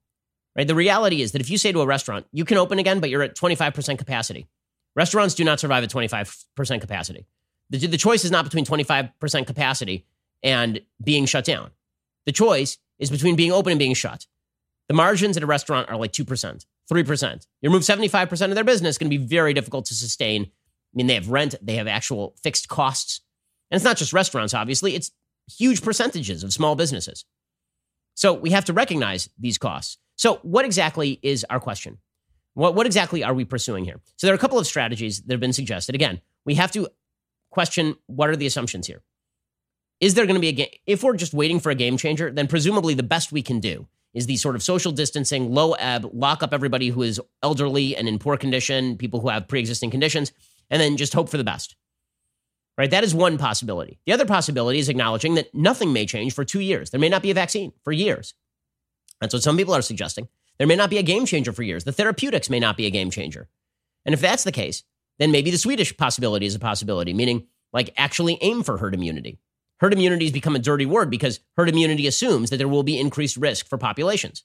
right? 0.57 0.67
The 0.67 0.75
reality 0.75 1.23
is 1.23 1.33
that 1.33 1.41
if 1.41 1.51
you 1.51 1.59
say 1.59 1.73
to 1.73 1.81
a 1.81 1.87
restaurant, 1.87 2.27
you 2.33 2.45
can 2.45 2.59
open 2.59 2.79
again, 2.79 3.01
but 3.01 3.11
you're 3.11 3.23
at 3.23 3.37
25% 3.37 3.99
capacity, 3.99 4.47
restaurants 4.95 5.35
do 5.35 5.45
not 5.45 5.61
survive 5.61 5.85
at 5.85 5.91
25% 5.91 6.81
capacity. 6.81 7.27
The, 7.71 7.87
the 7.87 7.97
choice 7.97 8.25
is 8.25 8.31
not 8.31 8.45
between 8.45 8.65
25% 8.65 9.47
capacity 9.47 10.07
and 10.43 10.81
being 11.03 11.27
shut 11.27 11.45
down. 11.45 11.71
The 12.27 12.33
choice 12.33 12.79
is 12.99 13.11
between 13.11 13.37
being 13.37 13.53
open 13.53 13.73
and 13.73 13.79
being 13.79 13.95
shut. 13.95 14.27
The 14.89 14.95
margins 14.95 15.37
at 15.37 15.43
a 15.43 15.47
restaurant 15.47 15.89
are 15.91 15.97
like 15.97 16.13
2%, 16.13 16.67
3%. 16.91 17.47
You 17.61 17.71
remove 17.71 17.83
75% 17.83 18.49
of 18.49 18.55
their 18.55 18.65
business, 18.65 18.91
it's 18.91 18.99
going 18.99 19.11
to 19.11 19.19
be 19.19 19.25
very 19.25 19.53
difficult 19.53 19.87
to 19.87 19.95
sustain. 19.95 20.43
I 20.45 20.95
mean, 20.95 21.07
they 21.07 21.15
have 21.15 21.29
rent, 21.29 21.55
they 21.61 21.77
have 21.77 21.87
actual 21.87 22.35
fixed 22.43 22.69
costs. 22.69 23.21
And 23.71 23.77
it's 23.77 23.85
not 23.85 23.99
just 23.99 24.13
restaurants, 24.13 24.55
obviously, 24.55 24.95
it's 24.95 25.11
huge 25.49 25.83
percentages 25.83 26.45
of 26.45 26.53
small 26.53 26.75
businesses. 26.75 27.25
So 28.15 28.33
we 28.33 28.51
have 28.51 28.65
to 28.67 28.73
recognize 28.73 29.29
these 29.39 29.59
costs. 29.59 29.99
So, 30.17 30.41
what 30.43 30.65
exactly 30.65 31.21
is 31.23 31.47
our 31.49 31.61
question? 31.61 31.99
What, 32.55 32.75
what 32.75 32.87
exactly 32.87 33.23
are 33.23 33.33
we 33.33 33.45
pursuing 33.45 33.85
here? 33.85 34.01
So, 34.17 34.27
there 34.27 34.35
are 34.35 34.37
a 34.37 34.41
couple 34.41 34.59
of 34.59 34.67
strategies 34.67 35.23
that 35.23 35.33
have 35.33 35.41
been 35.41 35.53
suggested. 35.53 35.95
Again, 35.95 36.21
we 36.45 36.55
have 36.55 36.73
to 36.73 36.89
question 37.51 37.95
what 38.07 38.29
are 38.29 38.35
the 38.35 38.47
assumptions 38.47 38.89
here? 38.89 39.03
Is 40.01 40.15
there 40.15 40.27
going 40.27 40.35
to 40.35 40.41
be 40.41 40.49
a 40.49 40.53
game? 40.53 40.69
If 40.87 41.05
we're 41.05 41.17
just 41.17 41.33
waiting 41.33 41.61
for 41.61 41.71
a 41.71 41.77
game 41.77 41.97
changer, 41.97 42.31
then 42.31 42.49
presumably 42.49 42.95
the 42.95 43.05
best 43.05 43.31
we 43.31 43.43
can 43.43 43.61
do 43.61 43.87
is 44.15 44.27
the 44.27 44.37
sort 44.37 44.57
of 44.57 44.63
social 44.65 44.91
distancing, 44.91 45.53
low 45.55 45.75
ebb, 45.75 46.11
lock 46.13 46.43
up 46.43 46.53
everybody 46.53 46.89
who 46.89 47.03
is 47.03 47.21
elderly 47.43 47.97
and 47.97 48.09
in 48.09 48.19
poor 48.19 48.37
condition, 48.37 48.97
people 48.97 49.21
who 49.21 49.29
have 49.29 49.47
pre 49.47 49.61
existing 49.61 49.91
conditions, 49.91 50.33
and 50.71 50.81
then 50.81 50.97
just 50.97 51.15
hope 51.15 51.29
for 51.29 51.37
the 51.37 51.45
best. 51.45 51.77
Right? 52.79 52.91
That 52.91 53.05
is 53.05 53.15
one 53.15 53.39
possibility. 53.39 53.99
The 54.07 54.13
other 54.13 54.25
possibility 54.25 54.79
is 54.79 54.89
acknowledging 54.89 55.35
that 55.35 55.53
nothing 55.53 55.93
may 55.93 56.07
change 56.07 56.33
for 56.33 56.45
two 56.45 56.61
years. 56.61 56.91
There 56.91 57.01
may 57.01 57.09
not 57.09 57.23
be 57.23 57.33
a 57.33 57.35
vaccine 57.35 57.73
for 57.83 57.93
years. 57.93 58.35
That's 59.21 59.35
what 59.35 59.43
some 59.43 59.57
people 59.57 59.75
are 59.75 59.83
suggesting. 59.83 60.29
There 60.59 60.67
may 60.67 60.77
not 60.77 60.89
be 60.89 60.99
a 60.99 61.03
game 61.03 61.27
changer 61.27 61.53
for 61.53 61.65
years. 61.65 61.83
The 61.83 61.93
therapeutics 61.93 62.49
may 62.49 62.61
not 62.61 62.77
be 62.77 62.87
a 62.87 62.91
game 62.91 63.11
changer. 63.11 63.49
And 64.07 64.15
if 64.15 64.21
that's 64.21 64.45
the 64.45 64.53
case, 64.53 64.85
then 65.19 65.33
maybe 65.33 65.51
the 65.51 65.59
Swedish 65.59 65.97
possibility 65.97 66.47
is 66.47 66.55
a 66.55 66.61
possibility, 66.61 67.13
meaning 67.13 67.49
like 67.73 67.93
actually 67.97 68.39
aim 68.41 68.63
for 68.63 68.79
herd 68.79 68.95
immunity 68.95 69.41
herd 69.81 69.93
immunity 69.93 70.27
has 70.27 70.33
become 70.33 70.57
a 70.57 70.61
dirty 70.61 70.87
word 70.87 71.11
because 71.11 71.41
herd 71.57 71.69
immunity 71.69 72.07
assumes 72.07 72.51
that 72.51 72.59
there 72.59 72.69
will 72.69 72.83
be 72.83 72.99
increased 72.99 73.37
risk 73.37 73.69
for 73.69 73.79
populations. 73.79 74.45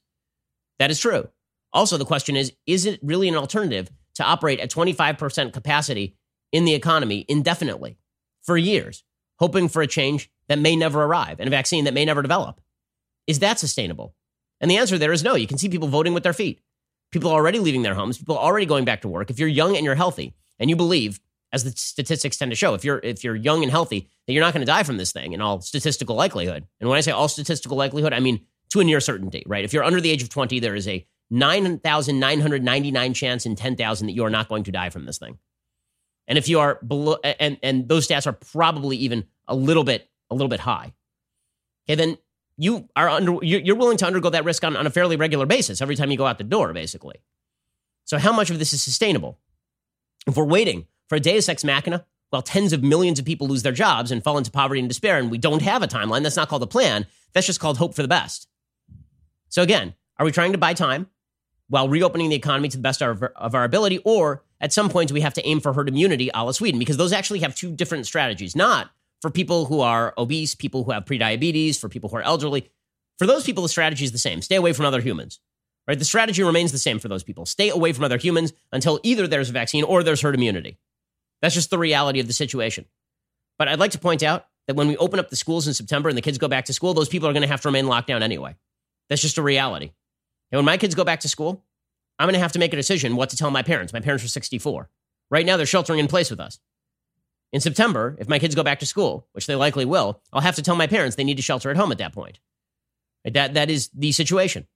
That 0.80 0.92
is 0.92 1.00
true. 1.00 1.28
Also, 1.72 1.98
the 1.98 2.06
question 2.06 2.36
is 2.36 2.54
is 2.66 2.86
it 2.86 3.00
really 3.04 3.28
an 3.28 3.36
alternative 3.36 3.90
to 4.16 4.24
operate 4.24 4.60
at 4.60 4.70
25% 4.70 5.54
capacity 5.54 6.18
in 6.52 6.66
the 6.66 6.76
economy 6.76 7.26
indefinitely 7.28 7.98
for 8.44 8.58
years, 8.58 9.04
hoping 9.40 9.68
for 9.68 9.82
a 9.82 9.88
change 9.88 10.30
that 10.48 10.60
may 10.60 10.76
never 10.76 11.04
arrive 11.04 11.40
and 11.40 11.48
a 11.48 11.52
vaccine 11.52 11.86
that 11.86 11.94
may 11.94 12.06
never 12.06 12.22
develop? 12.22 12.62
Is 13.28 13.40
that 13.40 13.60
sustainable? 13.60 14.16
And 14.62 14.70
the 14.70 14.78
answer 14.78 14.98
there 14.98 15.12
is 15.12 15.24
no. 15.24 15.36
You 15.36 15.48
can 15.48 15.58
see 15.58 15.70
people 15.70 15.88
voting 15.88 16.14
with 16.14 16.24
their 16.24 16.34
feet. 16.34 16.62
People 17.12 17.32
already 17.32 17.60
leaving 17.60 17.84
their 17.84 17.94
homes, 17.94 18.18
people 18.18 18.38
already 18.38 18.66
going 18.66 18.86
back 18.86 19.02
to 19.02 19.08
work. 19.08 19.30
If 19.30 19.40
you're 19.40 19.48
young 19.48 19.76
and 19.76 19.86
you're 19.86 19.96
healthy 19.96 20.34
and 20.60 20.70
you 20.70 20.76
believe, 20.76 21.20
as 21.52 21.64
the 21.64 21.72
statistics 21.72 22.38
tend 22.38 22.52
to 22.52 22.56
show, 22.56 22.74
if 22.74 22.84
you're 22.84 23.00
if 23.04 23.24
you're 23.24 23.36
young 23.36 23.62
and 23.62 23.72
healthy, 23.72 24.10
that 24.26 24.34
you're 24.34 24.44
not 24.44 24.54
going 24.54 24.66
to 24.66 24.72
die 24.72 24.82
from 24.82 24.98
this 24.98 25.12
thing 25.12 25.34
in 25.34 25.42
all 25.42 25.62
statistical 25.62 26.16
likelihood. 26.16 26.66
And 26.80 26.90
when 26.90 26.98
I 26.98 27.02
say 27.02 27.12
all 27.12 27.28
statistical 27.28 27.78
likelihood, 27.78 28.14
I 28.14 28.20
mean 28.20 28.46
to 28.72 28.80
a 28.80 28.84
near 28.84 29.00
certainty, 29.00 29.44
right? 29.46 29.64
If 29.64 29.72
you're 29.72 29.84
under 29.84 30.02
the 30.02 30.10
age 30.10 30.24
of 30.24 30.30
20, 30.30 30.60
there 30.60 30.74
is 30.74 30.88
a 30.88 31.06
9,999 31.30 33.14
chance 33.14 33.46
in 33.46 33.56
10,000 33.56 34.08
that 34.08 34.14
you 34.14 34.26
are 34.26 34.32
not 34.32 34.50
going 34.50 34.64
to 34.64 34.72
die 34.72 34.90
from 34.90 35.06
this 35.06 35.20
thing. 35.20 35.38
And 36.28 36.38
if 36.38 36.48
you 36.48 36.60
are 36.60 36.80
below, 36.86 37.18
and, 37.24 37.58
and 37.62 37.88
those 37.88 38.08
stats 38.08 38.28
are 38.28 38.34
probably 38.34 38.98
even 38.98 39.26
a 39.48 39.56
little 39.56 39.84
bit, 39.84 40.10
a 40.30 40.36
little 40.36 40.48
bit 40.48 40.62
high. 40.62 40.94
Okay, 41.86 41.96
then 41.96 42.18
you 42.58 42.88
are 42.96 43.10
under, 43.10 43.40
you're 43.44 43.76
willing 43.76 43.98
to 43.98 44.06
undergo 44.06 44.30
that 44.30 44.46
risk 44.46 44.64
on, 44.64 44.78
on 44.78 44.88
a 44.88 44.90
fairly 44.90 45.16
regular 45.16 45.46
basis 45.46 45.82
every 45.82 45.96
time 45.96 46.12
you 46.12 46.18
go 46.18 46.26
out 46.26 46.38
the 46.38 46.44
door, 46.44 46.72
basically. 46.74 47.16
So 48.06 48.18
how 48.18 48.32
much 48.32 48.50
of 48.50 48.60
this 48.60 48.74
is 48.74 48.82
sustainable? 48.82 49.38
If 50.28 50.38
we're 50.38 50.46
waiting 50.46 50.88
for 51.10 51.16
a 51.16 51.20
deus 51.20 51.50
ex 51.50 51.64
machina, 51.64 52.06
while 52.30 52.42
tens 52.42 52.74
of 52.74 52.84
millions 52.84 53.20
of 53.20 53.26
people 53.26 53.48
lose 53.48 53.64
their 53.64 53.72
jobs 53.72 54.12
and 54.12 54.24
fall 54.24 54.38
into 54.38 54.50
poverty 54.50 54.80
and 54.80 54.90
despair, 54.90 55.18
and 55.18 55.30
we 55.30 55.38
don't 55.38 55.62
have 55.62 55.84
a 55.84 55.88
timeline, 55.88 56.24
that's 56.24 56.36
not 56.38 56.48
called 56.48 56.64
a 56.64 56.68
plan. 56.68 57.06
That's 57.34 57.46
just 57.46 57.60
called 57.60 57.78
hope 57.78 57.96
for 57.96 58.02
the 58.02 58.08
best. 58.08 58.48
So 59.50 59.62
again, 59.62 59.94
are 60.18 60.26
we 60.26 60.32
trying 60.32 60.54
to 60.54 60.58
buy 60.58 60.74
time 60.74 61.08
while 61.70 61.90
reopening 61.90 62.30
the 62.30 62.36
economy 62.36 62.70
to 62.70 62.78
the 62.78 62.84
best 62.84 63.02
of 63.02 63.22
our, 63.22 63.30
of 63.36 63.56
our 63.56 63.64
ability? 63.64 64.00
Or 64.00 64.44
at 64.62 64.74
some 64.74 64.90
point, 64.90 65.12
we 65.12 65.22
have 65.22 65.34
to 65.36 65.48
aim 65.48 65.60
for 65.60 65.74
herd 65.74 65.90
immunity 65.90 66.30
a 66.34 66.44
la 66.44 66.52
Sweden? 66.52 66.80
Because 66.80 66.98
those 66.98 67.14
actually 67.14 67.40
have 67.40 67.56
two 67.56 67.72
different 67.72 68.06
strategies, 68.06 68.56
not 68.56 68.92
for 69.22 69.30
people 69.30 69.66
who 69.66 69.82
are 69.82 70.14
obese, 70.18 70.56
people 70.56 70.84
who 70.84 70.92
have 70.92 71.06
prediabetes, 71.06 71.80
for 71.80 71.90
people 71.90 72.10
who 72.10 72.18
are 72.18 72.22
elderly. 72.22 72.70
For 73.20 73.26
those 73.26 73.44
people, 73.44 73.64
the 73.64 73.70
strategy 73.70 74.06
is 74.06 74.12
the 74.12 74.18
same 74.18 74.42
stay 74.42 74.56
away 74.56 74.74
from 74.74 74.86
other 74.86 75.02
humans. 75.02 75.40
Right? 75.88 76.00
The 76.00 76.06
strategy 76.06 76.44
remains 76.44 76.72
the 76.72 76.78
same 76.78 77.00
for 77.00 77.10
those 77.10 77.24
people. 77.24 77.46
Stay 77.46 77.70
away 77.70 77.92
from 77.92 78.06
other 78.06 78.18
humans 78.18 78.54
until 78.72 79.00
either 79.04 79.28
there's 79.28 79.50
a 79.50 79.54
vaccine 79.54 79.84
or 79.84 80.02
there's 80.02 80.22
herd 80.22 80.36
immunity. 80.36 80.78
That's 81.42 81.56
just 81.56 81.70
the 81.70 81.78
reality 81.78 82.22
of 82.22 82.28
the 82.28 82.34
situation. 82.34 82.86
But 83.58 83.68
I'd 83.68 83.80
like 83.80 83.92
to 83.92 84.00
point 84.00 84.24
out 84.24 84.46
that 84.68 84.76
when 84.76 84.88
we 84.88 84.96
open 84.98 85.20
up 85.20 85.30
the 85.30 85.36
schools 85.36 85.68
in 85.68 85.74
September 85.74 86.08
and 86.08 86.18
the 86.18 86.22
kids 86.22 86.38
go 86.38 86.48
back 86.48 86.66
to 86.66 86.74
school, 86.74 86.94
those 86.94 87.10
people 87.10 87.28
are 87.28 87.34
going 87.34 87.42
to 87.42 87.50
have 87.50 87.62
to 87.62 87.68
remain 87.68 87.88
locked 87.88 88.08
down 88.08 88.24
anyway. 88.24 88.56
That's 89.10 89.22
just 89.22 89.38
a 89.38 89.42
reality. 89.42 89.92
And 90.54 90.60
when 90.60 90.66
my 90.66 90.78
kids 90.78 90.94
go 90.94 91.04
back 91.04 91.22
to 91.22 91.28
school, 91.28 91.66
I'm 92.20 92.28
going 92.28 92.36
to 92.36 92.40
have 92.40 92.52
to 92.52 92.60
make 92.60 92.74
a 92.74 92.76
decision 92.76 93.16
what 93.16 93.32
to 93.32 93.36
tell 93.36 93.50
my 93.50 93.64
parents. 93.64 93.92
My 93.92 94.02
parents 94.02 94.24
are 94.24 94.28
64. 94.28 94.88
Right 95.32 95.48
now, 95.48 95.58
they're 95.58 95.66
sheltering 95.66 95.98
in 95.98 96.08
place 96.08 96.30
with 96.30 96.40
us. 96.40 96.60
In 97.52 97.60
September, 97.60 98.16
if 98.20 98.30
my 98.30 98.38
kids 98.38 98.54
go 98.54 98.62
back 98.62 98.80
to 98.80 98.86
school, 98.86 99.28
which 99.32 99.48
they 99.48 99.56
likely 99.56 99.84
will, 99.84 100.22
I'll 100.32 100.42
have 100.42 100.56
to 100.58 100.62
tell 100.62 100.76
my 100.76 100.86
parents 100.86 101.16
they 101.16 101.24
need 101.24 101.38
to 101.38 101.44
shelter 101.44 101.72
at 101.72 101.76
home 101.76 101.92
at 101.92 101.98
that 101.98 102.14
point. 102.14 102.40
That, 103.26 103.56
that 103.56 103.72
is 103.72 103.90
the 103.96 104.12
situation. 104.12 104.68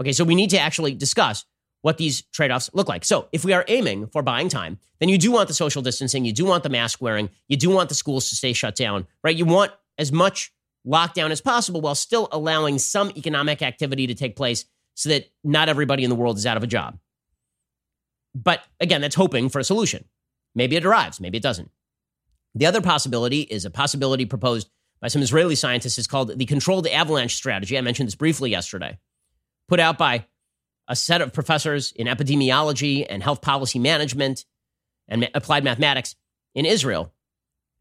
Okay, 0.00 0.12
so 0.12 0.24
we 0.24 0.34
need 0.34 0.50
to 0.50 0.58
actually 0.58 0.94
discuss 0.94 1.44
what 1.82 1.96
these 1.96 2.22
trade 2.32 2.50
offs 2.50 2.68
look 2.72 2.88
like. 2.88 3.04
So, 3.04 3.28
if 3.30 3.44
we 3.44 3.52
are 3.52 3.64
aiming 3.68 4.08
for 4.08 4.22
buying 4.22 4.48
time, 4.48 4.80
then 4.98 5.08
you 5.08 5.18
do 5.18 5.30
want 5.30 5.46
the 5.46 5.54
social 5.54 5.82
distancing, 5.82 6.24
you 6.24 6.32
do 6.32 6.44
want 6.44 6.64
the 6.64 6.68
mask 6.68 7.00
wearing, 7.00 7.30
you 7.46 7.56
do 7.56 7.70
want 7.70 7.88
the 7.88 7.94
schools 7.94 8.28
to 8.30 8.36
stay 8.36 8.52
shut 8.52 8.74
down, 8.74 9.06
right? 9.22 9.36
You 9.36 9.44
want 9.44 9.70
as 9.96 10.10
much 10.10 10.52
lockdown 10.84 11.30
as 11.30 11.40
possible 11.40 11.80
while 11.80 11.94
still 11.94 12.28
allowing 12.32 12.78
some 12.78 13.12
economic 13.16 13.62
activity 13.62 14.06
to 14.08 14.14
take 14.14 14.34
place 14.34 14.64
so 14.94 15.08
that 15.08 15.30
not 15.42 15.68
everybody 15.68 16.04
in 16.04 16.10
the 16.10 16.16
world 16.16 16.36
is 16.36 16.46
out 16.46 16.56
of 16.56 16.62
a 16.62 16.66
job. 16.68 16.98
But 18.34 18.62
again, 18.80 19.00
that's 19.00 19.14
hoping 19.14 19.48
for 19.48 19.58
a 19.58 19.64
solution. 19.64 20.04
Maybe 20.54 20.76
it 20.76 20.84
arrives, 20.84 21.20
maybe 21.20 21.38
it 21.38 21.42
doesn't. 21.42 21.70
The 22.54 22.66
other 22.66 22.80
possibility 22.80 23.42
is 23.42 23.64
a 23.64 23.70
possibility 23.70 24.26
proposed 24.26 24.68
by 25.00 25.08
some 25.08 25.22
Israeli 25.22 25.54
scientists. 25.54 25.98
It's 25.98 26.06
called 26.06 26.36
the 26.36 26.46
controlled 26.46 26.86
avalanche 26.86 27.34
strategy. 27.34 27.76
I 27.76 27.80
mentioned 27.80 28.06
this 28.06 28.14
briefly 28.14 28.50
yesterday, 28.50 28.98
put 29.68 29.80
out 29.80 29.98
by 29.98 30.26
a 30.88 30.96
set 30.96 31.22
of 31.22 31.32
professors 31.32 31.92
in 31.92 32.06
epidemiology 32.06 33.06
and 33.08 33.22
health 33.22 33.40
policy 33.40 33.78
management 33.78 34.44
and 35.08 35.28
applied 35.34 35.64
mathematics 35.64 36.14
in 36.54 36.66
Israel. 36.66 37.12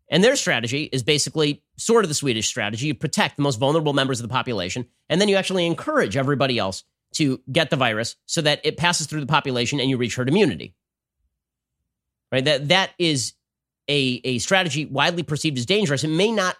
And 0.09 0.23
their 0.23 0.35
strategy 0.35 0.89
is 0.91 1.03
basically 1.03 1.63
sort 1.77 2.03
of 2.03 2.09
the 2.09 2.15
Swedish 2.15 2.47
strategy. 2.47 2.87
You 2.87 2.93
protect 2.93 3.37
the 3.37 3.43
most 3.43 3.59
vulnerable 3.59 3.93
members 3.93 4.19
of 4.19 4.27
the 4.27 4.33
population, 4.33 4.85
and 5.09 5.21
then 5.21 5.29
you 5.29 5.35
actually 5.35 5.65
encourage 5.65 6.17
everybody 6.17 6.57
else 6.57 6.83
to 7.13 7.41
get 7.51 7.69
the 7.69 7.75
virus 7.75 8.15
so 8.25 8.41
that 8.41 8.61
it 8.63 8.77
passes 8.77 9.07
through 9.07 9.21
the 9.21 9.27
population 9.27 9.79
and 9.79 9.89
you 9.89 9.97
reach 9.97 10.15
herd 10.15 10.29
immunity. 10.29 10.75
Right? 12.31 12.45
That 12.45 12.69
that 12.69 12.91
is 12.97 13.33
a, 13.89 14.21
a 14.23 14.37
strategy 14.39 14.85
widely 14.85 15.23
perceived 15.23 15.57
as 15.57 15.65
dangerous. 15.65 16.03
It 16.03 16.09
may 16.09 16.31
not 16.31 16.55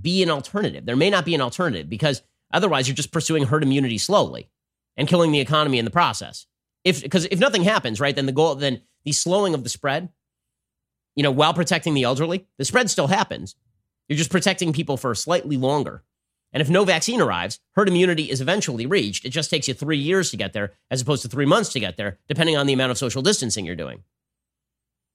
be 0.00 0.22
an 0.22 0.30
alternative. 0.30 0.84
There 0.84 0.96
may 0.96 1.10
not 1.10 1.24
be 1.24 1.34
an 1.34 1.40
alternative 1.40 1.88
because 1.88 2.22
otherwise 2.52 2.86
you're 2.86 2.94
just 2.94 3.12
pursuing 3.12 3.44
herd 3.44 3.62
immunity 3.62 3.98
slowly 3.98 4.50
and 4.96 5.08
killing 5.08 5.32
the 5.32 5.40
economy 5.40 5.78
in 5.78 5.84
the 5.84 5.90
process. 5.90 6.46
If 6.84 7.02
because 7.02 7.26
if 7.30 7.38
nothing 7.38 7.64
happens, 7.64 8.00
right, 8.00 8.14
then 8.14 8.26
the 8.26 8.32
goal 8.32 8.54
then 8.54 8.82
the 9.04 9.12
slowing 9.12 9.54
of 9.54 9.62
the 9.64 9.70
spread, 9.70 10.10
you 11.14 11.22
know, 11.22 11.30
while 11.30 11.54
protecting 11.54 11.94
the 11.94 12.02
elderly, 12.02 12.46
the 12.58 12.64
spread 12.64 12.90
still 12.90 13.06
happens. 13.06 13.56
You're 14.08 14.18
just 14.18 14.30
protecting 14.30 14.72
people 14.72 14.96
for 14.96 15.14
slightly 15.14 15.56
longer. 15.56 16.02
And 16.52 16.60
if 16.60 16.70
no 16.70 16.84
vaccine 16.84 17.20
arrives, 17.20 17.60
herd 17.74 17.88
immunity 17.88 18.30
is 18.30 18.40
eventually 18.40 18.86
reached. 18.86 19.24
It 19.24 19.30
just 19.30 19.50
takes 19.50 19.68
you 19.68 19.74
three 19.74 19.98
years 19.98 20.30
to 20.30 20.36
get 20.36 20.54
there, 20.54 20.72
as 20.90 21.02
opposed 21.02 21.22
to 21.22 21.28
three 21.28 21.46
months 21.46 21.72
to 21.72 21.80
get 21.80 21.96
there, 21.96 22.18
depending 22.26 22.56
on 22.56 22.66
the 22.66 22.72
amount 22.72 22.90
of 22.90 22.98
social 22.98 23.22
distancing 23.22 23.66
you're 23.66 23.76
doing. 23.76 24.02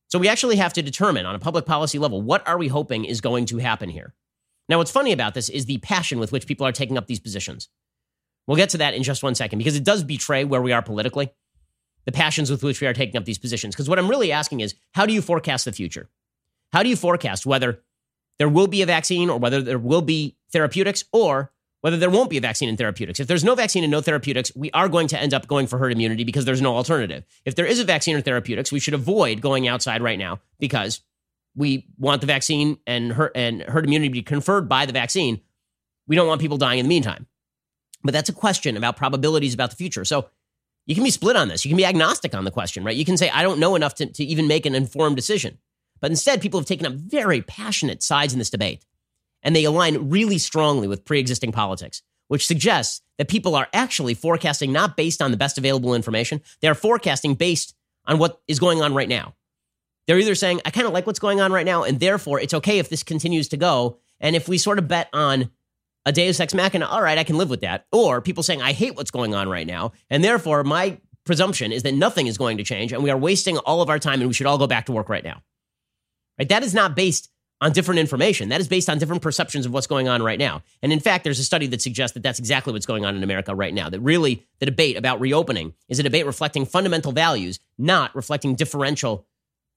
So 0.09 0.19
we 0.19 0.27
actually 0.27 0.57
have 0.57 0.73
to 0.73 0.83
determine 0.83 1.25
on 1.25 1.33
a 1.33 1.39
public 1.39 1.65
policy 1.65 1.97
level 1.97 2.21
what 2.21 2.47
are 2.47 2.57
we 2.57 2.67
hoping 2.67 3.03
is 3.03 3.19
going 3.19 3.47
to 3.47 3.57
happen 3.57 3.89
here. 3.89 4.13
Now, 4.69 4.77
what's 4.77 4.91
funny 4.91 5.11
about 5.11 5.33
this 5.33 5.49
is 5.49 5.65
the 5.65 5.79
passion 5.79 6.19
with 6.19 6.31
which 6.31 6.47
people 6.47 6.67
are 6.67 6.71
taking 6.71 6.97
up 6.97 7.07
these 7.07 7.19
positions. 7.19 7.69
We'll 8.45 8.57
get 8.57 8.69
to 8.69 8.77
that 8.77 8.93
in 8.93 9.03
just 9.03 9.23
one 9.23 9.35
second 9.35 9.57
because 9.57 9.75
it 9.75 9.83
does 9.83 10.03
betray 10.03 10.43
where 10.43 10.61
we 10.61 10.71
are 10.71 10.81
politically, 10.81 11.33
the 12.05 12.11
passions 12.11 12.51
with 12.51 12.63
which 12.63 12.79
we 12.79 12.87
are 12.87 12.93
taking 12.93 13.17
up 13.17 13.25
these 13.25 13.37
positions. 13.37 13.73
Because 13.73 13.89
what 13.89 13.99
I'm 13.99 14.09
really 14.09 14.31
asking 14.31 14.59
is 14.59 14.75
how 14.93 15.05
do 15.05 15.13
you 15.13 15.21
forecast 15.21 15.65
the 15.65 15.71
future? 15.71 16.09
How 16.71 16.83
do 16.83 16.89
you 16.89 16.95
forecast 16.95 17.45
whether 17.45 17.81
there 18.39 18.49
will 18.49 18.67
be 18.67 18.81
a 18.81 18.85
vaccine 18.85 19.29
or 19.29 19.39
whether 19.39 19.61
there 19.61 19.79
will 19.79 20.01
be 20.01 20.37
therapeutics 20.53 21.03
or 21.11 21.51
whether 21.81 21.97
there 21.97 22.09
won't 22.09 22.29
be 22.29 22.37
a 22.37 22.41
vaccine 22.41 22.69
and 22.69 22.77
therapeutics. 22.77 23.19
If 23.19 23.27
there's 23.27 23.43
no 23.43 23.55
vaccine 23.55 23.83
and 23.83 23.91
no 23.91 23.99
therapeutics, 23.99 24.55
we 24.55 24.71
are 24.71 24.87
going 24.87 25.07
to 25.07 25.19
end 25.19 25.33
up 25.33 25.47
going 25.47 25.67
for 25.67 25.77
herd 25.77 25.91
immunity 25.91 26.23
because 26.23 26.45
there's 26.45 26.61
no 26.61 26.77
alternative. 26.77 27.25
If 27.43 27.55
there 27.55 27.65
is 27.65 27.81
a 27.81 27.83
vaccine 27.83 28.15
or 28.15 28.21
therapeutics, 28.21 28.71
we 28.71 28.79
should 28.79 28.93
avoid 28.93 29.41
going 29.41 29.67
outside 29.67 30.01
right 30.01 30.17
now 30.17 30.39
because 30.59 31.01
we 31.55 31.85
want 31.97 32.21
the 32.21 32.27
vaccine 32.27 32.77
and 32.87 33.11
herd, 33.11 33.31
and 33.35 33.61
herd 33.63 33.85
immunity 33.85 34.07
to 34.07 34.13
be 34.13 34.21
conferred 34.21 34.69
by 34.69 34.85
the 34.85 34.93
vaccine. 34.93 35.41
We 36.07 36.15
don't 36.15 36.27
want 36.27 36.39
people 36.39 36.57
dying 36.57 36.79
in 36.79 36.85
the 36.85 36.89
meantime. 36.89 37.27
But 38.01 38.13
that's 38.13 38.29
a 38.29 38.33
question 38.33 38.77
about 38.77 38.95
probabilities 38.95 39.53
about 39.53 39.69
the 39.69 39.75
future. 39.75 40.05
So 40.05 40.29
you 40.85 40.95
can 40.95 41.03
be 41.03 41.11
split 41.11 41.35
on 41.35 41.49
this. 41.49 41.65
You 41.65 41.69
can 41.69 41.77
be 41.77 41.85
agnostic 41.85 42.33
on 42.33 42.45
the 42.45 42.51
question, 42.51 42.85
right? 42.85 42.95
You 42.95 43.05
can 43.05 43.17
say, 43.17 43.29
I 43.29 43.43
don't 43.43 43.59
know 43.59 43.75
enough 43.75 43.95
to, 43.95 44.05
to 44.05 44.23
even 44.23 44.47
make 44.47 44.65
an 44.65 44.75
informed 44.75 45.17
decision. 45.17 45.57
But 45.99 46.11
instead, 46.11 46.41
people 46.41 46.59
have 46.59 46.67
taken 46.67 46.85
up 46.85 46.93
very 46.93 47.41
passionate 47.41 48.03
sides 48.03 48.33
in 48.33 48.39
this 48.39 48.49
debate, 48.49 48.85
and 49.43 49.55
they 49.55 49.65
align 49.65 50.09
really 50.09 50.37
strongly 50.37 50.87
with 50.87 51.05
pre 51.05 51.19
existing 51.19 51.51
politics, 51.51 52.01
which 52.27 52.47
suggests 52.47 53.01
that 53.17 53.27
people 53.27 53.55
are 53.55 53.67
actually 53.73 54.13
forecasting 54.13 54.71
not 54.71 54.97
based 54.97 55.21
on 55.21 55.31
the 55.31 55.37
best 55.37 55.57
available 55.57 55.93
information, 55.93 56.41
they 56.61 56.67
are 56.67 56.75
forecasting 56.75 57.35
based 57.35 57.75
on 58.05 58.17
what 58.17 58.41
is 58.47 58.59
going 58.59 58.81
on 58.81 58.93
right 58.93 59.09
now. 59.09 59.35
They're 60.07 60.19
either 60.19 60.35
saying, 60.35 60.61
I 60.65 60.71
kind 60.71 60.87
of 60.87 60.93
like 60.93 61.07
what's 61.07 61.19
going 61.19 61.39
on 61.39 61.51
right 61.51 61.65
now, 61.65 61.83
and 61.83 61.99
therefore 61.99 62.39
it's 62.39 62.53
okay 62.53 62.79
if 62.79 62.89
this 62.89 63.03
continues 63.03 63.49
to 63.49 63.57
go. 63.57 63.99
And 64.19 64.35
if 64.35 64.47
we 64.47 64.57
sort 64.57 64.79
of 64.79 64.87
bet 64.87 65.09
on 65.13 65.49
a 66.05 66.11
deus 66.11 66.39
ex 66.39 66.53
machina, 66.53 66.85
all 66.85 67.01
right, 67.01 67.17
I 67.17 67.23
can 67.23 67.37
live 67.37 67.49
with 67.49 67.61
that. 67.61 67.85
Or 67.91 68.21
people 68.21 68.43
saying, 68.43 68.61
I 68.61 68.73
hate 68.73 68.95
what's 68.95 69.11
going 69.11 69.33
on 69.33 69.47
right 69.47 69.67
now, 69.67 69.93
and 70.09 70.23
therefore 70.23 70.63
my 70.63 70.99
presumption 71.25 71.71
is 71.71 71.83
that 71.83 71.93
nothing 71.93 72.27
is 72.27 72.37
going 72.37 72.57
to 72.57 72.63
change, 72.63 72.91
and 72.91 73.03
we 73.03 73.09
are 73.09 73.17
wasting 73.17 73.57
all 73.59 73.81
of 73.81 73.89
our 73.89 73.99
time, 73.99 74.19
and 74.19 74.27
we 74.27 74.33
should 74.33 74.47
all 74.47 74.57
go 74.57 74.67
back 74.67 74.87
to 74.87 74.91
work 74.91 75.07
right 75.07 75.23
now. 75.23 75.41
Right? 76.37 76.49
That 76.49 76.63
is 76.63 76.73
not 76.73 76.95
based 76.95 77.29
on 77.63 77.71
different 77.71 77.97
information. 77.97 78.49
That 78.49 78.59
is 78.59 78.67
based 78.67 78.89
on 78.89 78.97
different 78.97 79.21
perceptions 79.21 79.65
of 79.65 79.71
what's 79.71 79.87
going 79.87 80.09
on 80.09 80.21
right 80.21 80.37
now. 80.37 80.63
And 80.81 80.91
in 80.91 80.99
fact, 80.99 81.23
there's 81.23 81.39
a 81.39 81.45
study 81.45 81.65
that 81.67 81.81
suggests 81.81 82.13
that 82.13 82.21
that's 82.21 82.37
exactly 82.37 82.73
what's 82.73 82.85
going 82.85 83.05
on 83.05 83.15
in 83.15 83.23
America 83.23 83.55
right 83.55 83.73
now. 83.73 83.89
That 83.89 84.01
really 84.01 84.45
the 84.59 84.65
debate 84.65 84.97
about 84.97 85.21
reopening 85.21 85.73
is 85.87 85.97
a 85.97 86.03
debate 86.03 86.25
reflecting 86.25 86.65
fundamental 86.65 87.13
values, 87.13 87.61
not 87.77 88.13
reflecting 88.15 88.55
differential 88.55 89.25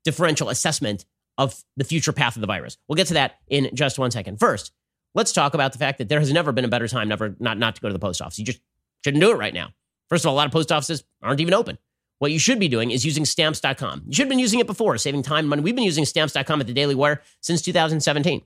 differential 0.04 0.48
assessment 0.48 1.04
of 1.38 1.62
the 1.76 1.84
future 1.84 2.12
path 2.12 2.36
of 2.36 2.40
the 2.40 2.46
virus. 2.48 2.76
We'll 2.88 2.96
get 2.96 3.06
to 3.08 3.14
that 3.14 3.36
in 3.48 3.70
just 3.72 4.00
one 4.00 4.10
second. 4.10 4.40
First, 4.40 4.72
let's 5.14 5.32
talk 5.32 5.54
about 5.54 5.72
the 5.72 5.78
fact 5.78 5.98
that 5.98 6.08
there 6.08 6.18
has 6.18 6.32
never 6.32 6.50
been 6.50 6.64
a 6.64 6.68
better 6.68 6.88
time 6.88 7.08
never 7.08 7.36
not 7.38 7.56
not 7.56 7.76
to 7.76 7.80
go 7.80 7.88
to 7.88 7.92
the 7.92 8.00
post 8.00 8.20
office. 8.20 8.36
You 8.40 8.46
just 8.46 8.60
shouldn't 9.04 9.22
do 9.22 9.30
it 9.30 9.36
right 9.36 9.54
now. 9.54 9.68
First 10.08 10.24
of 10.24 10.28
all, 10.28 10.34
a 10.34 10.38
lot 10.38 10.46
of 10.46 10.52
post 10.52 10.72
offices 10.72 11.04
aren't 11.22 11.40
even 11.40 11.54
open. 11.54 11.78
What 12.18 12.32
you 12.32 12.38
should 12.38 12.58
be 12.58 12.68
doing 12.68 12.90
is 12.90 13.04
using 13.04 13.24
stamps.com. 13.24 14.04
You 14.06 14.14
should 14.14 14.22
have 14.22 14.30
been 14.30 14.38
using 14.38 14.58
it 14.58 14.66
before, 14.66 14.96
saving 14.96 15.22
time 15.22 15.40
and 15.40 15.48
money. 15.50 15.62
We've 15.62 15.74
been 15.74 15.84
using 15.84 16.06
stamps.com 16.06 16.60
at 16.60 16.66
the 16.66 16.72
Daily 16.72 16.94
Wire 16.94 17.20
since 17.40 17.60
2017. 17.62 18.42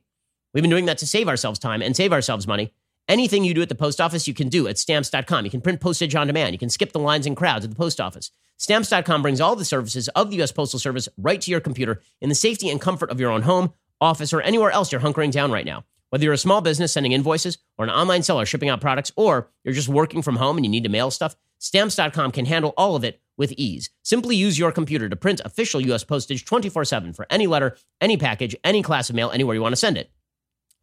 We've 0.52 0.62
been 0.62 0.70
doing 0.70 0.86
that 0.86 0.98
to 0.98 1.06
save 1.06 1.28
ourselves 1.28 1.60
time 1.60 1.80
and 1.80 1.94
save 1.94 2.12
ourselves 2.12 2.48
money. 2.48 2.72
Anything 3.08 3.44
you 3.44 3.54
do 3.54 3.62
at 3.62 3.68
the 3.68 3.74
post 3.74 4.00
office, 4.00 4.26
you 4.26 4.34
can 4.34 4.48
do 4.48 4.66
at 4.66 4.78
stamps.com. 4.78 5.44
You 5.44 5.50
can 5.50 5.60
print 5.60 5.80
postage 5.80 6.14
on 6.14 6.26
demand. 6.26 6.52
You 6.52 6.58
can 6.58 6.68
skip 6.68 6.92
the 6.92 6.98
lines 6.98 7.26
and 7.26 7.36
crowds 7.36 7.64
at 7.64 7.70
the 7.70 7.76
post 7.76 8.00
office. 8.00 8.30
Stamps.com 8.56 9.22
brings 9.22 9.40
all 9.40 9.56
the 9.56 9.64
services 9.64 10.08
of 10.08 10.30
the 10.30 10.36
U.S. 10.36 10.52
Postal 10.52 10.78
Service 10.78 11.08
right 11.16 11.40
to 11.40 11.50
your 11.50 11.60
computer 11.60 12.02
in 12.20 12.28
the 12.28 12.34
safety 12.34 12.68
and 12.68 12.80
comfort 12.80 13.10
of 13.10 13.18
your 13.18 13.30
own 13.30 13.42
home, 13.42 13.72
office, 14.00 14.32
or 14.32 14.42
anywhere 14.42 14.70
else 14.70 14.92
you're 14.92 15.00
hunkering 15.00 15.32
down 15.32 15.50
right 15.50 15.64
now. 15.64 15.84
Whether 16.10 16.24
you're 16.24 16.34
a 16.34 16.38
small 16.38 16.60
business 16.60 16.92
sending 16.92 17.12
invoices 17.12 17.58
or 17.78 17.84
an 17.84 17.90
online 17.90 18.22
seller 18.22 18.44
shipping 18.44 18.68
out 18.68 18.80
products, 18.80 19.12
or 19.16 19.48
you're 19.64 19.74
just 19.74 19.88
working 19.88 20.22
from 20.22 20.36
home 20.36 20.56
and 20.56 20.66
you 20.66 20.70
need 20.70 20.82
to 20.82 20.90
mail 20.90 21.10
stuff, 21.10 21.36
Stamps.com 21.60 22.32
can 22.32 22.46
handle 22.46 22.74
all 22.76 22.96
of 22.96 23.04
it 23.04 23.20
with 23.36 23.52
ease. 23.52 23.90
Simply 24.02 24.34
use 24.34 24.58
your 24.58 24.72
computer 24.72 25.08
to 25.08 25.16
print 25.16 25.40
official 25.44 25.80
U.S. 25.82 26.04
postage 26.04 26.44
24 26.44 26.84
7 26.84 27.12
for 27.12 27.26
any 27.30 27.46
letter, 27.46 27.76
any 28.00 28.16
package, 28.16 28.56
any 28.64 28.82
class 28.82 29.08
of 29.08 29.16
mail, 29.16 29.30
anywhere 29.30 29.54
you 29.54 29.62
want 29.62 29.72
to 29.72 29.76
send 29.76 29.96
it. 29.96 30.10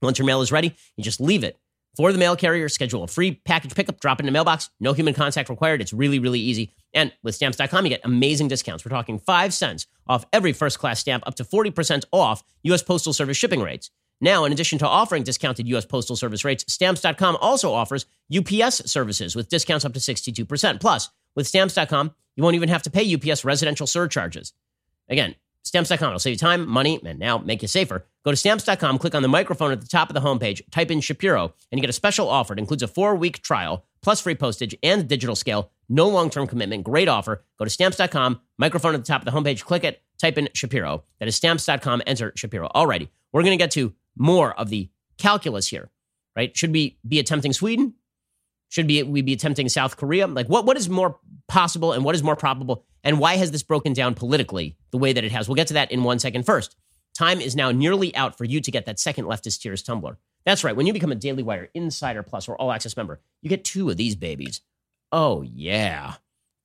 Once 0.02 0.20
your 0.20 0.26
mail 0.26 0.42
is 0.42 0.52
ready, 0.52 0.76
you 0.96 1.04
just 1.04 1.20
leave 1.20 1.44
it 1.44 1.58
for 1.96 2.12
the 2.12 2.20
mail 2.20 2.36
carrier. 2.36 2.70
Schedule 2.70 3.04
a 3.04 3.08
free 3.08 3.42
package 3.44 3.74
pickup, 3.74 4.00
drop 4.00 4.20
it 4.20 4.22
in 4.22 4.26
the 4.28 4.32
mailbox. 4.32 4.70
No 4.80 4.94
human 4.94 5.16
contact 5.16 5.50
required. 5.50 5.82
It's 5.82 5.94
really, 5.94 6.20
really 6.20 6.40
easy. 6.40 6.72
And 6.94 7.12
with 7.24 7.36
stamps.com, 7.36 7.86
you 7.86 7.90
get 7.90 8.02
amazing 8.06 8.48
discounts. 8.48 8.86
We're 8.86 8.90
talking 8.90 9.18
five 9.20 9.54
cents 9.54 9.88
off 10.08 10.26
every 10.32 10.54
first 10.54 10.80
class 10.80 11.00
stamp, 11.00 11.24
up 11.28 11.36
to 11.36 11.44
40% 11.44 12.06
off 12.12 12.44
U.S. 12.64 12.84
Postal 12.84 13.14
Service 13.14 13.38
shipping 13.38 13.62
rates. 13.62 13.90
Now, 14.20 14.46
in 14.46 14.52
addition 14.52 14.80
to 14.80 14.88
offering 14.88 15.24
discounted 15.24 15.68
U.S. 15.70 15.86
Postal 15.86 16.16
Service 16.16 16.44
rates, 16.44 16.66
Stamps.com 16.72 17.38
also 17.40 17.72
offers 17.72 18.06
UPS 18.36 18.90
services 18.90 19.36
with 19.36 19.50
discounts 19.50 19.86
up 19.86 19.94
to 19.94 20.00
62%. 20.00 20.80
Plus, 20.80 21.10
with 21.36 21.48
Stamps.com, 21.48 22.14
you 22.36 22.44
won't 22.44 22.56
even 22.56 22.70
have 22.70 22.84
to 22.84 22.90
pay 22.90 23.14
UPS 23.14 23.46
residential 23.46 23.88
surcharges. 23.88 24.54
Again, 25.10 25.36
Stamps.com 25.64 26.12
will 26.14 26.20
save 26.20 26.32
you 26.32 26.38
time, 26.38 26.68
money, 26.68 27.00
and 27.06 27.20
now 27.20 27.38
make 27.38 27.62
you 27.62 27.68
safer. 27.68 28.06
Go 28.24 28.32
to 28.32 28.38
Stamps.com, 28.38 28.98
click 29.00 29.14
on 29.14 29.22
the 29.22 29.28
microphone 29.28 29.72
at 29.72 29.82
the 29.82 29.88
top 29.88 30.10
of 30.10 30.14
the 30.14 30.22
homepage, 30.22 30.62
type 30.72 30.90
in 30.90 31.02
Shapiro, 31.02 31.54
and 31.72 31.78
you 31.78 31.82
get 31.82 31.90
a 31.90 31.94
special 31.94 32.30
offer. 32.30 32.54
It 32.54 32.60
includes 32.60 32.84
a 32.84 32.88
four 32.88 33.16
week 33.16 33.42
trial, 33.42 33.86
plus 34.02 34.22
free 34.22 34.36
postage 34.36 34.76
and 34.82 35.08
digital 35.08 35.36
scale. 35.36 35.72
No 35.90 36.08
long 36.08 36.30
term 36.30 36.48
commitment. 36.48 36.84
Great 36.84 37.08
offer. 37.08 37.44
Go 37.60 37.66
to 37.66 37.70
Stamps.com, 37.70 38.40
microphone 38.58 38.94
at 38.96 39.02
the 39.02 39.08
top 39.08 39.22
of 39.22 39.26
the 39.26 39.32
homepage, 39.32 39.64
click 39.64 39.84
it, 39.84 40.02
type 40.18 40.38
in 40.38 40.50
Shapiro. 40.54 41.04
That 41.20 41.28
is 41.28 41.36
Stamps.com, 41.36 42.02
enter 42.08 42.34
Shapiro. 42.36 42.70
Alrighty, 42.74 43.10
we're 43.32 43.44
going 43.44 43.58
to 43.58 43.62
get 43.62 43.72
to 43.72 43.94
more 44.18 44.54
of 44.60 44.70
the 44.70 44.90
calculus 45.18 45.68
here, 45.68 45.90
right? 46.36 46.56
Should 46.56 46.72
we 46.72 46.98
be 47.08 47.20
attempting 47.20 47.54
Sweden? 47.54 47.94
Should 48.70 48.88
we 48.88 49.22
be 49.22 49.34
attempting 49.34 49.70
South 49.70 49.96
Korea? 49.98 50.28
Like, 50.28 50.50
what, 50.50 50.66
what 50.66 50.78
is 50.78 50.90
more 50.90 51.20
possible 51.48 51.94
and 51.94 52.04
what 52.04 52.16
is 52.16 52.24
more 52.24 52.36
probable? 52.36 52.86
And 53.04 53.20
why 53.20 53.38
has 53.38 53.52
this 53.52 53.64
broken 53.64 53.94
down 53.94 54.14
politically 54.14 54.76
the 54.92 54.98
way 54.98 55.14
that 55.14 55.24
it 55.24 55.32
has? 55.32 55.48
We'll 55.48 55.56
get 55.56 55.68
to 55.68 55.76
that 55.76 55.92
in 55.92 56.04
one 56.04 56.20
second. 56.20 56.46
First, 56.46 56.76
time 57.18 57.40
is 57.40 57.56
now 57.56 57.72
nearly 57.72 58.14
out 58.16 58.38
for 58.38 58.44
you 58.44 58.60
to 58.60 58.72
get 58.72 58.86
that 58.86 59.00
second 59.00 59.26
leftist 59.26 59.62
tears 59.62 59.82
tumbler. 59.82 60.18
That's 60.46 60.64
right. 60.64 60.76
When 60.76 60.86
you 60.86 60.94
become 60.94 61.12
a 61.12 61.16
Daily 61.16 61.44
Wire 61.44 61.70
Insider 61.74 62.24
Plus 62.24 62.48
or 62.48 62.56
All 62.56 62.72
Access 62.72 62.98
member, 62.98 63.22
you 63.42 63.50
get 63.50 63.64
two 63.64 63.90
of 63.90 63.98
these 63.98 64.16
babies. 64.16 64.62
Oh, 65.12 65.42
yeah. 65.42 66.16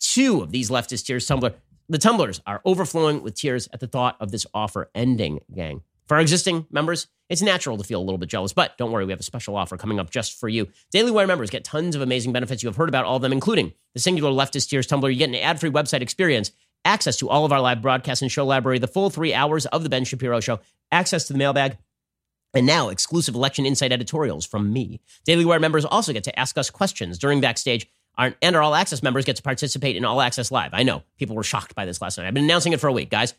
Two 0.00 0.40
of 0.40 0.50
these 0.50 0.70
leftist 0.70 1.06
tears 1.06 1.26
tumbler. 1.26 1.54
The 1.88 1.98
tumblers 1.98 2.40
are 2.46 2.60
overflowing 2.64 3.22
with 3.22 3.34
tears 3.34 3.68
at 3.72 3.80
the 3.80 3.86
thought 3.86 4.16
of 4.18 4.30
this 4.30 4.46
offer 4.52 4.90
ending, 4.94 5.40
gang. 5.54 5.82
For 6.06 6.16
our 6.16 6.20
existing 6.20 6.66
members, 6.70 7.06
it's 7.28 7.42
natural 7.42 7.78
to 7.78 7.84
feel 7.84 8.00
a 8.00 8.04
little 8.04 8.18
bit 8.18 8.28
jealous, 8.28 8.52
but 8.52 8.76
don't 8.76 8.92
worry, 8.92 9.04
we 9.04 9.12
have 9.12 9.20
a 9.20 9.24
special 9.24 9.56
offer 9.56 9.76
coming 9.76 9.98
up 9.98 10.10
just 10.10 10.38
for 10.38 10.48
you. 10.48 10.68
Daily 10.90 11.10
Wire 11.10 11.26
members 11.26 11.48
get 11.48 11.64
tons 11.64 11.94
of 11.94 12.02
amazing 12.02 12.32
benefits. 12.32 12.62
You 12.62 12.68
have 12.68 12.76
heard 12.76 12.88
about 12.88 13.04
all 13.04 13.16
of 13.16 13.22
them, 13.22 13.32
including 13.32 13.72
the 13.94 14.00
singular 14.00 14.30
leftist 14.30 14.68
tears 14.68 14.86
tumbler. 14.86 15.10
You 15.10 15.18
get 15.18 15.28
an 15.28 15.36
ad 15.36 15.60
free 15.60 15.70
website 15.70 16.02
experience, 16.02 16.50
access 16.84 17.16
to 17.18 17.28
all 17.28 17.44
of 17.44 17.52
our 17.52 17.60
live 17.60 17.80
broadcasts 17.80 18.20
and 18.20 18.30
show 18.30 18.44
library, 18.44 18.78
the 18.78 18.88
full 18.88 19.08
three 19.08 19.32
hours 19.32 19.64
of 19.66 19.84
The 19.84 19.88
Ben 19.88 20.04
Shapiro 20.04 20.40
Show, 20.40 20.60
access 20.90 21.26
to 21.28 21.32
the 21.32 21.38
mailbag, 21.38 21.78
and 22.52 22.66
now 22.66 22.90
exclusive 22.90 23.34
election 23.34 23.64
insight 23.64 23.92
editorials 23.92 24.44
from 24.44 24.72
me. 24.72 25.00
Daily 25.24 25.44
Wire 25.44 25.60
members 25.60 25.86
also 25.86 26.12
get 26.12 26.24
to 26.24 26.38
ask 26.38 26.58
us 26.58 26.68
questions 26.68 27.18
during 27.18 27.40
backstage. 27.40 27.88
And 28.18 28.34
our 28.42 28.60
All 28.60 28.74
Access 28.74 29.02
members 29.02 29.24
get 29.24 29.36
to 29.36 29.42
participate 29.42 29.96
in 29.96 30.04
All 30.04 30.20
Access 30.20 30.50
Live. 30.50 30.74
I 30.74 30.82
know 30.82 31.02
people 31.16 31.34
were 31.34 31.42
shocked 31.42 31.74
by 31.74 31.86
this 31.86 32.02
last 32.02 32.18
night. 32.18 32.26
I've 32.26 32.34
been 32.34 32.44
announcing 32.44 32.74
it 32.74 32.80
for 32.80 32.88
a 32.88 32.92
week, 32.92 33.08
guys. 33.08 33.32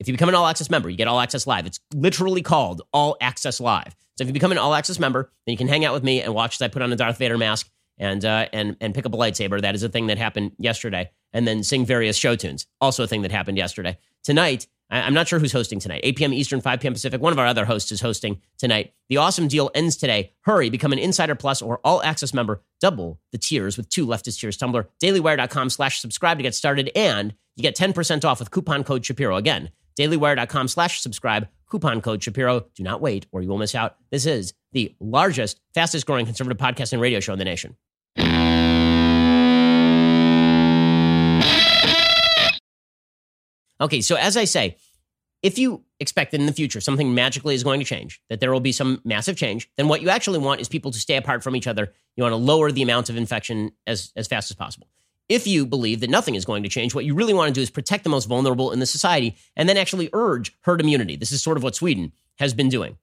If 0.00 0.06
you 0.06 0.14
become 0.14 0.28
an 0.28 0.34
All 0.34 0.46
Access 0.46 0.70
member, 0.70 0.88
you 0.88 0.96
get 0.96 1.08
All 1.08 1.20
Access 1.20 1.46
Live. 1.46 1.66
It's 1.66 1.80
literally 1.92 2.42
called 2.42 2.82
All 2.92 3.16
Access 3.20 3.60
Live. 3.60 3.96
So 4.16 4.22
if 4.22 4.28
you 4.28 4.32
become 4.32 4.52
an 4.52 4.58
All 4.58 4.74
Access 4.74 4.98
member, 4.98 5.32
then 5.46 5.52
you 5.52 5.58
can 5.58 5.68
hang 5.68 5.84
out 5.84 5.94
with 5.94 6.04
me 6.04 6.22
and 6.22 6.34
watch 6.34 6.56
as 6.56 6.62
I 6.62 6.68
put 6.68 6.82
on 6.82 6.92
a 6.92 6.96
Darth 6.96 7.18
Vader 7.18 7.38
mask 7.38 7.68
and 7.98 8.24
uh, 8.24 8.46
and 8.52 8.76
and 8.80 8.94
pick 8.94 9.06
up 9.06 9.14
a 9.14 9.16
lightsaber. 9.16 9.60
That 9.60 9.74
is 9.74 9.82
a 9.82 9.88
thing 9.88 10.06
that 10.06 10.18
happened 10.18 10.52
yesterday. 10.58 11.10
And 11.32 11.46
then 11.46 11.62
sing 11.62 11.84
various 11.84 12.16
show 12.16 12.36
tunes. 12.36 12.66
Also 12.80 13.04
a 13.04 13.06
thing 13.06 13.22
that 13.22 13.30
happened 13.30 13.58
yesterday. 13.58 13.98
Tonight, 14.24 14.66
I'm 14.90 15.12
not 15.12 15.28
sure 15.28 15.38
who's 15.38 15.52
hosting 15.52 15.78
tonight. 15.78 16.00
8 16.02 16.16
p.m. 16.16 16.32
Eastern, 16.32 16.62
5 16.62 16.80
p.m. 16.80 16.94
Pacific. 16.94 17.20
One 17.20 17.32
of 17.32 17.38
our 17.38 17.46
other 17.46 17.66
hosts 17.66 17.92
is 17.92 18.00
hosting 18.00 18.40
tonight. 18.56 18.94
The 19.10 19.18
awesome 19.18 19.46
deal 19.46 19.70
ends 19.74 19.96
today. 19.96 20.32
Hurry, 20.42 20.70
become 20.70 20.92
an 20.92 20.98
Insider 20.98 21.34
Plus 21.34 21.60
or 21.60 21.80
All 21.84 22.02
Access 22.02 22.32
member. 22.32 22.62
Double 22.80 23.20
the 23.32 23.38
tiers 23.38 23.76
with 23.76 23.90
two 23.90 24.06
leftist 24.06 24.40
tears. 24.40 24.56
tumbler, 24.56 24.88
dailywire.com 25.02 25.68
slash 25.68 26.00
subscribe 26.00 26.38
to 26.38 26.42
get 26.42 26.54
started. 26.54 26.90
And 26.96 27.34
you 27.56 27.62
get 27.62 27.76
10% 27.76 28.24
off 28.24 28.38
with 28.38 28.50
coupon 28.50 28.84
code 28.84 29.04
Shapiro. 29.04 29.36
Again, 29.36 29.70
dailywire.com 29.98 30.68
slash 30.68 31.00
subscribe, 31.00 31.48
coupon 31.66 32.00
code 32.00 32.22
Shapiro. 32.22 32.66
Do 32.74 32.82
not 32.82 33.00
wait 33.00 33.26
or 33.32 33.42
you 33.42 33.48
will 33.48 33.58
miss 33.58 33.74
out. 33.74 33.96
This 34.10 34.26
is 34.26 34.54
the 34.72 34.94
largest, 35.00 35.60
fastest 35.74 36.06
growing 36.06 36.26
conservative 36.26 36.58
podcast 36.58 36.92
and 36.92 37.02
radio 37.02 37.20
show 37.20 37.32
in 37.32 37.38
the 37.38 37.44
nation. 37.44 37.76
Okay, 43.80 44.00
so 44.00 44.16
as 44.16 44.36
I 44.36 44.44
say, 44.44 44.76
if 45.42 45.56
you 45.56 45.84
expect 46.00 46.32
that 46.32 46.40
in 46.40 46.46
the 46.46 46.52
future 46.52 46.80
something 46.80 47.14
magically 47.14 47.54
is 47.54 47.62
going 47.62 47.78
to 47.78 47.86
change, 47.86 48.20
that 48.28 48.40
there 48.40 48.52
will 48.52 48.60
be 48.60 48.72
some 48.72 49.00
massive 49.04 49.36
change, 49.36 49.70
then 49.76 49.86
what 49.88 50.02
you 50.02 50.10
actually 50.10 50.38
want 50.38 50.60
is 50.60 50.68
people 50.68 50.90
to 50.90 50.98
stay 50.98 51.16
apart 51.16 51.44
from 51.44 51.54
each 51.54 51.66
other. 51.66 51.92
You 52.16 52.24
want 52.24 52.32
to 52.32 52.36
lower 52.36 52.72
the 52.72 52.82
amount 52.82 53.08
of 53.08 53.16
infection 53.16 53.70
as, 53.86 54.12
as 54.16 54.26
fast 54.26 54.50
as 54.50 54.56
possible. 54.56 54.88
If 55.28 55.46
you 55.46 55.66
believe 55.66 56.00
that 56.00 56.10
nothing 56.10 56.34
is 56.34 56.44
going 56.44 56.62
to 56.62 56.68
change, 56.68 56.94
what 56.94 57.04
you 57.04 57.14
really 57.14 57.34
want 57.34 57.48
to 57.48 57.54
do 57.54 57.60
is 57.60 57.70
protect 57.70 58.04
the 58.04 58.10
most 58.10 58.26
vulnerable 58.26 58.72
in 58.72 58.78
the 58.78 58.86
society 58.86 59.36
and 59.56 59.68
then 59.68 59.76
actually 59.76 60.08
urge 60.12 60.56
herd 60.62 60.80
immunity. 60.80 61.16
This 61.16 61.32
is 61.32 61.42
sort 61.42 61.56
of 61.56 61.62
what 61.62 61.74
Sweden 61.74 62.12
has 62.38 62.54
been 62.54 62.68
doing. 62.68 62.96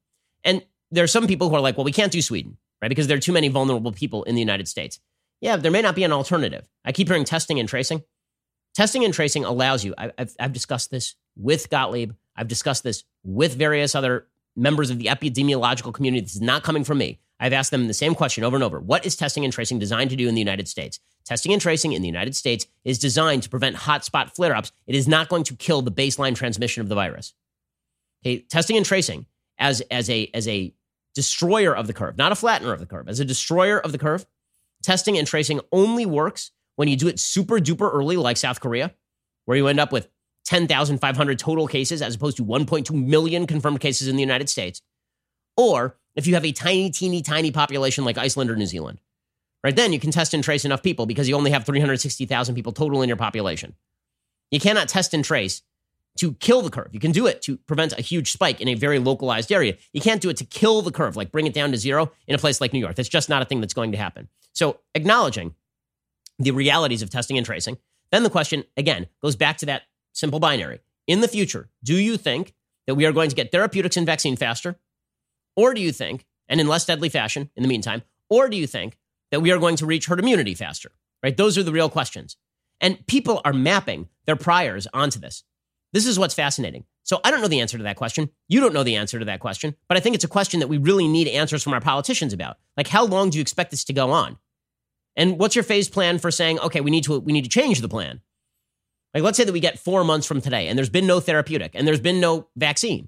And 0.44 0.64
there 0.92 1.04
are 1.04 1.08
some 1.08 1.28
people 1.28 1.50
who 1.50 1.56
are 1.56 1.62
like, 1.62 1.78
well, 1.78 1.84
we 1.84 1.92
can't 1.92 2.12
do 2.12 2.22
Sweden, 2.22 2.58
right? 2.82 2.90
Because 2.90 3.08
there 3.08 3.18
are 3.18 3.22
too 3.22 3.34
many 3.34 3.48
vulnerable 3.48 3.92
people 3.92 4.24
in 4.24 4.34
the 4.36 4.42
United 4.42 4.68
States. 4.68 5.00
Yeah, 5.42 5.58
there 5.58 5.72
may 5.72 5.82
not 5.82 5.96
be 5.96 6.04
an 6.04 6.12
alternative. 6.12 6.68
I 6.84 6.92
keep 6.92 7.08
hearing 7.08 7.26
testing 7.26 7.60
and 7.60 7.70
tracing. 7.70 8.04
Testing 8.74 9.06
and 9.06 9.14
tracing 9.14 9.46
allows 9.46 9.86
you, 9.86 9.94
I, 9.98 10.12
have 10.18 10.34
I've 10.40 10.54
discussed 10.54 10.92
this 10.92 11.16
with 11.36 11.70
Gottlieb, 11.70 12.14
I've 12.36 12.48
discussed 12.48 12.84
this 12.84 13.04
with 13.24 13.56
various 13.56 13.96
other 13.96 14.28
members 14.56 14.90
of 14.90 15.00
the 15.00 15.06
epidemiological 15.06 15.94
community. 15.94 16.22
This 16.22 16.36
is 16.36 16.42
not 16.42 16.64
coming 16.64 16.84
from 16.84 16.98
me. 16.98 17.20
I've 17.40 17.54
asked 17.54 17.72
them 17.72 17.88
the 17.88 17.94
same 17.94 18.16
question 18.16 18.44
over 18.44 18.56
and 18.56 18.64
over. 18.64 18.80
What 18.80 19.06
is 19.06 19.16
testing 19.16 19.44
and 19.44 19.54
tracing 19.54 19.80
designed 19.80 20.10
to 20.10 20.16
do 20.16 20.28
in 20.28 20.36
the 20.36 20.42
United 20.42 20.68
States? 20.68 21.00
Testing 21.26 21.52
and 21.52 21.62
tracing 21.62 21.94
in 21.94 22.02
the 22.02 22.08
United 22.08 22.36
States 22.36 22.68
is 22.84 23.00
designed 23.00 23.44
to 23.44 23.50
prevent 23.50 23.76
hotspot 23.76 24.36
flare 24.36 24.56
ups. 24.56 24.72
It 24.86 24.96
is 24.96 25.08
not 25.08 25.28
going 25.28 25.44
to 25.46 25.56
kill 25.56 25.82
the 25.82 25.92
baseline 25.92 26.36
transmission 26.36 26.82
of 26.82 26.90
the 26.90 26.96
virus. 26.96 27.34
Okay, 28.24 28.40
testing 28.40 28.78
and 28.78 28.86
tracing 28.86 29.26
as, 29.58 29.82
as, 29.90 30.10
a, 30.10 30.30
as 30.34 30.48
a 30.48 30.74
destroyer 31.16 31.76
of 31.76 31.88
the 31.88 31.94
curve, 31.94 32.18
not 32.18 32.32
a 32.32 32.36
flattener 32.36 32.74
of 32.74 32.80
the 32.80 32.86
curve, 32.86 33.10
as 33.10 33.20
a 33.20 33.26
destroyer 33.26 33.80
of 33.80 33.92
the 33.92 33.98
curve, 33.98 34.26
testing 34.84 35.18
and 35.18 35.28
tracing 35.28 35.60
only 35.72 36.06
works 36.06 36.52
when 36.76 36.88
you 36.88 36.96
do 36.96 37.08
it 37.08 37.20
super 37.20 37.58
duper 37.58 37.92
early, 37.92 38.18
like 38.18 38.38
South 38.38 38.60
Korea, 38.60 38.94
where 39.46 39.58
you 39.58 39.68
end 39.68 39.80
up 39.80 39.92
with 39.92 40.10
10,500 40.46 41.40
total 41.40 41.68
cases 41.68 42.02
as 42.02 42.16
opposed 42.16 42.38
to 42.38 42.46
1.2 42.46 42.92
million 42.92 43.48
confirmed 43.48 43.80
cases 43.80 44.08
in 44.08 44.16
the 44.16 44.22
United 44.22 44.50
States, 44.50 44.82
or 45.58 45.98
if 46.16 46.28
you 46.28 46.36
have 46.36 46.46
a 46.46 46.52
tiny, 46.52 46.92
teeny, 46.92 47.22
tiny 47.22 47.52
population 47.52 48.06
like 48.06 48.18
Iceland 48.18 48.52
or 48.52 48.56
New 48.56 48.66
Zealand. 48.66 49.00
Right 49.66 49.76
then, 49.76 49.94
you 49.94 50.00
can 50.00 50.12
test 50.12 50.36
and 50.36 50.44
trace 50.44 50.64
enough 50.64 50.84
people 50.84 51.08
because 51.08 51.28
you 51.28 51.36
only 51.36 51.50
have 51.50 51.66
360,000 51.66 52.54
people 52.54 52.72
total 52.72 53.02
in 53.02 53.10
your 53.10 53.18
population. 53.18 53.74
You 54.52 54.60
cannot 54.60 54.88
test 54.88 55.12
and 55.16 55.26
trace 55.26 55.64
to 56.20 56.34
kill 56.34 56.62
the 56.62 56.70
curve. 56.70 56.90
You 56.92 57.00
can 57.00 57.12
do 57.12 57.26
it 57.26 57.42
to 57.42 57.58
prevent 57.58 57.92
a 57.94 58.02
huge 58.04 58.32
spike 58.32 58.62
in 58.62 58.68
a 58.68 58.76
very 58.76 59.00
localized 59.00 59.52
area. 59.52 59.76
You 59.92 60.02
can't 60.02 60.22
do 60.22 60.30
it 60.30 60.38
to 60.38 60.46
kill 60.46 60.84
the 60.84 60.92
curve, 60.92 61.16
like 61.16 61.32
bring 61.32 61.48
it 61.48 61.54
down 61.56 61.72
to 61.72 61.78
zero 61.78 62.12
in 62.28 62.36
a 62.36 62.38
place 62.38 62.62
like 62.62 62.74
New 62.74 62.80
York. 62.80 62.94
That's 62.94 63.10
just 63.10 63.28
not 63.28 63.42
a 63.42 63.46
thing 63.46 63.60
that's 63.60 63.74
going 63.74 63.92
to 63.94 63.98
happen. 63.98 64.30
So, 64.54 64.82
acknowledging 64.94 65.56
the 66.38 66.52
realities 66.52 67.02
of 67.02 67.10
testing 67.10 67.36
and 67.36 67.46
tracing, 67.46 67.80
then 68.12 68.22
the 68.22 68.30
question, 68.30 68.66
again, 68.78 69.08
goes 69.20 69.36
back 69.36 69.58
to 69.58 69.66
that 69.66 69.82
simple 70.14 70.40
binary. 70.40 70.82
In 71.08 71.22
the 71.22 71.28
future, 71.28 71.72
do 71.84 71.96
you 71.96 72.18
think 72.18 72.54
that 72.86 72.94
we 72.94 73.08
are 73.08 73.12
going 73.12 73.32
to 73.32 73.36
get 73.36 73.52
therapeutics 73.52 73.98
and 73.98 74.06
vaccine 74.06 74.36
faster? 74.36 74.76
Or 75.56 75.74
do 75.74 75.82
you 75.82 75.92
think, 75.92 76.28
and 76.48 76.62
in 76.62 76.68
less 76.68 76.86
deadly 76.86 77.10
fashion 77.10 77.50
in 77.56 77.64
the 77.64 77.70
meantime, 77.70 78.04
or 78.30 78.48
do 78.48 78.58
you 78.58 78.68
think 78.68 79.00
that 79.32 79.42
we 79.42 79.52
are 79.52 79.60
going 79.60 79.76
to 79.78 79.86
reach 79.86 80.06
herd 80.06 80.20
immunity 80.20 80.54
faster? 80.54 80.92
Right? 81.24 81.36
Those 81.36 81.58
are 81.58 81.64
the 81.64 81.72
real 81.72 81.90
questions. 81.90 82.38
And 82.82 83.06
people 83.08 83.42
are 83.46 83.54
mapping 83.54 84.10
their 84.26 84.36
priors 84.36 84.88
onto 84.94 85.20
this. 85.20 85.44
This 85.94 86.06
is 86.06 86.20
what's 86.20 86.34
fascinating. 86.34 86.84
So 87.04 87.22
I 87.24 87.32
don't 87.32 87.42
know 87.42 87.48
the 87.48 87.62
answer 87.62 87.78
to 87.78 87.84
that 87.86 87.96
question. 87.96 88.30
You 88.48 88.60
don't 88.60 88.74
know 88.74 88.84
the 88.84 88.96
answer 88.96 89.18
to 89.20 89.26
that 89.26 89.40
question, 89.40 89.76
but 89.88 89.96
I 89.96 90.02
think 90.02 90.16
it's 90.16 90.24
a 90.24 90.28
question 90.28 90.60
that 90.60 90.68
we 90.68 90.78
really 90.78 91.08
need 91.08 91.28
answers 91.28 91.64
from 91.64 91.74
our 91.74 91.80
politicians 91.80 92.34
about. 92.34 92.58
Like 92.76 92.88
how 92.88 93.06
long 93.06 93.30
do 93.30 93.38
you 93.38 93.42
expect 93.42 93.72
this 93.72 93.86
to 93.86 93.94
go 93.94 94.12
on? 94.12 94.38
And 95.16 95.40
what's 95.40 95.56
your 95.56 95.64
phase 95.64 95.88
plan 95.88 96.20
for 96.20 96.32
saying, 96.32 96.60
okay, 96.60 96.82
we 96.82 96.92
need 96.92 97.06
to 97.06 97.20
we 97.20 97.32
need 97.32 97.46
to 97.46 97.50
change 97.50 97.80
the 97.80 97.88
plan? 97.88 98.22
Like 99.14 99.24
let's 99.24 99.38
say 99.38 99.46
that 99.46 99.54
we 99.54 99.60
get 99.62 99.80
4 99.80 100.04
months 100.04 100.28
from 100.28 100.42
today 100.42 100.68
and 100.68 100.78
there's 100.78 100.90
been 100.90 101.08
no 101.08 101.20
therapeutic 101.20 101.72
and 101.76 101.88
there's 101.88 102.02
been 102.02 102.20
no 102.20 102.50
vaccine. 102.58 103.08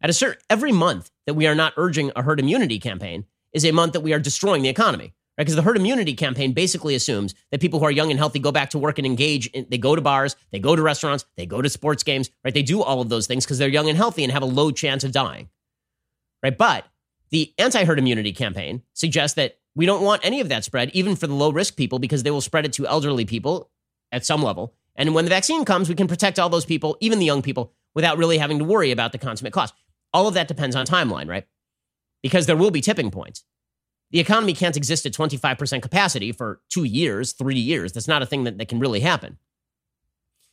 At 0.00 0.10
a 0.10 0.12
certain 0.12 0.40
every 0.48 0.70
month 0.70 1.10
that 1.26 1.34
we 1.34 1.46
are 1.46 1.54
not 1.54 1.72
urging 1.76 2.12
a 2.14 2.22
herd 2.22 2.38
immunity 2.38 2.78
campaign 2.78 3.24
is 3.52 3.64
a 3.64 3.72
month 3.72 3.94
that 3.94 4.02
we 4.02 4.12
are 4.12 4.20
destroying 4.20 4.62
the 4.62 4.68
economy. 4.68 5.14
Right? 5.38 5.44
Because 5.44 5.56
the 5.56 5.62
herd 5.62 5.78
immunity 5.78 6.14
campaign 6.14 6.52
basically 6.52 6.94
assumes 6.94 7.34
that 7.50 7.60
people 7.60 7.78
who 7.78 7.86
are 7.86 7.90
young 7.90 8.10
and 8.10 8.18
healthy 8.18 8.38
go 8.38 8.52
back 8.52 8.70
to 8.70 8.78
work 8.78 8.98
and 8.98 9.06
engage. 9.06 9.46
In, 9.48 9.66
they 9.70 9.78
go 9.78 9.96
to 9.96 10.02
bars, 10.02 10.36
they 10.50 10.58
go 10.58 10.76
to 10.76 10.82
restaurants, 10.82 11.24
they 11.36 11.46
go 11.46 11.62
to 11.62 11.70
sports 11.70 12.02
games, 12.02 12.30
right? 12.44 12.52
They 12.52 12.62
do 12.62 12.82
all 12.82 13.00
of 13.00 13.08
those 13.08 13.26
things 13.26 13.44
because 13.44 13.58
they're 13.58 13.68
young 13.68 13.88
and 13.88 13.96
healthy 13.96 14.24
and 14.24 14.32
have 14.32 14.42
a 14.42 14.46
low 14.46 14.70
chance 14.70 15.04
of 15.04 15.12
dying, 15.12 15.48
right? 16.42 16.56
But 16.56 16.84
the 17.30 17.54
anti 17.58 17.84
herd 17.84 17.98
immunity 17.98 18.32
campaign 18.32 18.82
suggests 18.92 19.36
that 19.36 19.58
we 19.74 19.86
don't 19.86 20.04
want 20.04 20.22
any 20.22 20.40
of 20.40 20.50
that 20.50 20.64
spread, 20.64 20.90
even 20.90 21.16
for 21.16 21.26
the 21.26 21.34
low 21.34 21.50
risk 21.50 21.76
people, 21.76 21.98
because 21.98 22.22
they 22.22 22.30
will 22.30 22.42
spread 22.42 22.66
it 22.66 22.74
to 22.74 22.86
elderly 22.86 23.24
people 23.24 23.70
at 24.12 24.26
some 24.26 24.42
level. 24.42 24.74
And 24.96 25.14
when 25.14 25.24
the 25.24 25.30
vaccine 25.30 25.64
comes, 25.64 25.88
we 25.88 25.94
can 25.94 26.08
protect 26.08 26.38
all 26.38 26.50
those 26.50 26.66
people, 26.66 26.98
even 27.00 27.18
the 27.18 27.24
young 27.24 27.40
people, 27.40 27.72
without 27.94 28.18
really 28.18 28.36
having 28.36 28.58
to 28.58 28.64
worry 28.64 28.90
about 28.90 29.12
the 29.12 29.18
consummate 29.18 29.54
cost. 29.54 29.74
All 30.12 30.28
of 30.28 30.34
that 30.34 30.48
depends 30.48 30.76
on 30.76 30.84
timeline, 30.84 31.28
right? 31.28 31.46
Because 32.22 32.44
there 32.44 32.56
will 32.56 32.70
be 32.70 32.82
tipping 32.82 33.10
points. 33.10 33.44
The 34.12 34.20
economy 34.20 34.52
can't 34.52 34.76
exist 34.76 35.06
at 35.06 35.12
25% 35.12 35.82
capacity 35.82 36.32
for 36.32 36.60
two 36.68 36.84
years, 36.84 37.32
three 37.32 37.58
years. 37.58 37.92
That's 37.92 38.08
not 38.08 38.22
a 38.22 38.26
thing 38.26 38.44
that, 38.44 38.58
that 38.58 38.68
can 38.68 38.78
really 38.78 39.00
happen. 39.00 39.38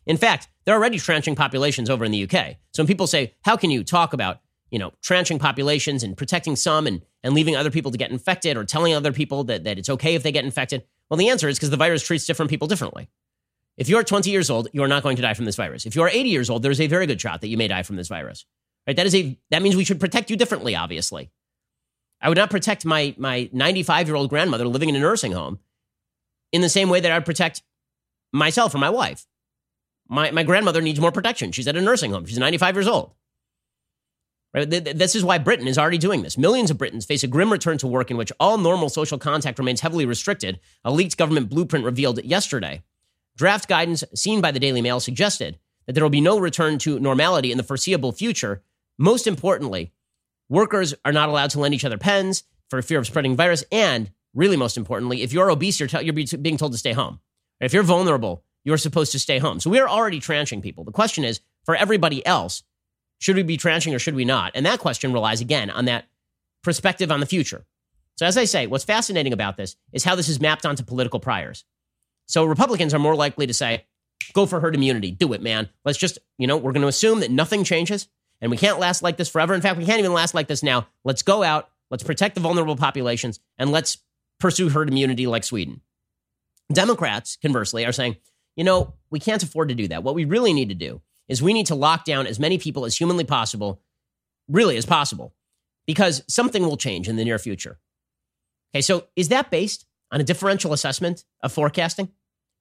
In 0.05 0.17
fact, 0.17 0.47
there 0.65 0.73
are 0.73 0.77
already 0.77 0.97
tranching 0.97 1.35
populations 1.35 1.89
over 1.89 2.05
in 2.05 2.11
the 2.11 2.23
UK. 2.23 2.55
So 2.71 2.81
when 2.81 2.87
people 2.87 3.05
say, 3.05 3.35
how 3.41 3.57
can 3.57 3.69
you 3.69 3.83
talk 3.83 4.13
about, 4.13 4.39
you 4.71 4.79
know, 4.79 4.93
tranching 5.01 5.39
populations 5.39 6.03
and 6.03 6.15
protecting 6.15 6.55
some 6.55 6.87
and, 6.87 7.01
and 7.21 7.33
leaving 7.33 7.55
other 7.55 7.69
people 7.69 7.91
to 7.91 7.97
get 7.97 8.11
infected 8.11 8.55
or 8.55 8.63
telling 8.63 8.93
other 8.93 9.11
people 9.11 9.43
that, 9.43 9.65
that 9.65 9.77
it's 9.77 9.89
okay 9.89 10.15
if 10.15 10.23
they 10.23 10.31
get 10.31 10.45
infected? 10.45 10.83
Well, 11.09 11.17
the 11.17 11.29
answer 11.29 11.49
is 11.49 11.57
because 11.57 11.69
the 11.69 11.77
virus 11.77 12.01
treats 12.01 12.25
different 12.25 12.49
people 12.49 12.67
differently. 12.67 13.09
If 13.75 13.89
you're 13.89 14.03
20 14.03 14.29
years 14.29 14.49
old, 14.49 14.69
you 14.71 14.83
are 14.83 14.87
not 14.87 15.03
going 15.03 15.17
to 15.17 15.21
die 15.21 15.33
from 15.33 15.45
this 15.45 15.55
virus. 15.55 15.85
If 15.85 15.95
you 15.95 16.01
are 16.01 16.09
80 16.09 16.29
years 16.29 16.49
old, 16.49 16.63
there's 16.63 16.81
a 16.81 16.87
very 16.87 17.07
good 17.07 17.19
shot 17.19 17.41
that 17.41 17.47
you 17.47 17.57
may 17.57 17.67
die 17.67 17.83
from 17.83 17.97
this 17.97 18.07
virus. 18.07 18.45
Right? 18.87 18.95
That 18.95 19.05
is 19.05 19.15
a 19.15 19.37
that 19.51 19.61
means 19.61 19.75
we 19.75 19.83
should 19.83 19.99
protect 19.99 20.29
you 20.29 20.37
differently, 20.37 20.75
obviously. 20.75 21.29
I 22.21 22.29
would 22.29 22.37
not 22.37 22.49
protect 22.49 22.85
my 22.85 23.15
my 23.17 23.49
95 23.53 24.07
year 24.07 24.15
old 24.15 24.29
grandmother 24.29 24.67
living 24.67 24.89
in 24.89 24.95
a 24.95 24.99
nursing 24.99 25.31
home 25.31 25.59
in 26.51 26.61
the 26.61 26.69
same 26.69 26.89
way 26.89 26.99
that 26.99 27.11
I'd 27.11 27.25
protect 27.25 27.63
myself 28.31 28.73
or 28.75 28.77
my 28.79 28.89
wife. 28.89 29.25
My, 30.07 30.31
my 30.31 30.43
grandmother 30.43 30.81
needs 30.81 30.99
more 30.99 31.11
protection. 31.11 31.51
She's 31.51 31.67
at 31.67 31.75
a 31.75 31.81
nursing 31.81 32.11
home. 32.11 32.25
She's 32.25 32.39
95 32.39 32.75
years 32.75 32.87
old. 32.87 33.13
Right? 34.51 34.67
This 34.67 35.13
is 35.13 35.23
why 35.23 35.37
Britain 35.37 35.67
is 35.67 35.77
already 35.77 35.99
doing 35.99 36.23
this. 36.23 36.35
Millions 36.35 36.71
of 36.71 36.79
Britons 36.79 37.05
face 37.05 37.23
a 37.23 37.27
grim 37.27 37.51
return 37.51 37.77
to 37.77 37.87
work 37.87 38.09
in 38.09 38.17
which 38.17 38.31
all 38.39 38.57
normal 38.57 38.89
social 38.89 39.19
contact 39.19 39.59
remains 39.59 39.81
heavily 39.81 40.07
restricted, 40.07 40.59
a 40.83 40.91
leaked 40.91 41.17
government 41.17 41.49
blueprint 41.49 41.85
revealed 41.85 42.23
yesterday. 42.23 42.81
Draft 43.37 43.69
guidance 43.69 44.03
seen 44.15 44.41
by 44.41 44.49
the 44.49 44.59
Daily 44.59 44.81
Mail 44.81 44.99
suggested 44.99 45.59
that 45.85 45.93
there 45.93 46.03
will 46.03 46.09
be 46.09 46.21
no 46.21 46.39
return 46.39 46.79
to 46.79 46.99
normality 46.99 47.51
in 47.51 47.57
the 47.57 47.63
foreseeable 47.63 48.11
future. 48.11 48.63
Most 48.97 49.27
importantly, 49.27 49.93
Workers 50.49 50.95
are 51.05 51.13
not 51.13 51.29
allowed 51.29 51.51
to 51.51 51.59
lend 51.59 51.73
each 51.73 51.85
other 51.85 51.97
pens 51.97 52.43
for 52.69 52.81
fear 52.81 52.99
of 52.99 53.07
spreading 53.07 53.35
virus. 53.35 53.63
And 53.71 54.11
really, 54.33 54.57
most 54.57 54.77
importantly, 54.77 55.21
if 55.21 55.31
you're 55.31 55.51
obese, 55.51 55.79
you're, 55.79 55.89
you're 56.01 56.13
being 56.13 56.57
told 56.57 56.71
to 56.71 56.77
stay 56.77 56.93
home. 56.93 57.19
If 57.59 57.73
you're 57.73 57.83
vulnerable, 57.83 58.43
you're 58.63 58.77
supposed 58.77 59.11
to 59.13 59.19
stay 59.19 59.39
home. 59.39 59.59
So 59.59 59.69
we 59.69 59.79
are 59.79 59.87
already 59.87 60.19
tranching 60.19 60.61
people. 60.61 60.83
The 60.83 60.91
question 60.91 61.23
is 61.23 61.41
for 61.65 61.75
everybody 61.75 62.25
else, 62.25 62.63
should 63.19 63.35
we 63.35 63.43
be 63.43 63.57
tranching 63.57 63.93
or 63.93 63.99
should 63.99 64.15
we 64.15 64.25
not? 64.25 64.51
And 64.55 64.65
that 64.65 64.79
question 64.79 65.13
relies 65.13 65.41
again 65.41 65.69
on 65.69 65.85
that 65.85 66.05
perspective 66.63 67.11
on 67.11 67.19
the 67.19 67.25
future. 67.25 67.65
So, 68.15 68.25
as 68.25 68.37
I 68.37 68.45
say, 68.45 68.67
what's 68.67 68.83
fascinating 68.83 69.31
about 69.31 69.55
this 69.55 69.77
is 69.93 70.03
how 70.03 70.15
this 70.15 70.27
is 70.27 70.41
mapped 70.41 70.65
onto 70.65 70.83
political 70.83 71.19
priors. 71.19 71.63
So, 72.25 72.43
Republicans 72.43 72.93
are 72.93 72.99
more 72.99 73.15
likely 73.15 73.47
to 73.47 73.53
say, 73.53 73.85
go 74.33 74.45
for 74.45 74.59
herd 74.59 74.75
immunity, 74.75 75.11
do 75.11 75.31
it, 75.33 75.41
man. 75.41 75.69
Let's 75.85 75.97
just, 75.97 76.19
you 76.37 76.45
know, 76.45 76.57
we're 76.57 76.73
going 76.73 76.81
to 76.81 76.89
assume 76.89 77.21
that 77.21 77.31
nothing 77.31 77.63
changes. 77.63 78.09
And 78.41 78.51
we 78.51 78.57
can't 78.57 78.79
last 78.79 79.01
like 79.03 79.17
this 79.17 79.29
forever. 79.29 79.53
In 79.53 79.61
fact, 79.61 79.77
we 79.77 79.85
can't 79.85 79.99
even 79.99 80.13
last 80.13 80.33
like 80.33 80.47
this 80.47 80.63
now. 80.63 80.87
Let's 81.03 81.21
go 81.21 81.43
out, 81.43 81.69
let's 81.91 82.03
protect 82.03 82.35
the 82.35 82.41
vulnerable 82.41 82.75
populations, 82.75 83.39
and 83.57 83.71
let's 83.71 83.97
pursue 84.39 84.69
herd 84.69 84.87
immunity 84.87 85.27
like 85.27 85.43
Sweden. 85.43 85.81
Democrats, 86.71 87.37
conversely, 87.41 87.85
are 87.85 87.91
saying, 87.91 88.15
you 88.55 88.63
know, 88.63 88.93
we 89.09 89.19
can't 89.19 89.43
afford 89.43 89.69
to 89.69 89.75
do 89.75 89.87
that. 89.87 90.03
What 90.03 90.15
we 90.15 90.25
really 90.25 90.53
need 90.53 90.69
to 90.69 90.75
do 90.75 91.01
is 91.27 91.41
we 91.41 91.53
need 91.53 91.67
to 91.67 91.75
lock 91.75 92.05
down 92.05 92.27
as 92.27 92.39
many 92.39 92.57
people 92.57 92.85
as 92.85 92.97
humanly 92.97 93.23
possible, 93.23 93.81
really 94.47 94.77
as 94.77 94.85
possible, 94.85 95.33
because 95.85 96.23
something 96.27 96.63
will 96.63 96.77
change 96.77 97.07
in 97.07 97.15
the 97.15 97.25
near 97.25 97.39
future. 97.39 97.79
Okay, 98.73 98.81
so 98.81 99.07
is 99.15 99.29
that 99.29 99.49
based 99.49 99.85
on 100.11 100.21
a 100.21 100.23
differential 100.23 100.73
assessment 100.73 101.25
of 101.41 101.51
forecasting? 101.51 102.09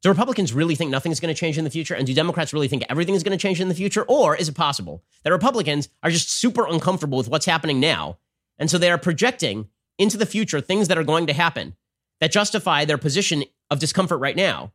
Do 0.02 0.08
Republicans 0.08 0.52
really 0.52 0.76
think 0.76 0.90
nothing 0.90 1.10
is 1.10 1.18
going 1.18 1.34
to 1.34 1.38
change 1.38 1.58
in 1.58 1.64
the 1.64 1.70
future? 1.70 1.94
And 1.94 2.06
do 2.06 2.14
Democrats 2.14 2.52
really 2.52 2.68
think 2.68 2.84
everything 2.88 3.14
is 3.14 3.24
going 3.24 3.36
to 3.36 3.42
change 3.42 3.60
in 3.60 3.68
the 3.68 3.74
future? 3.74 4.04
Or 4.04 4.36
is 4.36 4.48
it 4.48 4.54
possible 4.54 5.02
that 5.24 5.32
Republicans 5.32 5.88
are 6.02 6.10
just 6.10 6.30
super 6.30 6.66
uncomfortable 6.66 7.18
with 7.18 7.28
what's 7.28 7.46
happening 7.46 7.80
now? 7.80 8.18
And 8.58 8.70
so 8.70 8.78
they 8.78 8.90
are 8.90 8.98
projecting 8.98 9.68
into 9.98 10.16
the 10.16 10.26
future 10.26 10.60
things 10.60 10.88
that 10.88 10.98
are 10.98 11.04
going 11.04 11.26
to 11.26 11.32
happen 11.32 11.74
that 12.20 12.30
justify 12.30 12.84
their 12.84 12.98
position 12.98 13.44
of 13.70 13.80
discomfort 13.80 14.20
right 14.20 14.36
now. 14.36 14.72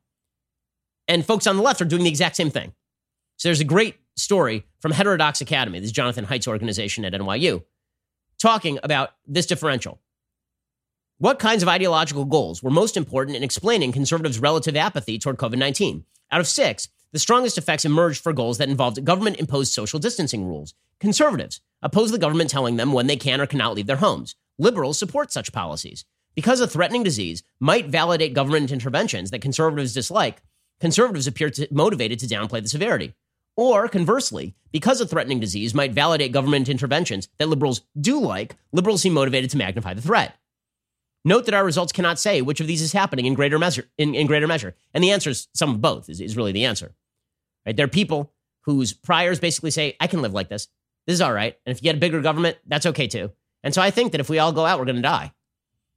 And 1.07 1.25
folks 1.25 1.47
on 1.47 1.55
the 1.57 1.63
left 1.63 1.81
are 1.81 1.85
doing 1.85 2.03
the 2.03 2.09
exact 2.09 2.35
same 2.35 2.49
thing. 2.49 2.73
So 3.37 3.47
there's 3.47 3.61
a 3.61 3.65
great 3.65 3.95
story 4.15 4.65
from 4.79 4.91
Heterodox 4.91 5.41
Academy, 5.41 5.79
this 5.79 5.91
Jonathan 5.91 6.25
Haidt's 6.25 6.47
organization 6.47 7.03
at 7.05 7.13
NYU, 7.13 7.63
talking 8.39 8.79
about 8.83 9.11
this 9.25 9.45
differential. 9.45 9.99
What 11.19 11.37
kinds 11.37 11.61
of 11.61 11.69
ideological 11.69 12.25
goals 12.25 12.63
were 12.63 12.71
most 12.71 12.97
important 12.97 13.37
in 13.37 13.43
explaining 13.43 13.91
conservatives' 13.91 14.39
relative 14.39 14.75
apathy 14.75 15.19
toward 15.19 15.37
COVID 15.37 15.57
19? 15.57 16.05
Out 16.31 16.41
of 16.41 16.47
six, 16.47 16.89
the 17.11 17.19
strongest 17.19 17.57
effects 17.57 17.85
emerged 17.85 18.21
for 18.21 18.33
goals 18.33 18.57
that 18.57 18.67
involved 18.67 19.05
government 19.05 19.39
imposed 19.39 19.73
social 19.73 19.99
distancing 19.99 20.43
rules. 20.43 20.73
Conservatives 20.99 21.61
oppose 21.83 22.11
the 22.11 22.17
government 22.17 22.49
telling 22.49 22.77
them 22.77 22.91
when 22.93 23.05
they 23.05 23.15
can 23.15 23.39
or 23.39 23.45
cannot 23.45 23.75
leave 23.75 23.85
their 23.85 23.97
homes. 23.97 24.35
Liberals 24.57 24.97
support 24.97 25.31
such 25.31 25.53
policies. 25.53 26.03
Because 26.33 26.59
a 26.59 26.67
threatening 26.67 27.03
disease 27.03 27.43
might 27.59 27.89
validate 27.89 28.33
government 28.33 28.71
interventions 28.71 29.29
that 29.29 29.41
conservatives 29.41 29.93
dislike, 29.93 30.41
conservatives 30.79 31.27
appear 31.27 31.51
to, 31.51 31.67
motivated 31.69 32.17
to 32.19 32.27
downplay 32.27 32.61
the 32.61 32.69
severity. 32.69 33.13
Or 33.55 33.87
conversely, 33.87 34.55
because 34.71 34.99
a 34.99 35.05
threatening 35.05 35.39
disease 35.39 35.75
might 35.75 35.93
validate 35.93 36.31
government 36.31 36.69
interventions 36.69 37.29
that 37.37 37.49
liberals 37.49 37.81
do 38.01 38.19
like, 38.19 38.55
liberals 38.71 39.03
seem 39.03 39.13
motivated 39.13 39.51
to 39.51 39.57
magnify 39.57 39.93
the 39.93 40.01
threat. 40.01 40.33
Note 41.25 41.45
that 41.45 41.53
our 41.53 41.63
results 41.63 41.93
cannot 41.93 42.19
say 42.19 42.41
which 42.41 42.59
of 42.59 42.67
these 42.67 42.81
is 42.81 42.91
happening 42.91 43.25
in 43.25 43.33
greater 43.33 43.57
measure. 43.57 43.89
In, 43.97 44.13
in 44.13 44.27
greater 44.27 44.47
measure, 44.47 44.75
and 44.93 45.03
the 45.03 45.11
answer 45.11 45.29
is 45.29 45.47
some 45.53 45.71
of 45.71 45.81
both. 45.81 46.09
Is, 46.09 46.19
is 46.19 46.35
really 46.35 46.51
the 46.51 46.65
answer. 46.65 46.93
Right? 47.65 47.75
There 47.75 47.85
are 47.85 47.89
people 47.89 48.33
whose 48.61 48.93
priors 48.93 49.39
basically 49.39 49.71
say, 49.71 49.95
"I 49.99 50.07
can 50.07 50.21
live 50.21 50.33
like 50.33 50.49
this. 50.49 50.67
This 51.07 51.15
is 51.15 51.21
all 51.21 51.33
right." 51.33 51.57
And 51.65 51.75
if 51.75 51.81
you 51.81 51.83
get 51.83 51.95
a 51.95 51.99
bigger 51.99 52.21
government, 52.21 52.57
that's 52.67 52.85
okay 52.87 53.07
too. 53.07 53.31
And 53.63 53.73
so 53.73 53.81
I 53.81 53.91
think 53.91 54.11
that 54.11 54.21
if 54.21 54.29
we 54.29 54.39
all 54.39 54.51
go 54.51 54.65
out, 54.65 54.79
we're 54.79 54.85
going 54.85 54.97
to 54.97 55.01
die. 55.01 55.31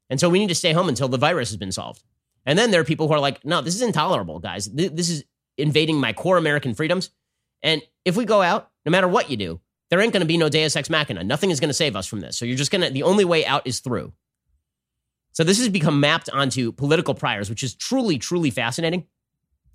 And 0.08 0.20
so 0.20 0.30
we 0.30 0.38
need 0.38 0.48
to 0.48 0.54
stay 0.54 0.72
home 0.72 0.88
until 0.88 1.08
the 1.08 1.18
virus 1.18 1.50
has 1.50 1.56
been 1.56 1.72
solved. 1.72 2.04
And 2.44 2.56
then 2.56 2.70
there 2.70 2.80
are 2.80 2.84
people 2.84 3.08
who 3.08 3.14
are 3.14 3.20
like, 3.20 3.44
"No, 3.44 3.60
this 3.60 3.74
is 3.74 3.82
intolerable, 3.82 4.38
guys. 4.38 4.66
This 4.66 5.08
is 5.08 5.24
invading 5.58 5.98
my 5.98 6.12
core 6.12 6.36
American 6.36 6.74
freedoms." 6.74 7.10
And 7.62 7.82
if 8.04 8.16
we 8.16 8.24
go 8.24 8.42
out, 8.42 8.70
no 8.84 8.90
matter 8.90 9.08
what 9.08 9.30
you 9.30 9.36
do, 9.36 9.60
there 9.90 10.00
ain't 10.00 10.12
going 10.12 10.20
to 10.20 10.26
be 10.26 10.36
no 10.36 10.48
Deus 10.48 10.76
ex 10.76 10.88
machina. 10.88 11.24
Nothing 11.24 11.50
is 11.50 11.58
going 11.58 11.70
to 11.70 11.74
save 11.74 11.96
us 11.96 12.06
from 12.06 12.20
this. 12.20 12.36
So 12.36 12.44
you're 12.44 12.56
just 12.56 12.70
going 12.70 12.82
to. 12.82 12.90
The 12.90 13.02
only 13.02 13.24
way 13.24 13.44
out 13.44 13.66
is 13.66 13.80
through. 13.80 14.12
So 15.36 15.44
this 15.44 15.58
has 15.58 15.68
become 15.68 16.00
mapped 16.00 16.30
onto 16.30 16.72
political 16.72 17.12
priors, 17.12 17.50
which 17.50 17.62
is 17.62 17.74
truly, 17.74 18.16
truly 18.16 18.48
fascinating. 18.48 19.04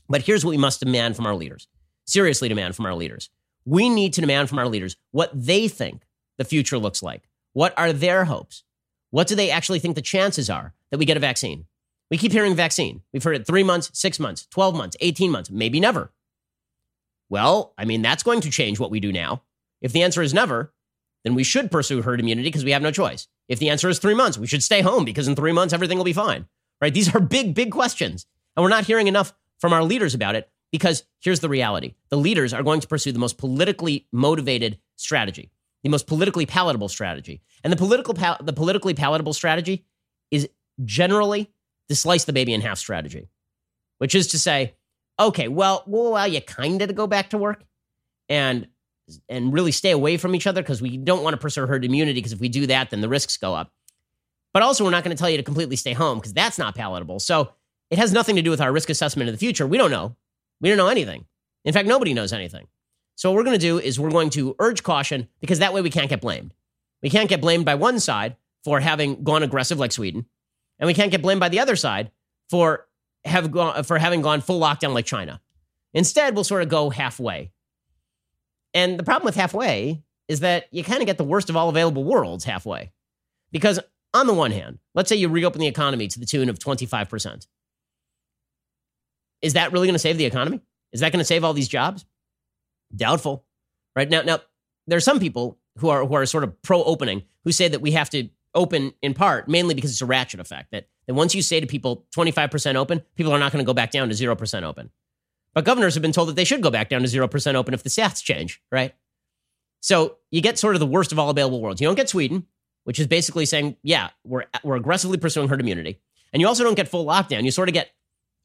But 0.10 0.24
here's 0.24 0.44
what 0.44 0.50
we 0.50 0.58
must 0.58 0.80
demand 0.80 1.16
from 1.16 1.28
our 1.28 1.36
leaders 1.36 1.68
seriously 2.08 2.50
demand 2.50 2.76
from 2.76 2.88
our 2.88 2.96
leaders. 2.96 3.30
We 3.64 3.88
need 3.88 4.14
to 4.14 4.22
demand 4.22 4.50
from 4.50 4.58
our 4.58 4.68
leaders 4.68 4.98
what 5.12 5.30
they 5.36 5.68
think 5.68 6.02
the 6.40 6.46
future 6.46 6.80
looks 6.80 7.04
like. 7.04 7.30
What 7.54 7.78
are 7.78 7.94
their 7.94 8.26
hopes? 8.26 8.64
What 9.12 9.28
do 9.28 9.36
they 9.36 9.52
actually 9.52 9.78
think 9.78 9.94
the 9.94 10.02
chances 10.02 10.50
are 10.50 10.74
that 10.90 10.98
we 10.98 11.06
get 11.06 11.16
a 11.16 11.20
vaccine? 11.20 11.68
We 12.10 12.18
keep 12.18 12.32
hearing 12.32 12.56
vaccine. 12.56 13.04
We've 13.14 13.24
heard 13.24 13.36
it 13.36 13.46
three 13.46 13.64
months, 13.64 13.92
six 13.94 14.20
months, 14.20 14.48
12 14.50 14.76
months, 14.76 14.98
18 15.00 15.30
months, 15.30 15.52
maybe 15.52 15.80
never. 15.80 16.12
Well, 17.30 17.76
I 17.78 17.86
mean, 17.86 18.02
that's 18.02 18.24
going 18.24 18.42
to 18.42 18.50
change 18.50 18.80
what 18.80 18.90
we 18.90 19.00
do 19.00 19.12
now. 19.12 19.44
If 19.80 19.94
the 19.94 20.02
answer 20.02 20.24
is 20.24 20.34
never, 20.34 20.74
then 21.24 21.36
we 21.36 21.44
should 21.44 21.70
pursue 21.70 22.02
herd 22.02 22.20
immunity 22.20 22.48
because 22.48 22.66
we 22.66 22.72
have 22.72 22.82
no 22.82 22.90
choice. 22.90 23.28
If 23.48 23.60
the 23.60 23.70
answer 23.70 23.90
is 23.90 24.00
three 24.00 24.14
months, 24.14 24.38
we 24.38 24.48
should 24.48 24.64
stay 24.64 24.82
home 24.82 25.06
because 25.06 25.28
in 25.28 25.36
three 25.36 25.52
months, 25.52 25.74
everything 25.74 25.98
will 25.98 26.06
be 26.06 26.14
fine, 26.14 26.46
right? 26.80 26.94
These 26.94 27.14
are 27.16 27.20
big, 27.20 27.54
big 27.54 27.72
questions. 27.72 28.26
And 28.56 28.64
we're 28.64 28.70
not 28.70 28.86
hearing 28.86 29.08
enough 29.08 29.34
from 29.60 29.74
our 29.74 29.84
leaders 29.84 30.14
about 30.14 30.36
it 30.36 30.50
because 30.72 31.04
here's 31.20 31.40
the 31.40 31.50
reality 31.50 31.96
the 32.10 32.18
leaders 32.18 32.54
are 32.54 32.64
going 32.64 32.80
to 32.80 32.88
pursue 32.88 33.12
the 33.12 33.20
most 33.20 33.38
politically 33.38 34.08
motivated 34.12 34.80
strategy, 34.96 35.52
the 35.84 35.90
most 35.90 36.08
politically 36.08 36.46
palatable 36.46 36.90
strategy. 36.90 37.42
And 37.64 37.72
the, 37.72 37.78
political 37.78 38.14
pal- 38.14 38.38
the 38.42 38.54
politically 38.54 38.94
palatable 38.94 39.34
strategy 39.34 39.86
is 40.32 40.50
generally 40.84 41.52
the 41.90 41.96
slice 41.96 42.24
the 42.24 42.34
baby 42.34 42.54
in 42.54 42.62
half 42.62 42.78
strategy, 42.78 43.30
which 43.98 44.16
is 44.16 44.28
to 44.28 44.40
say, 44.40 44.76
okay, 45.20 45.48
well, 45.48 45.84
we'll 45.86 46.08
allow 46.08 46.26
you 46.26 46.42
kind 46.42 46.82
of 46.82 46.88
to 46.88 46.94
go 46.94 47.08
back 47.08 47.30
to 47.32 47.38
work 47.38 47.64
and 48.30 48.68
and 49.28 49.54
really 49.54 49.72
stay 49.72 49.92
away 49.92 50.18
from 50.18 50.36
each 50.36 50.48
other 50.48 50.62
because 50.62 50.82
we 50.82 50.98
don't 50.98 51.24
want 51.24 51.34
to 51.34 51.38
pursue 51.38 51.66
herd 51.66 51.84
immunity 51.84 52.20
because 52.20 52.34
if 52.34 52.40
we 52.40 52.50
do 52.50 52.68
that, 52.68 52.90
then 52.90 53.02
the 53.02 53.10
risks 53.10 53.38
go 53.38 53.54
up. 53.54 53.72
But 54.54 54.64
also, 54.64 54.84
we're 54.84 54.92
not 54.92 55.04
going 55.04 55.16
to 55.16 55.20
tell 55.20 55.30
you 55.30 55.38
to 55.38 55.44
completely 55.44 55.76
stay 55.76 55.94
home 55.94 56.18
because 56.18 56.34
that's 56.34 56.58
not 56.58 56.76
palatable. 56.76 57.20
So 57.20 57.54
it 57.90 57.98
has 57.98 58.12
nothing 58.12 58.36
to 58.36 58.42
do 58.42 58.50
with 58.50 58.62
our 58.62 58.72
risk 58.72 58.90
assessment 58.90 59.30
in 59.30 59.34
the 59.34 59.40
future. 59.40 59.66
We 59.66 59.78
don't 59.78 59.92
know. 59.92 60.16
We 60.60 60.70
don't 60.70 60.78
know 60.78 60.88
anything. 60.88 61.26
In 61.64 61.74
fact, 61.74 61.88
nobody 61.88 62.14
knows 62.14 62.34
anything. 62.34 62.68
So 63.16 63.30
what 63.30 63.38
we're 63.38 63.44
going 63.44 63.60
to 63.60 63.66
do 63.66 63.80
is 63.80 64.00
we're 64.00 64.10
going 64.10 64.30
to 64.32 64.56
urge 64.60 64.84
caution 64.84 65.28
because 65.40 65.60
that 65.60 65.74
way 65.74 65.82
we 65.82 65.90
can't 65.90 66.10
get 66.10 66.22
blamed. 66.22 66.54
We 67.02 67.10
can't 67.10 67.30
get 67.30 67.42
blamed 67.42 67.66
by 67.66 67.76
one 67.76 68.00
side 68.00 68.36
for 68.64 68.80
having 68.80 69.24
gone 69.24 69.44
aggressive 69.44 69.80
like 69.80 69.92
Sweden, 69.92 70.26
and 70.80 70.88
we 70.88 70.94
can't 70.94 71.12
get 71.12 71.22
blamed 71.22 71.40
by 71.40 71.50
the 71.50 71.60
other 71.60 71.76
side 71.76 72.12
for 72.50 72.88
have 73.26 73.52
gone 73.52 73.84
for 73.84 73.98
having 73.98 74.22
gone 74.22 74.42
full 74.42 74.60
lockdown 74.60 74.94
like 74.94 75.06
China. 75.06 75.42
Instead, 75.94 76.36
we'll 76.36 76.44
sort 76.44 76.64
of 76.64 76.70
go 76.70 76.90
halfway. 76.90 77.52
And 78.74 78.98
the 78.98 79.04
problem 79.04 79.26
with 79.26 79.36
halfway 79.36 80.04
is 80.28 80.42
that 80.42 80.68
you 80.72 80.84
kind 80.84 81.02
of 81.02 81.06
get 81.06 81.18
the 81.18 81.24
worst 81.24 81.50
of 81.50 81.58
all 81.58 81.70
available 81.70 82.04
worlds 82.04 82.44
halfway. 82.44 82.92
Because 83.52 83.80
on 84.14 84.28
the 84.28 84.34
one 84.34 84.52
hand, 84.52 84.80
let's 84.96 85.10
say 85.10 85.16
you 85.16 85.30
reopen 85.30 85.60
the 85.60 85.68
economy 85.68 86.08
to 86.08 86.20
the 86.20 86.26
tune 86.26 86.50
of 86.50 86.60
25%. 86.60 87.48
Is 89.42 89.54
that 89.54 89.72
really 89.72 89.88
going 89.88 89.96
to 89.96 90.00
save 90.00 90.18
the 90.18 90.26
economy? 90.26 90.62
Is 90.94 91.02
that 91.02 91.12
going 91.12 91.20
to 91.20 91.26
save 91.26 91.44
all 91.44 91.54
these 91.54 91.68
jobs? 91.68 92.06
Doubtful. 92.96 93.46
Right 93.96 94.10
now 94.10 94.22
now 94.22 94.40
there 94.88 94.98
are 94.98 95.02
some 95.02 95.20
people 95.20 95.58
who 95.78 95.90
are 95.90 96.06
who 96.06 96.16
are 96.16 96.26
sort 96.26 96.44
of 96.44 96.62
pro 96.62 96.84
opening 96.84 97.24
who 97.44 97.52
say 97.52 97.68
that 97.68 97.82
we 97.82 97.92
have 97.92 98.10
to 98.12 98.30
open 98.54 98.94
in 99.02 99.14
part 99.14 99.48
mainly 99.48 99.74
because 99.74 99.92
it's 99.92 100.02
a 100.02 100.06
ratchet 100.06 100.40
effect 100.40 100.72
that, 100.72 100.88
that 101.08 101.14
once 101.14 101.34
you 101.34 101.42
say 101.42 101.60
to 101.60 101.68
people 101.68 102.06
25% 102.16 102.76
open, 102.76 103.02
people 103.16 103.32
are 103.32 103.40
not 103.40 103.52
going 103.52 103.64
to 103.64 103.68
go 103.68 103.74
back 103.74 103.92
down 103.92 104.10
to 104.10 104.16
0% 104.16 104.64
open. 104.64 104.90
But 105.54 105.66
governors 105.66 105.96
have 105.96 106.02
been 106.02 106.12
told 106.12 106.30
that 106.30 106.36
they 106.36 106.46
should 106.46 106.62
go 106.62 106.70
back 106.70 106.90
down 106.90 107.02
to 107.02 107.08
0% 107.08 107.56
open 107.56 107.74
if 107.74 107.84
the 107.84 107.90
stats 107.90 108.24
change, 108.24 108.62
right? 108.72 108.94
So 109.82 110.18
you 110.30 110.42
get 110.42 110.58
sort 110.58 110.76
of 110.76 110.80
the 110.80 110.86
worst 110.86 111.12
of 111.12 111.20
all 111.20 111.30
available 111.30 111.62
worlds. 111.62 111.82
You 111.82 111.88
don't 111.88 111.96
get 111.96 112.10
Sweden, 112.10 112.46
which 112.84 113.00
is 113.00 113.08
basically 113.08 113.46
saying, 113.46 113.76
yeah, 113.84 114.10
we're, 114.24 114.46
we're 114.64 114.76
aggressively 114.76 115.18
pursuing 115.18 115.50
herd 115.50 115.60
immunity. 115.60 116.00
And 116.32 116.40
you 116.40 116.48
also 116.48 116.64
don't 116.64 116.76
get 116.76 116.88
full 116.88 117.06
lockdown. 117.06 117.44
You 117.44 117.52
sort 117.52 117.68
of 117.68 117.74
get 117.74 117.92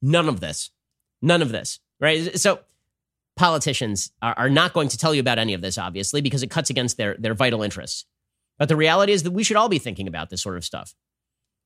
none 0.03 0.29
of 0.29 0.41
this. 0.41 0.71
None 1.23 1.43
of 1.43 1.53
this, 1.53 1.79
right? 2.01 2.39
So 2.39 2.61
politicians 3.37 4.11
are, 4.21 4.35
are 4.37 4.51
not 4.51 4.73
going 4.73 4.89
to 4.89 4.99
tell 4.99 5.15
you 5.15 5.21
about 5.21 5.39
any 5.39 5.55
of 5.55 5.61
this, 5.61 5.79
obviously, 5.79 6.21
because 6.21 6.43
it 6.43 6.51
cuts 6.51 6.71
against 6.71 6.97
their, 6.97 7.15
their 7.19 7.35
vital 7.35 7.63
interests. 7.63 8.05
But 8.59 8.69
the 8.69 8.77
reality 8.77 9.13
is 9.13 9.23
that 9.23 9.31
we 9.33 9.45
should 9.45 9.57
all 9.57 9.69
be 9.69 9.79
thinking 9.79 10.09
about 10.09 10.31
this 10.31 10.43
sort 10.43 10.57
of 10.57 10.65
stuff. 10.65 10.95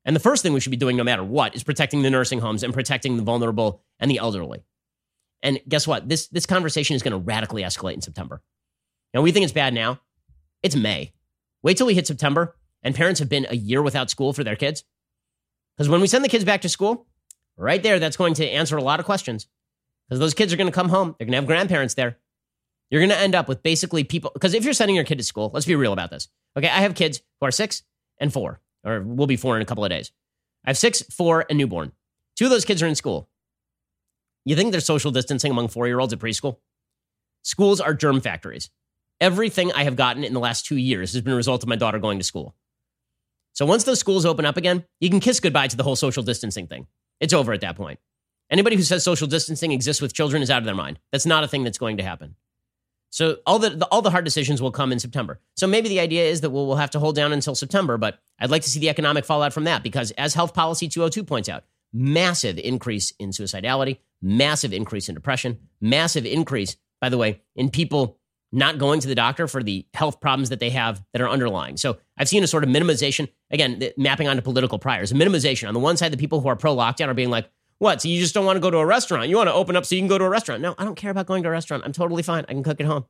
And 0.04 0.16
the 0.16 0.20
first 0.20 0.42
thing 0.42 0.52
we 0.52 0.60
should 0.60 0.70
be 0.70 0.76
doing, 0.76 0.96
no 0.96 1.04
matter 1.04 1.22
what, 1.22 1.54
is 1.54 1.62
protecting 1.62 2.02
the 2.02 2.10
nursing 2.10 2.40
homes 2.40 2.62
and 2.62 2.74
protecting 2.74 3.16
the 3.16 3.22
vulnerable 3.22 3.82
and 3.98 4.10
the 4.10 4.18
elderly. 4.18 4.64
And 5.42 5.60
guess 5.68 5.86
what? 5.86 6.08
This, 6.08 6.28
this 6.28 6.46
conversation 6.46 6.96
is 6.96 7.02
going 7.02 7.12
to 7.12 7.18
radically 7.18 7.62
escalate 7.62 7.94
in 7.94 8.02
September. 8.02 8.42
Now, 9.14 9.22
we 9.22 9.32
think 9.32 9.44
it's 9.44 9.52
bad 9.52 9.74
now. 9.74 10.00
It's 10.62 10.76
May. 10.76 11.12
Wait 11.62 11.76
till 11.76 11.86
we 11.86 11.94
hit 11.94 12.06
September 12.06 12.56
and 12.82 12.94
parents 12.94 13.20
have 13.20 13.28
been 13.28 13.46
a 13.48 13.56
year 13.56 13.82
without 13.82 14.10
school 14.10 14.32
for 14.32 14.44
their 14.44 14.56
kids. 14.56 14.84
Because 15.76 15.88
when 15.88 16.00
we 16.00 16.06
send 16.06 16.24
the 16.24 16.28
kids 16.28 16.44
back 16.44 16.60
to 16.62 16.68
school, 16.68 17.06
right 17.56 17.82
there, 17.82 17.98
that's 17.98 18.16
going 18.16 18.34
to 18.34 18.46
answer 18.46 18.76
a 18.76 18.82
lot 18.82 19.00
of 19.00 19.06
questions. 19.06 19.46
Because 20.08 20.20
those 20.20 20.34
kids 20.34 20.52
are 20.52 20.56
going 20.56 20.66
to 20.66 20.72
come 20.72 20.88
home, 20.88 21.14
they're 21.18 21.26
going 21.26 21.32
to 21.32 21.38
have 21.38 21.46
grandparents 21.46 21.94
there. 21.94 22.18
You're 22.90 23.00
going 23.00 23.10
to 23.10 23.18
end 23.18 23.34
up 23.34 23.48
with 23.48 23.62
basically 23.62 24.04
people. 24.04 24.30
Because 24.34 24.52
if 24.52 24.64
you're 24.64 24.74
sending 24.74 24.96
your 24.96 25.04
kid 25.04 25.18
to 25.18 25.24
school, 25.24 25.50
let's 25.54 25.66
be 25.66 25.76
real 25.76 25.92
about 25.92 26.10
this. 26.10 26.28
Okay, 26.56 26.68
I 26.68 26.80
have 26.80 26.94
kids 26.94 27.22
who 27.38 27.46
are 27.46 27.52
six 27.52 27.82
and 28.18 28.32
four, 28.32 28.60
or 28.84 29.00
will 29.00 29.28
be 29.28 29.36
four 29.36 29.56
in 29.56 29.62
a 29.62 29.64
couple 29.64 29.84
of 29.84 29.90
days. 29.90 30.10
I 30.64 30.70
have 30.70 30.78
six, 30.78 31.00
four, 31.02 31.46
and 31.48 31.56
newborn. 31.56 31.92
Two 32.36 32.46
of 32.46 32.50
those 32.50 32.64
kids 32.64 32.82
are 32.82 32.86
in 32.86 32.94
school. 32.94 33.29
You 34.44 34.56
think 34.56 34.70
there's 34.72 34.86
social 34.86 35.10
distancing 35.10 35.50
among 35.50 35.68
four 35.68 35.86
year 35.86 36.00
olds 36.00 36.12
at 36.12 36.18
preschool? 36.18 36.58
Schools 37.42 37.80
are 37.80 37.94
germ 37.94 38.20
factories. 38.20 38.70
Everything 39.20 39.72
I 39.72 39.84
have 39.84 39.96
gotten 39.96 40.24
in 40.24 40.32
the 40.32 40.40
last 40.40 40.64
two 40.64 40.76
years 40.76 41.12
has 41.12 41.22
been 41.22 41.32
a 41.32 41.36
result 41.36 41.62
of 41.62 41.68
my 41.68 41.76
daughter 41.76 41.98
going 41.98 42.18
to 42.18 42.24
school. 42.24 42.54
So 43.52 43.66
once 43.66 43.84
those 43.84 44.00
schools 44.00 44.24
open 44.24 44.46
up 44.46 44.56
again, 44.56 44.84
you 45.00 45.10
can 45.10 45.20
kiss 45.20 45.40
goodbye 45.40 45.68
to 45.68 45.76
the 45.76 45.82
whole 45.82 45.96
social 45.96 46.22
distancing 46.22 46.66
thing. 46.66 46.86
It's 47.20 47.34
over 47.34 47.52
at 47.52 47.60
that 47.60 47.76
point. 47.76 47.98
Anybody 48.50 48.76
who 48.76 48.82
says 48.82 49.04
social 49.04 49.26
distancing 49.26 49.72
exists 49.72 50.00
with 50.00 50.14
children 50.14 50.42
is 50.42 50.50
out 50.50 50.58
of 50.58 50.64
their 50.64 50.74
mind. 50.74 50.98
That's 51.12 51.26
not 51.26 51.44
a 51.44 51.48
thing 51.48 51.62
that's 51.62 51.78
going 51.78 51.98
to 51.98 52.02
happen. 52.02 52.34
So 53.10 53.38
all 53.44 53.58
the, 53.58 53.70
the, 53.70 53.86
all 53.86 54.02
the 54.02 54.10
hard 54.10 54.24
decisions 54.24 54.62
will 54.62 54.70
come 54.70 54.92
in 54.92 55.00
September. 55.00 55.40
So 55.56 55.66
maybe 55.66 55.88
the 55.88 56.00
idea 56.00 56.24
is 56.24 56.40
that 56.40 56.50
we'll, 56.50 56.66
we'll 56.66 56.76
have 56.76 56.90
to 56.92 57.00
hold 57.00 57.16
down 57.16 57.32
until 57.32 57.54
September, 57.54 57.98
but 57.98 58.18
I'd 58.38 58.50
like 58.50 58.62
to 58.62 58.70
see 58.70 58.80
the 58.80 58.88
economic 58.88 59.24
fallout 59.24 59.52
from 59.52 59.64
that 59.64 59.82
because 59.82 60.12
as 60.12 60.34
Health 60.34 60.54
Policy 60.54 60.88
202 60.88 61.24
points 61.24 61.48
out, 61.48 61.64
massive 61.92 62.58
increase 62.58 63.12
in 63.18 63.30
suicidality, 63.30 63.98
massive 64.22 64.72
increase 64.72 65.08
in 65.08 65.14
depression, 65.14 65.58
massive 65.80 66.26
increase, 66.26 66.76
by 67.00 67.08
the 67.08 67.18
way, 67.18 67.40
in 67.56 67.70
people 67.70 68.18
not 68.52 68.78
going 68.78 69.00
to 69.00 69.08
the 69.08 69.14
doctor 69.14 69.46
for 69.46 69.62
the 69.62 69.86
health 69.94 70.20
problems 70.20 70.48
that 70.48 70.58
they 70.58 70.70
have 70.70 71.02
that 71.12 71.22
are 71.22 71.28
underlying. 71.28 71.76
So 71.76 71.98
I've 72.18 72.28
seen 72.28 72.42
a 72.42 72.46
sort 72.46 72.64
of 72.64 72.70
minimization, 72.70 73.28
again, 73.50 73.80
mapping 73.96 74.28
onto 74.28 74.42
political 74.42 74.78
priors, 74.78 75.12
a 75.12 75.14
minimization. 75.14 75.68
On 75.68 75.74
the 75.74 75.80
one 75.80 75.96
side, 75.96 76.12
the 76.12 76.16
people 76.16 76.40
who 76.40 76.48
are 76.48 76.56
pro 76.56 76.74
lockdown 76.74 77.08
are 77.08 77.14
being 77.14 77.30
like, 77.30 77.48
what? 77.78 78.02
So 78.02 78.08
you 78.08 78.20
just 78.20 78.34
don't 78.34 78.44
want 78.44 78.56
to 78.56 78.60
go 78.60 78.70
to 78.70 78.78
a 78.78 78.84
restaurant? 78.84 79.28
You 79.28 79.36
want 79.36 79.48
to 79.48 79.54
open 79.54 79.76
up 79.76 79.86
so 79.86 79.94
you 79.94 80.00
can 80.00 80.08
go 80.08 80.18
to 80.18 80.24
a 80.24 80.28
restaurant? 80.28 80.60
No, 80.60 80.74
I 80.76 80.84
don't 80.84 80.96
care 80.96 81.10
about 81.10 81.26
going 81.26 81.42
to 81.44 81.48
a 81.48 81.52
restaurant. 81.52 81.84
I'm 81.86 81.92
totally 81.92 82.22
fine. 82.22 82.44
I 82.48 82.52
can 82.52 82.62
cook 82.62 82.80
at 82.80 82.86
home. 82.86 83.06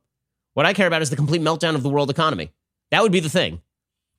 What 0.53 0.65
I 0.65 0.73
care 0.73 0.87
about 0.87 1.01
is 1.01 1.09
the 1.09 1.15
complete 1.15 1.41
meltdown 1.41 1.75
of 1.75 1.83
the 1.83 1.89
world 1.89 2.09
economy. 2.09 2.51
That 2.91 3.01
would 3.01 3.11
be 3.11 3.19
the 3.19 3.29
thing. 3.29 3.61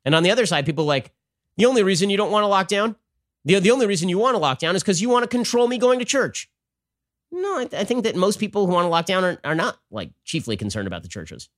And 0.05 0.15
on 0.15 0.23
the 0.23 0.31
other 0.31 0.45
side, 0.45 0.67
people 0.67 0.85
like, 0.85 1.13
the 1.57 1.67
only 1.67 1.83
reason 1.83 2.11
you 2.11 2.17
don't 2.17 2.31
want 2.31 2.43
to 2.43 2.49
lock 2.49 2.69
down, 2.69 2.97
the, 3.45 3.59
the 3.61 3.71
only 3.71 3.87
reason 3.87 4.09
you 4.09 4.19
want 4.19 4.35
to 4.35 4.39
lock 4.39 4.59
down 4.59 4.75
is 4.75 4.83
because 4.83 5.01
you 5.01 5.09
want 5.09 5.23
to 5.23 5.29
control 5.29 5.69
me 5.69 5.79
going 5.79 5.99
to 5.99 6.05
church. 6.05 6.51
No, 7.33 7.59
I, 7.59 7.65
th- 7.65 7.81
I, 7.81 7.85
think 7.85 8.05
that 8.05 8.15
most 8.15 8.39
people 8.39 8.67
who 8.67 8.75
want 8.75 8.85
to 8.85 8.91
lock 8.91 9.07
down 9.07 9.25
are, 9.25 9.39
are 9.43 9.55
not 9.55 9.79
like 9.91 10.13
chiefly 10.23 10.57
concerned 10.57 10.87
about 10.87 11.03
the 11.03 11.09
churches. 11.09 11.49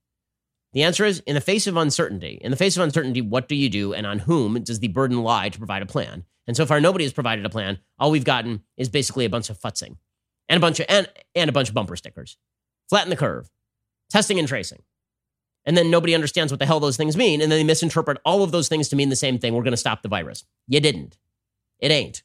The 0.73 0.85
answer 0.85 1.05
is 1.05 1.21
in 1.27 1.35
the 1.35 1.41
face 1.41 1.67
of 1.67 1.77
uncertainty, 1.77 2.39
in 2.41 2.53
the 2.53 2.57
face 2.57 2.77
of 2.77 2.83
uncertainty, 2.83 3.21
what 3.21 3.49
do 3.49 3.57
you 3.57 3.69
do 3.69 3.93
and 3.93 4.07
on 4.07 4.21
whom 4.21 4.63
does 4.63 4.79
the 4.79 4.89
burden 4.89 5.23
lie 5.23 5.49
to 5.49 5.59
provide 5.59 5.83
a 5.83 5.87
plan? 5.87 6.25
And 6.47 6.57
so 6.57 6.65
far, 6.65 6.81
nobody 6.81 7.05
has 7.05 7.13
provided 7.13 7.45
a 7.45 7.51
plan. 7.51 7.79
All 7.99 8.11
we've 8.11 8.25
gotten 8.25 8.63
is 8.77 8.89
basically 8.89 9.25
a 9.25 9.31
bunch 9.31 9.51
of 9.51 9.59
futzing 9.59 9.97
and 10.49 10.57
a 10.57 10.61
bunch 10.61 10.79
of 10.79 10.87
and, 10.89 11.09
and 11.35 11.49
a 11.49 11.53
bunch 11.53 11.69
of 11.69 11.75
bumper 11.75 11.97
stickers. 11.97 12.37
Flatten 12.89 13.11
the 13.11 13.17
curve, 13.17 13.51
testing 14.11 14.39
and 14.39 14.47
tracing. 14.47 14.83
And 15.65 15.77
then 15.77 15.91
nobody 15.91 16.15
understands 16.15 16.53
what 16.53 16.59
the 16.59 16.67
hell 16.67 16.81
those 16.81 16.97
things 16.99 17.17
mean. 17.17 17.41
And 17.41 17.51
then 17.51 17.59
they 17.59 17.65
misinterpret 17.65 18.19
all 18.25 18.43
of 18.43 18.53
those 18.53 18.69
things 18.69 18.89
to 18.89 18.97
mean 18.97 19.09
the 19.09 19.17
same 19.17 19.39
thing. 19.39 19.55
We're 19.55 19.63
going 19.63 19.73
to 19.73 19.79
stop 19.79 20.03
the 20.03 20.09
virus. 20.09 20.45
You 20.69 20.79
didn't. 20.81 21.17
It 21.79 21.91
ain't. 21.91 22.23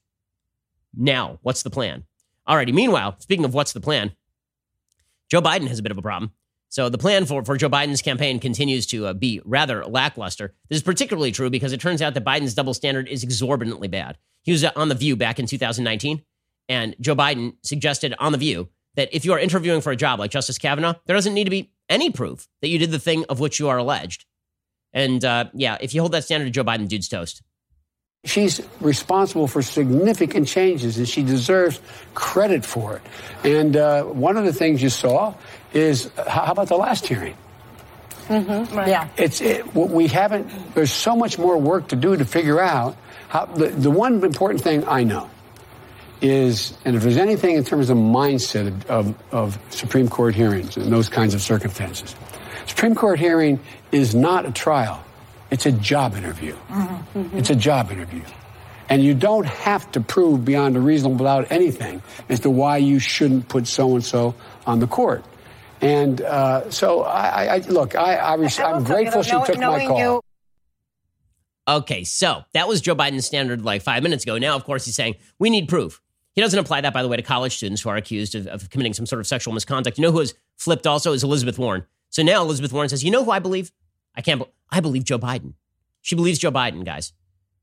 Now, 0.93 1.39
what's 1.41 1.63
the 1.63 1.69
plan? 1.69 2.03
Alrighty. 2.49 2.73
Meanwhile, 2.73 3.15
speaking 3.19 3.45
of 3.45 3.53
what's 3.53 3.73
the 3.73 3.79
plan, 3.79 4.13
Joe 5.29 5.41
Biden 5.41 5.67
has 5.67 5.79
a 5.79 5.83
bit 5.83 5.91
of 5.91 5.97
a 5.97 6.01
problem. 6.01 6.31
So 6.69 6.89
the 6.89 6.97
plan 6.97 7.25
for, 7.25 7.43
for 7.43 7.57
Joe 7.57 7.69
Biden's 7.69 8.01
campaign 8.01 8.39
continues 8.39 8.85
to 8.87 9.07
uh, 9.07 9.13
be 9.13 9.41
rather 9.43 9.85
lackluster. 9.85 10.53
This 10.69 10.77
is 10.77 10.83
particularly 10.83 11.31
true 11.31 11.49
because 11.49 11.73
it 11.73 11.81
turns 11.81 12.01
out 12.01 12.13
that 12.13 12.25
Biden's 12.25 12.53
double 12.53 12.73
standard 12.73 13.07
is 13.07 13.23
exorbitantly 13.23 13.87
bad. 13.87 14.17
He 14.43 14.51
was 14.51 14.63
on 14.63 14.89
The 14.89 14.95
View 14.95 15.15
back 15.15 15.39
in 15.39 15.47
2019, 15.47 16.23
and 16.67 16.95
Joe 16.99 17.15
Biden 17.15 17.55
suggested 17.63 18.13
on 18.19 18.31
The 18.31 18.37
View 18.37 18.69
that 18.95 19.09
if 19.11 19.25
you 19.25 19.33
are 19.33 19.39
interviewing 19.39 19.81
for 19.81 19.91
a 19.91 19.95
job 19.95 20.19
like 20.19 20.31
Justice 20.31 20.57
Kavanaugh, 20.57 20.93
there 21.05 21.15
doesn't 21.15 21.33
need 21.33 21.45
to 21.45 21.49
be 21.49 21.71
any 21.87 22.11
proof 22.11 22.47
that 22.61 22.69
you 22.69 22.77
did 22.77 22.91
the 22.91 22.99
thing 22.99 23.25
of 23.29 23.39
which 23.39 23.59
you 23.59 23.67
are 23.67 23.77
alleged. 23.77 24.25
And 24.93 25.23
uh, 25.25 25.45
yeah, 25.53 25.77
if 25.81 25.93
you 25.93 26.01
hold 26.01 26.11
that 26.13 26.23
standard 26.23 26.45
to 26.45 26.51
Joe 26.51 26.63
Biden, 26.63 26.87
dude's 26.87 27.07
toast. 27.07 27.41
She's 28.26 28.61
responsible 28.82 29.47
for 29.47 29.61
significant 29.61 30.49
changes, 30.49 30.97
and 30.97 31.07
she 31.07 31.24
deserves 31.24 31.80
credit 32.13 32.65
for 32.65 32.97
it. 32.97 33.01
And 33.45 33.78
uh, 33.78 34.03
one 34.03 34.36
of 34.36 34.43
the 34.43 34.51
things 34.51 34.84
you 34.84 34.89
saw 34.89 35.36
is 35.72 36.11
how 36.28 36.51
about 36.51 36.67
the 36.67 36.76
last 36.76 37.07
hearing? 37.07 37.38
Mm-hmm, 38.28 38.76
right. 38.76 38.89
Yeah, 38.89 39.07
it's 39.15 39.39
it, 39.39 39.74
we 39.74 40.07
haven't. 40.07 40.76
There's 40.76 40.91
so 40.91 41.15
much 41.15 41.39
more 41.39 41.57
work 41.57 41.88
to 41.88 41.95
do 41.95 42.17
to 42.17 42.26
figure 42.26 42.59
out 42.59 42.97
how. 43.30 43.45
The, 43.45 43.67
the 43.70 43.89
one 43.89 44.22
important 44.22 44.61
thing 44.61 44.86
I 44.86 45.05
know 45.05 45.30
is, 46.22 46.78
and 46.84 46.97
if 46.97 47.03
there's 47.03 47.15
anything 47.15 47.55
in 47.55 47.63
terms 47.63 47.89
of 47.89 47.97
mindset 47.97 48.67
of, 48.67 48.89
of, 48.89 49.15
of 49.32 49.59
Supreme 49.70 50.09
Court 50.09 50.36
hearings 50.36 50.76
and 50.76 50.91
those 50.91 51.07
kinds 51.07 51.34
of 51.34 51.41
circumstances, 51.41 52.17
Supreme 52.67 52.95
Court 52.95 53.17
hearing 53.17 53.61
is 53.93 54.13
not 54.13 54.45
a 54.45 54.51
trial. 54.51 55.01
It's 55.51 55.65
a 55.65 55.71
job 55.71 56.15
interview. 56.15 56.55
Mm-hmm. 56.69 57.19
Mm-hmm. 57.19 57.37
It's 57.37 57.49
a 57.49 57.55
job 57.55 57.91
interview. 57.91 58.21
And 58.87 59.03
you 59.03 59.13
don't 59.13 59.45
have 59.45 59.91
to 59.91 60.01
prove 60.01 60.43
beyond 60.45 60.75
a 60.75 60.79
reasonable 60.79 61.25
doubt 61.25 61.47
anything 61.51 62.01
as 62.27 62.39
to 62.41 62.49
why 62.49 62.77
you 62.77 62.99
shouldn't 62.99 63.47
put 63.47 63.67
so 63.67 63.93
and 63.95 64.03
so 64.03 64.33
on 64.65 64.79
the 64.79 64.87
court. 64.87 65.23
And 65.81 66.21
uh, 66.21 66.69
so, 66.71 67.03
I, 67.03 67.55
I, 67.55 67.57
look, 67.59 67.95
I, 67.95 68.15
I 68.15 68.33
am 68.33 68.83
grateful 68.83 69.23
she 69.23 69.31
took 69.31 69.57
my 69.59 69.85
call. 69.85 69.99
You- 69.99 70.21
okay, 71.67 72.03
so 72.03 72.43
that 72.53 72.67
was 72.67 72.81
Joe 72.81 72.95
Biden's 72.95 73.25
standard 73.25 73.63
like 73.63 73.81
five 73.81 74.03
minutes 74.03 74.23
ago. 74.23 74.37
Now, 74.37 74.55
of 74.55 74.65
course, 74.65 74.85
he's 74.85 74.95
saying 74.95 75.15
we 75.37 75.49
need 75.49 75.69
proof. 75.69 76.01
He 76.33 76.41
doesn't 76.41 76.59
apply 76.59 76.81
that, 76.81 76.93
by 76.93 77.01
the 77.01 77.07
way, 77.07 77.17
to 77.17 77.23
college 77.23 77.55
students 77.57 77.81
who 77.81 77.89
are 77.89 77.97
accused 77.97 78.33
of, 78.35 78.47
of 78.47 78.69
committing 78.69 78.93
some 78.93 79.05
sort 79.05 79.19
of 79.19 79.27
sexual 79.27 79.53
misconduct. 79.53 79.97
You 79.97 80.03
know 80.03 80.11
who 80.11 80.19
has 80.19 80.33
flipped 80.57 80.87
also 80.87 81.13
is 81.13 81.23
Elizabeth 81.23 81.57
Warren. 81.59 81.85
So 82.09 82.23
now 82.23 82.41
Elizabeth 82.41 82.73
Warren 82.73 82.89
says, 82.89 83.03
you 83.03 83.11
know 83.11 83.23
who 83.23 83.31
I 83.31 83.39
believe? 83.39 83.71
I 84.20 84.22
can't. 84.22 84.41
Be- 84.41 84.51
I 84.70 84.82
believe 84.82 85.05
Joe 85.05 85.17
Biden. 85.17 85.53
She 86.01 86.13
believes 86.13 86.39
Joe 86.39 86.51
Biden, 86.51 86.84
guys. 86.84 87.13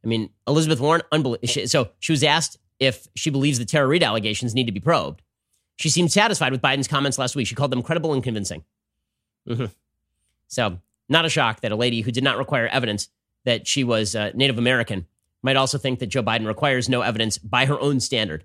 I 0.03 0.09
mean, 0.09 0.31
Elizabeth 0.49 0.81
Warren. 0.81 1.03
Unbelievable. 1.13 1.69
So 1.69 1.91
she 1.99 2.13
was 2.13 2.25
asked 2.25 2.57
if 2.81 3.07
she 3.15 3.29
believes 3.29 3.59
the 3.59 3.67
Tara 3.67 3.87
Reade 3.87 4.03
allegations 4.03 4.55
need 4.55 4.65
to 4.65 4.73
be 4.73 4.81
probed. 4.81 5.21
She 5.77 5.91
seemed 5.91 6.11
satisfied 6.11 6.53
with 6.53 6.63
Biden's 6.63 6.89
comments 6.89 7.19
last 7.19 7.37
week. 7.37 7.47
She 7.47 7.55
called 7.55 7.71
them 7.71 7.83
credible 7.83 8.15
and 8.15 8.25
convincing. 8.25 8.65
Mm-hmm. 9.47 9.67
So, 10.49 10.79
not 11.11 11.27
a 11.27 11.29
shock 11.29 11.61
that 11.61 11.73
a 11.73 11.77
lady 11.77 12.01
who 12.01 12.11
did 12.11 12.25
not 12.25 12.39
require 12.39 12.67
evidence 12.69 13.11
that 13.45 13.67
she 13.67 13.85
was 13.85 14.17
uh, 14.17 14.31
Native 14.35 14.57
American 14.57 15.07
might 15.43 15.57
also 15.57 15.77
think 15.77 15.99
that 15.99 16.07
Joe 16.07 16.23
Biden 16.23 16.47
requires 16.47 16.89
no 16.89 17.03
evidence 17.03 17.37
by 17.37 17.67
her 17.67 17.79
own 17.79 18.01
standard. 18.01 18.45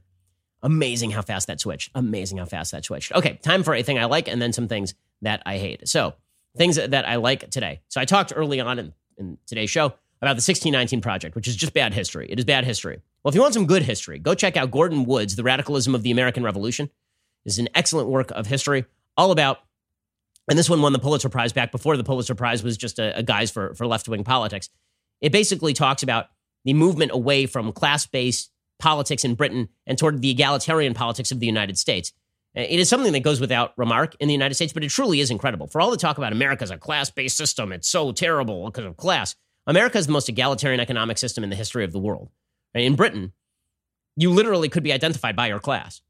Amazing 0.62 1.12
how 1.12 1.22
fast 1.22 1.48
that 1.48 1.62
switched. 1.62 1.90
Amazing 1.96 2.38
how 2.38 2.46
fast 2.46 2.74
that 2.74 2.84
switched. 2.84 3.14
Okay, 3.14 3.40
time 3.42 3.64
for 3.64 3.74
a 3.74 3.82
thing 3.82 3.98
I 3.98 4.06
like 4.06 4.28
and 4.28 4.42
then 4.42 4.54
some 4.54 4.68
things 4.68 4.94
that 5.22 5.42
I 5.46 5.58
hate. 5.58 5.88
So, 5.88 6.14
things 6.58 6.76
that 6.76 7.08
I 7.08 7.16
like 7.16 7.50
today. 7.50 7.82
So 7.88 8.02
I 8.02 8.06
talked 8.06 8.34
early 8.36 8.60
on 8.60 8.80
in, 8.80 8.94
in 9.18 9.38
today's 9.46 9.70
show 9.70 9.94
about 10.22 10.36
the 10.36 10.44
1619 10.44 11.02
Project, 11.02 11.36
which 11.36 11.48
is 11.48 11.56
just 11.56 11.74
bad 11.74 11.94
history. 11.94 12.28
It 12.30 12.38
is 12.38 12.46
bad 12.46 12.66
history. 12.66 13.02
Well, 13.24 13.30
if 13.30 13.36
you 13.36 13.42
want 13.42 13.54
some 13.54 13.66
good 13.66 13.84
history, 13.84 14.20
go 14.20 14.34
check 14.34 14.58
out 14.58 14.72
Gordon 14.72 15.06
Wood's 15.06 15.36
The 15.36 15.44
Radicalism 15.44 15.96
of 15.96 16.04
the 16.04 16.12
American 16.12 16.44
Revolution. 16.44 16.90
This 17.44 17.54
is 17.54 17.60
an 17.60 17.70
excellent 17.74 18.10
work 18.10 18.32
of 18.32 18.48
history, 18.48 18.86
all 19.18 19.32
about, 19.32 19.60
and 20.48 20.58
this 20.58 20.70
one 20.70 20.82
won 20.82 20.94
the 20.94 21.00
Pulitzer 21.00 21.30
Prize 21.30 21.54
back 21.54 21.72
before 21.72 21.98
the 21.98 22.04
Pulitzer 22.04 22.36
Prize 22.36 22.64
was 22.64 22.78
just 22.78 23.00
a, 23.00 23.18
a 23.18 23.24
guise 23.24 23.50
for, 23.50 23.74
for 23.74 23.88
left 23.88 24.08
wing 24.08 24.24
politics. 24.24 24.70
It 25.22 25.32
basically 25.32 25.74
talks 25.74 26.04
about 26.04 26.28
the 26.66 26.74
movement 26.74 27.12
away 27.14 27.46
from 27.46 27.72
class 27.72 28.06
based 28.06 28.52
politics 28.80 29.24
in 29.24 29.36
Britain 29.36 29.70
and 29.88 29.98
toward 29.98 30.22
the 30.22 30.30
egalitarian 30.30 30.94
politics 30.94 31.32
of 31.32 31.40
the 31.40 31.46
United 31.46 31.78
States. 31.78 32.12
Uh, 32.56 32.62
it 32.62 32.80
is 32.80 32.90
something 32.90 33.14
that 33.14 33.24
goes 33.24 33.40
without 33.40 33.74
remark 33.78 34.16
in 34.20 34.28
the 34.28 34.34
United 34.34 34.56
States, 34.56 34.74
but 34.74 34.84
it 34.84 34.90
truly 34.90 35.20
is 35.20 35.32
incredible. 35.32 35.68
For 35.68 35.80
all 35.80 35.92
the 35.92 35.98
talk 35.98 36.18
about 36.18 36.34
America 36.34 36.64
as 36.64 36.72
a 36.72 36.78
class 36.78 37.10
based 37.10 37.38
system, 37.38 37.72
it's 37.72 37.88
so 37.88 38.12
terrible 38.12 38.66
because 38.66 38.86
of 38.86 38.98
class. 38.98 39.36
America 39.68 39.98
is 39.98 40.08
the 40.08 40.12
most 40.12 40.28
egalitarian 40.28 40.80
economic 40.80 41.18
system 41.18 41.44
in 41.44 41.50
the 41.50 41.56
history 41.56 41.84
of 41.84 41.92
the 41.92 42.00
world. 42.00 42.30
Uh, 42.76 42.80
in 42.80 42.96
Britain, 42.96 43.32
you 44.16 44.32
literally 44.32 44.70
could 44.70 44.84
be 44.84 44.92
identified 44.92 45.36
by 45.36 45.48
your 45.48 45.60
class. 45.60 46.02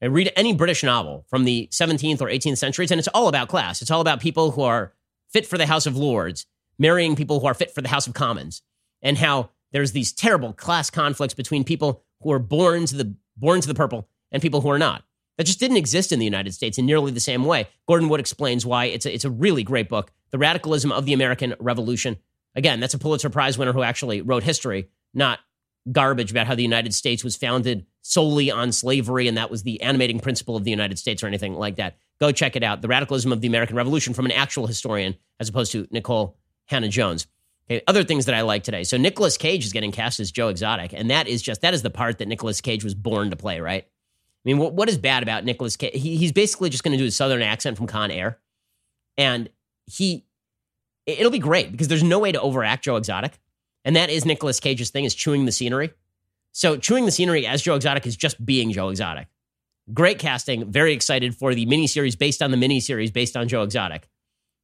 And 0.00 0.12
read 0.12 0.32
any 0.34 0.52
British 0.52 0.82
novel 0.82 1.24
from 1.28 1.44
the 1.44 1.68
17th 1.70 2.20
or 2.20 2.26
18th 2.26 2.58
centuries, 2.58 2.90
and 2.90 2.98
it's 2.98 3.08
all 3.08 3.28
about 3.28 3.48
class. 3.48 3.82
It's 3.82 3.90
all 3.90 4.00
about 4.00 4.20
people 4.20 4.50
who 4.50 4.62
are 4.62 4.94
fit 5.32 5.46
for 5.46 5.56
the 5.56 5.66
House 5.66 5.86
of 5.86 5.96
Lords, 5.96 6.44
marrying 6.76 7.14
people 7.14 7.38
who 7.38 7.46
are 7.46 7.54
fit 7.54 7.72
for 7.72 7.82
the 7.82 7.88
House 7.88 8.08
of 8.08 8.14
Commons, 8.14 8.62
and 9.00 9.16
how 9.18 9.50
there's 9.70 9.92
these 9.92 10.12
terrible 10.12 10.52
class 10.52 10.90
conflicts 10.90 11.34
between 11.34 11.62
people 11.62 12.02
who 12.20 12.32
are 12.32 12.40
born 12.40 12.86
to 12.86 12.96
the 12.96 13.14
born 13.36 13.60
to 13.60 13.68
the 13.68 13.74
purple 13.74 14.08
and 14.30 14.42
people 14.42 14.60
who 14.60 14.70
are 14.70 14.78
not. 14.78 15.04
That 15.42 15.46
just 15.46 15.58
didn't 15.58 15.78
exist 15.78 16.12
in 16.12 16.20
the 16.20 16.24
United 16.24 16.54
States 16.54 16.78
in 16.78 16.86
nearly 16.86 17.10
the 17.10 17.18
same 17.18 17.44
way. 17.44 17.66
Gordon 17.88 18.08
Wood 18.08 18.20
explains 18.20 18.64
why 18.64 18.84
it's 18.84 19.06
a, 19.06 19.12
it's 19.12 19.24
a 19.24 19.30
really 19.30 19.64
great 19.64 19.88
book, 19.88 20.12
The 20.30 20.38
Radicalism 20.38 20.92
of 20.92 21.04
the 21.04 21.14
American 21.14 21.56
Revolution. 21.58 22.16
Again, 22.54 22.78
that's 22.78 22.94
a 22.94 22.98
Pulitzer 22.98 23.28
Prize 23.28 23.58
winner 23.58 23.72
who 23.72 23.82
actually 23.82 24.22
wrote 24.22 24.44
history, 24.44 24.88
not 25.12 25.40
garbage 25.90 26.30
about 26.30 26.46
how 26.46 26.54
the 26.54 26.62
United 26.62 26.94
States 26.94 27.24
was 27.24 27.34
founded 27.34 27.86
solely 28.02 28.52
on 28.52 28.70
slavery 28.70 29.26
and 29.26 29.36
that 29.36 29.50
was 29.50 29.64
the 29.64 29.82
animating 29.82 30.20
principle 30.20 30.54
of 30.54 30.62
the 30.62 30.70
United 30.70 30.96
States 30.96 31.24
or 31.24 31.26
anything 31.26 31.54
like 31.54 31.74
that. 31.74 31.96
Go 32.20 32.30
check 32.30 32.54
it 32.54 32.62
out. 32.62 32.80
The 32.80 32.86
Radicalism 32.86 33.32
of 33.32 33.40
the 33.40 33.48
American 33.48 33.74
Revolution 33.74 34.14
from 34.14 34.26
an 34.26 34.32
actual 34.32 34.68
historian 34.68 35.16
as 35.40 35.48
opposed 35.48 35.72
to 35.72 35.88
Nikole 35.88 36.34
Hannah 36.66 36.88
Jones. 36.88 37.26
Okay, 37.68 37.82
other 37.88 38.04
things 38.04 38.26
that 38.26 38.36
I 38.36 38.42
like 38.42 38.62
today. 38.62 38.84
So 38.84 38.96
Nicolas 38.96 39.36
Cage 39.36 39.66
is 39.66 39.72
getting 39.72 39.90
cast 39.90 40.20
as 40.20 40.30
Joe 40.30 40.50
Exotic, 40.50 40.92
and 40.92 41.10
that 41.10 41.26
is 41.26 41.42
just 41.42 41.62
that 41.62 41.74
is 41.74 41.82
the 41.82 41.90
part 41.90 42.18
that 42.18 42.28
Nicolas 42.28 42.60
Cage 42.60 42.84
was 42.84 42.94
born 42.94 43.30
to 43.30 43.36
play, 43.36 43.60
right? 43.60 43.86
I 44.44 44.48
mean, 44.48 44.58
what, 44.58 44.74
what 44.74 44.88
is 44.88 44.98
bad 44.98 45.22
about 45.22 45.44
Nicolas 45.44 45.76
Cage? 45.76 45.92
He, 45.94 46.16
he's 46.16 46.32
basically 46.32 46.68
just 46.68 46.82
going 46.82 46.96
to 46.96 46.98
do 46.98 47.06
a 47.06 47.10
southern 47.10 47.42
accent 47.42 47.76
from 47.76 47.86
Con 47.86 48.10
Air, 48.10 48.38
and 49.16 49.48
he 49.86 50.24
it'll 51.06 51.32
be 51.32 51.38
great 51.38 51.70
because 51.72 51.88
there's 51.88 52.02
no 52.02 52.18
way 52.18 52.32
to 52.32 52.40
overact 52.40 52.84
Joe 52.84 52.96
Exotic, 52.96 53.38
and 53.84 53.94
that 53.96 54.10
is 54.10 54.24
Nicolas 54.24 54.60
Cage's 54.60 54.90
thing 54.90 55.04
is 55.04 55.14
chewing 55.14 55.44
the 55.44 55.52
scenery. 55.52 55.92
So 56.52 56.76
chewing 56.76 57.06
the 57.06 57.12
scenery 57.12 57.46
as 57.46 57.62
Joe 57.62 57.76
Exotic 57.76 58.06
is 58.06 58.16
just 58.16 58.44
being 58.44 58.72
Joe 58.72 58.88
Exotic. 58.88 59.28
Great 59.92 60.18
casting. 60.18 60.70
Very 60.70 60.92
excited 60.92 61.34
for 61.34 61.54
the 61.54 61.66
miniseries 61.66 62.18
based 62.18 62.42
on 62.42 62.50
the 62.50 62.56
miniseries 62.56 63.12
based 63.12 63.36
on 63.36 63.48
Joe 63.48 63.62
Exotic. 63.62 64.08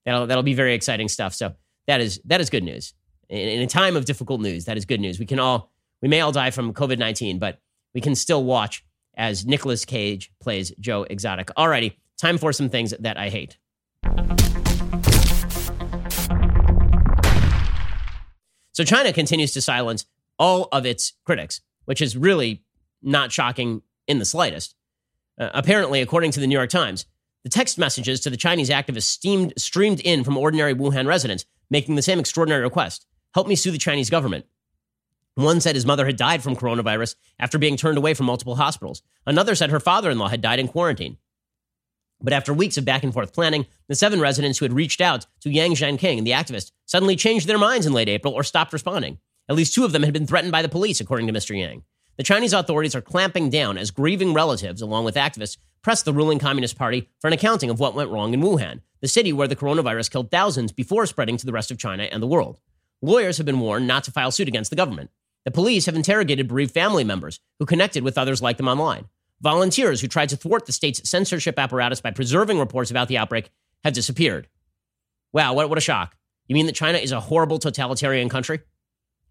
That'll 0.05 0.26
that'll 0.26 0.43
be 0.43 0.55
very 0.55 0.74
exciting 0.74 1.09
stuff. 1.09 1.35
So 1.35 1.55
that 1.87 2.01
is 2.01 2.20
that 2.24 2.41
is 2.41 2.51
good 2.51 2.64
news. 2.64 2.95
In, 3.29 3.49
in 3.49 3.61
a 3.61 3.66
time 3.66 3.97
of 3.97 4.05
difficult 4.05 4.41
news, 4.41 4.64
that 4.66 4.76
is 4.76 4.85
good 4.85 5.01
news. 5.01 5.18
We 5.18 5.26
can 5.26 5.39
all 5.39 5.72
we 6.03 6.09
may 6.09 6.20
all 6.20 6.33
die 6.33 6.51
from 6.51 6.72
COVID 6.72 6.99
nineteen, 6.99 7.39
but 7.39 7.61
we 7.95 8.01
can 8.01 8.14
still 8.14 8.45
watch 8.45 8.85
as 9.19 9.45
Nicolas 9.45 9.85
Cage 9.85 10.31
plays 10.41 10.73
Joe 10.81 11.05
Exotic. 11.11 11.49
Alrighty, 11.59 11.97
time 12.16 12.39
for 12.39 12.53
some 12.53 12.71
things 12.71 12.95
that 12.99 13.19
I 13.19 13.29
hate. 13.29 13.59
So 18.73 18.85
China 18.85 19.12
continues 19.12 19.53
to 19.53 19.61
silence 19.61 20.07
all 20.39 20.69
of 20.71 20.87
its 20.87 21.14
critics, 21.27 21.61
which 21.85 22.01
is 22.01 22.16
really 22.16 22.62
not 23.03 23.33
shocking 23.33 23.83
in 24.07 24.21
the 24.21 24.25
slightest. 24.25 24.77
Uh, 25.39 25.51
apparently, 25.53 26.01
according 26.01 26.31
to 26.31 26.41
the 26.41 26.47
New 26.47 26.57
York 26.57 26.71
Times, 26.71 27.05
the 27.43 27.51
text 27.51 27.77
messages 27.77 28.21
to 28.21 28.31
the 28.31 28.37
Chinese 28.37 28.71
activists 28.71 29.03
steamed, 29.05 29.53
streamed 29.57 30.01
in 30.01 30.23
from 30.23 30.37
ordinary 30.37 30.75
Wuhan 30.75 31.07
residents 31.07 31.45
making 31.71 31.97
the 31.97 32.03
same 32.03 32.19
extraordinary 32.19 32.62
request 32.62 33.05
help 33.35 33.47
me 33.47 33.55
sue 33.55 33.71
the 33.71 33.79
Chinese 33.79 34.11
government. 34.11 34.47
One 35.39 35.61
said 35.61 35.76
his 35.76 35.86
mother 35.86 36.05
had 36.05 36.16
died 36.16 36.43
from 36.43 36.57
coronavirus 36.57 37.14
after 37.39 37.59
being 37.59 37.76
turned 37.76 37.97
away 37.97 38.12
from 38.12 38.26
multiple 38.26 38.57
hospitals. 38.57 39.03
Another 39.24 39.55
said 39.55 39.70
her 39.70 39.78
father 39.78 40.11
in 40.11 40.18
law 40.18 40.26
had 40.26 40.41
died 40.41 40.59
in 40.59 40.66
quarantine. 40.66 41.16
But 42.20 42.32
after 42.32 42.53
weeks 42.53 42.76
of 42.76 42.84
back 42.84 43.05
and 43.05 43.14
forth 43.14 43.32
planning, 43.32 43.66
the 43.86 43.95
seven 43.95 44.20
residents 44.20 44.59
who 44.59 44.64
had 44.64 44.72
reached 44.72 45.01
out 45.01 45.26
to 45.43 45.51
Yang 45.51 45.74
Zhanqing 45.74 46.24
the 46.24 46.32
activist 46.32 46.72
suddenly 46.86 47.14
changed 47.14 47.47
their 47.47 47.57
minds 47.57 47.86
in 47.86 47.93
late 47.93 48.09
April 48.09 48.34
or 48.34 48.43
stopped 48.43 48.72
responding. 48.72 49.18
At 49.49 49.55
least 49.55 49.74
two 49.74 49.84
of 49.84 49.93
them 49.93 50.03
had 50.03 50.12
been 50.12 50.26
threatened 50.26 50.51
by 50.51 50.61
the 50.61 50.68
police, 50.68 51.01
according 51.01 51.28
to 51.28 51.32
Mr. 51.32 51.57
Yang. 51.57 51.84
The 52.16 52.24
Chinese 52.24 52.53
authorities 52.53 52.97
are 52.97 53.01
clamping 53.01 53.49
down 53.49 53.78
as 53.78 53.93
grieving 53.93 54.34
relatives, 54.34 54.82
along 54.82 55.05
with 55.05 55.14
activists, 55.14 55.57
press 55.82 56.03
the 56.03 56.12
ruling 56.12 56.41
Communist 56.41 56.76
Party 56.76 57.09
for 57.20 57.28
an 57.28 57.32
accounting 57.32 57.70
of 57.70 57.78
what 57.78 57.95
went 57.95 58.11
wrong 58.11 58.34
in 58.34 58.41
Wuhan, 58.41 58.80
the 59.03 59.07
city 59.07 59.32
where 59.32 59.47
the 59.47 59.55
coronavirus 59.55 60.11
killed 60.11 60.32
thousands 60.32 60.72
before 60.72 61.07
spreading 61.07 61.36
to 61.36 61.47
the 61.47 61.53
rest 61.53 61.70
of 61.70 61.78
China 61.78 62.09
and 62.11 62.20
the 62.20 62.26
world. 62.26 62.59
Lawyers 63.01 63.36
have 63.36 63.47
been 63.47 63.61
warned 63.61 63.86
not 63.86 64.03
to 64.03 64.11
file 64.11 64.32
suit 64.32 64.49
against 64.49 64.70
the 64.70 64.76
government. 64.76 65.11
The 65.45 65.51
police 65.51 65.86
have 65.86 65.95
interrogated 65.95 66.49
bereaved 66.49 66.72
family 66.72 67.05
members 67.05 67.41
who 67.59 67.66
connected 67.66 68.03
with 68.03 68.18
others 68.18 68.43
like 68.43 68.57
them 68.57 68.68
online. 68.68 69.07
Volunteers 69.41 70.01
who 70.01 70.09
tried 70.09 70.28
to 70.30 70.36
thwart 70.36 70.66
the 70.66 70.72
state's 70.72 71.09
censorship 71.09 71.59
apparatus 71.59 72.01
by 72.01 72.11
preserving 72.11 72.59
reports 72.59 72.91
about 72.91 73.09
the 73.09 73.18
outbreak 73.18 73.51
have 73.84 73.95
disappeared. 73.95 74.49
Wow, 75.32 75.55
what, 75.55 75.68
what 75.68 75.78
a 75.78 75.82
shock. 75.82 76.16
You 76.49 76.55
mean 76.55 76.66
that 76.66 76.74
China 76.74 76.99
is 76.99 77.12
a 77.12 77.20
horrible 77.20 77.59
totalitarian 77.59 78.28
country? 78.28 78.61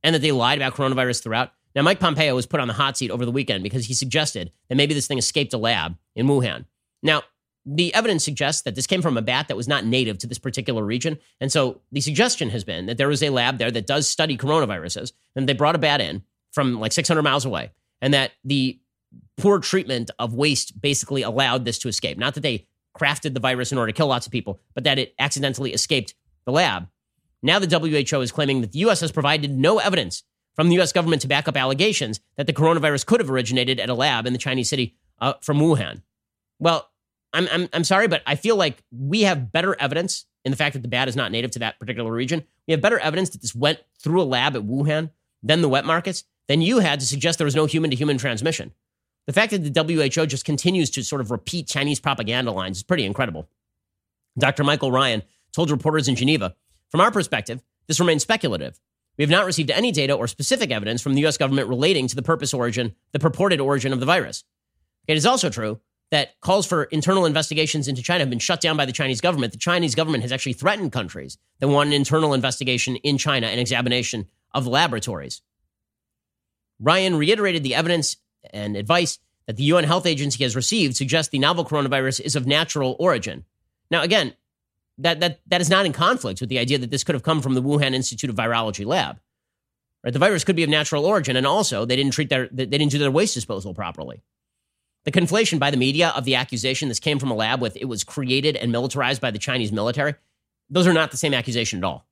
And 0.03 0.15
that 0.15 0.21
they 0.21 0.31
lied 0.31 0.59
about 0.59 0.75
coronavirus 0.75 1.23
throughout? 1.23 1.51
Now, 1.75 1.81
Mike 1.81 1.99
Pompeo 1.99 2.33
was 2.33 2.45
put 2.45 2.59
on 2.59 2.67
the 2.67 2.73
hot 2.73 2.97
seat 2.97 3.11
over 3.11 3.25
the 3.25 3.31
weekend 3.31 3.63
because 3.63 3.85
he 3.85 3.93
suggested 3.93 4.51
that 4.69 4.75
maybe 4.75 4.93
this 4.93 5.07
thing 5.07 5.17
escaped 5.17 5.53
a 5.53 5.57
lab 5.57 5.97
in 6.15 6.27
Wuhan. 6.27 6.65
Now, 7.03 7.23
the 7.69 7.93
evidence 7.93 8.23
suggests 8.23 8.61
that 8.61 8.75
this 8.75 8.87
came 8.87 9.01
from 9.01 9.17
a 9.17 9.21
bat 9.21 9.49
that 9.49 9.57
was 9.57 9.67
not 9.67 9.85
native 9.85 10.17
to 10.19 10.27
this 10.27 10.39
particular 10.39 10.85
region. 10.85 11.17
And 11.41 11.51
so 11.51 11.81
the 11.91 11.99
suggestion 11.99 12.49
has 12.51 12.63
been 12.63 12.85
that 12.85 12.97
there 12.97 13.11
is 13.11 13.21
a 13.21 13.29
lab 13.29 13.57
there 13.57 13.69
that 13.71 13.85
does 13.85 14.07
study 14.07 14.37
coronaviruses, 14.37 15.11
and 15.35 15.49
they 15.49 15.53
brought 15.53 15.75
a 15.75 15.79
bat 15.79 15.99
in 15.99 16.23
from 16.53 16.79
like 16.79 16.93
600 16.93 17.21
miles 17.21 17.43
away, 17.43 17.71
and 18.01 18.13
that 18.13 18.31
the 18.45 18.79
poor 19.35 19.59
treatment 19.59 20.11
of 20.17 20.33
waste 20.33 20.79
basically 20.79 21.23
allowed 21.23 21.65
this 21.65 21.77
to 21.79 21.89
escape. 21.89 22.17
Not 22.17 22.35
that 22.35 22.41
they 22.41 22.67
crafted 22.97 23.33
the 23.33 23.41
virus 23.41 23.73
in 23.73 23.77
order 23.77 23.91
to 23.91 23.95
kill 23.95 24.07
lots 24.07 24.25
of 24.25 24.31
people, 24.31 24.59
but 24.73 24.85
that 24.85 24.97
it 24.97 25.13
accidentally 25.19 25.73
escaped 25.73 26.15
the 26.45 26.53
lab. 26.53 26.87
Now 27.43 27.59
the 27.59 27.67
WHO 27.67 28.21
is 28.21 28.31
claiming 28.31 28.61
that 28.61 28.71
the 28.71 28.79
US 28.79 29.01
has 29.01 29.11
provided 29.11 29.51
no 29.51 29.79
evidence 29.79 30.23
from 30.55 30.69
the 30.69 30.79
US 30.79 30.93
government 30.93 31.21
to 31.23 31.27
back 31.27 31.49
up 31.49 31.57
allegations 31.57 32.21
that 32.37 32.47
the 32.47 32.53
coronavirus 32.53 33.05
could 33.05 33.19
have 33.19 33.29
originated 33.29 33.79
at 33.79 33.89
a 33.89 33.93
lab 33.93 34.25
in 34.25 34.31
the 34.31 34.39
Chinese 34.39 34.69
city 34.69 34.95
uh, 35.19 35.33
from 35.41 35.59
Wuhan. 35.59 36.01
Well, 36.59 36.89
I'm, 37.33 37.47
I'm, 37.51 37.69
I'm 37.73 37.83
sorry, 37.83 38.07
but 38.07 38.23
I 38.25 38.35
feel 38.35 38.55
like 38.55 38.83
we 38.91 39.21
have 39.21 39.51
better 39.51 39.75
evidence 39.79 40.25
in 40.45 40.51
the 40.51 40.57
fact 40.57 40.73
that 40.73 40.81
the 40.81 40.87
bat 40.87 41.07
is 41.07 41.15
not 41.15 41.31
native 41.31 41.51
to 41.51 41.59
that 41.59 41.79
particular 41.79 42.11
region. 42.11 42.43
We 42.67 42.71
have 42.71 42.81
better 42.81 42.99
evidence 42.99 43.31
that 43.31 43.41
this 43.41 43.53
went 43.53 43.79
through 43.99 44.21
a 44.21 44.23
lab 44.23 44.55
at 44.55 44.63
Wuhan 44.63 45.11
than 45.43 45.61
the 45.61 45.69
wet 45.69 45.85
markets 45.85 46.23
than 46.47 46.61
you 46.61 46.79
had 46.79 46.99
to 46.99 47.05
suggest 47.05 47.37
there 47.37 47.45
was 47.45 47.55
no 47.55 47.65
human 47.65 47.91
to 47.91 47.97
human 47.97 48.17
transmission. 48.17 48.73
The 49.25 49.33
fact 49.33 49.51
that 49.51 49.73
the 49.73 49.83
WHO 49.83 50.25
just 50.25 50.45
continues 50.45 50.89
to 50.91 51.03
sort 51.03 51.21
of 51.21 51.31
repeat 51.31 51.67
Chinese 51.67 51.99
propaganda 51.99 52.51
lines 52.51 52.77
is 52.77 52.83
pretty 52.83 53.05
incredible. 53.05 53.49
Dr. 54.39 54.63
Michael 54.63 54.91
Ryan 54.91 55.23
told 55.51 55.69
reporters 55.69 56.07
in 56.07 56.15
Geneva 56.15 56.55
From 56.89 57.01
our 57.01 57.11
perspective, 57.11 57.61
this 57.87 57.99
remains 57.99 58.23
speculative. 58.23 58.79
We 59.17 59.23
have 59.23 59.31
not 59.31 59.45
received 59.45 59.71
any 59.71 59.91
data 59.91 60.13
or 60.13 60.27
specific 60.27 60.71
evidence 60.71 61.01
from 61.01 61.15
the 61.15 61.25
US 61.25 61.37
government 61.37 61.67
relating 61.67 62.07
to 62.07 62.15
the 62.15 62.21
purpose 62.21 62.53
origin, 62.53 62.95
the 63.11 63.19
purported 63.19 63.59
origin 63.59 63.91
of 63.91 63.99
the 63.99 64.05
virus. 64.05 64.43
It 65.07 65.17
is 65.17 65.25
also 65.25 65.49
true 65.49 65.81
that 66.11 66.39
calls 66.41 66.65
for 66.65 66.85
internal 66.85 67.25
investigations 67.25 67.87
into 67.87 68.01
China 68.01 68.21
have 68.21 68.29
been 68.29 68.39
shut 68.39 68.61
down 68.61 68.77
by 68.77 68.85
the 68.85 68.91
Chinese 68.91 69.21
government. 69.21 69.51
The 69.51 69.59
Chinese 69.59 69.95
government 69.95 70.23
has 70.23 70.31
actually 70.31 70.53
threatened 70.53 70.91
countries 70.91 71.37
that 71.59 71.67
want 71.67 71.87
an 71.87 71.93
internal 71.93 72.33
investigation 72.33 72.95
in 72.97 73.17
China 73.17 73.47
and 73.47 73.59
examination 73.59 74.27
of 74.53 74.63
the 74.63 74.69
laboratories. 74.69 75.41
Ryan 76.79 77.17
reiterated 77.17 77.63
the 77.63 77.75
evidence 77.75 78.17
and 78.51 78.77
advice 78.77 79.19
that 79.47 79.57
the 79.57 79.63
UN 79.63 79.83
Health 79.83 80.05
Agency 80.05 80.43
has 80.43 80.55
received 80.55 80.95
suggests 80.95 81.31
the 81.31 81.39
novel 81.39 81.65
coronavirus 81.65 82.21
is 82.21 82.35
of 82.35 82.45
natural 82.45 82.95
origin. 82.99 83.45
Now, 83.89 84.01
again, 84.01 84.33
that, 84.97 85.19
that, 85.19 85.39
that 85.47 85.61
is 85.61 85.69
not 85.69 85.85
in 85.85 85.93
conflict 85.93 86.41
with 86.41 86.49
the 86.49 86.59
idea 86.59 86.77
that 86.77 86.91
this 86.91 87.03
could 87.03 87.15
have 87.15 87.23
come 87.23 87.41
from 87.41 87.53
the 87.53 87.61
Wuhan 87.61 87.93
Institute 87.93 88.29
of 88.29 88.35
Virology 88.35 88.85
lab. 88.85 89.19
Right? 90.03 90.13
The 90.13 90.19
virus 90.19 90.43
could 90.43 90.55
be 90.55 90.63
of 90.63 90.69
natural 90.69 91.05
origin, 91.05 91.35
and 91.35 91.45
also 91.45 91.85
they 91.85 91.95
didn't 91.95 92.13
treat 92.13 92.29
their 92.29 92.47
they 92.51 92.65
didn't 92.65 92.89
do 92.89 92.99
their 92.99 93.11
waste 93.11 93.33
disposal 93.33 93.73
properly. 93.73 94.21
The 95.07 95.13
conflation 95.13 95.57
by 95.57 95.71
the 95.71 95.77
media 95.77 96.09
of 96.17 96.25
the 96.25 96.35
accusation 96.35 96.89
this 96.89 96.99
came 96.99 97.17
from 97.17 97.31
a 97.31 97.33
lab 97.33 97.61
with 97.61 97.77
it 97.77 97.85
was 97.85 98.03
created 98.03 98.57
and 98.57 98.73
militarized 98.73 99.21
by 99.21 99.31
the 99.31 99.39
Chinese 99.39 99.71
military, 99.71 100.15
those 100.69 100.85
are 100.85 100.91
not 100.91 101.11
the 101.11 101.17
same 101.17 101.33
accusation 101.33 101.79
at 101.79 101.85
all. 101.85 102.05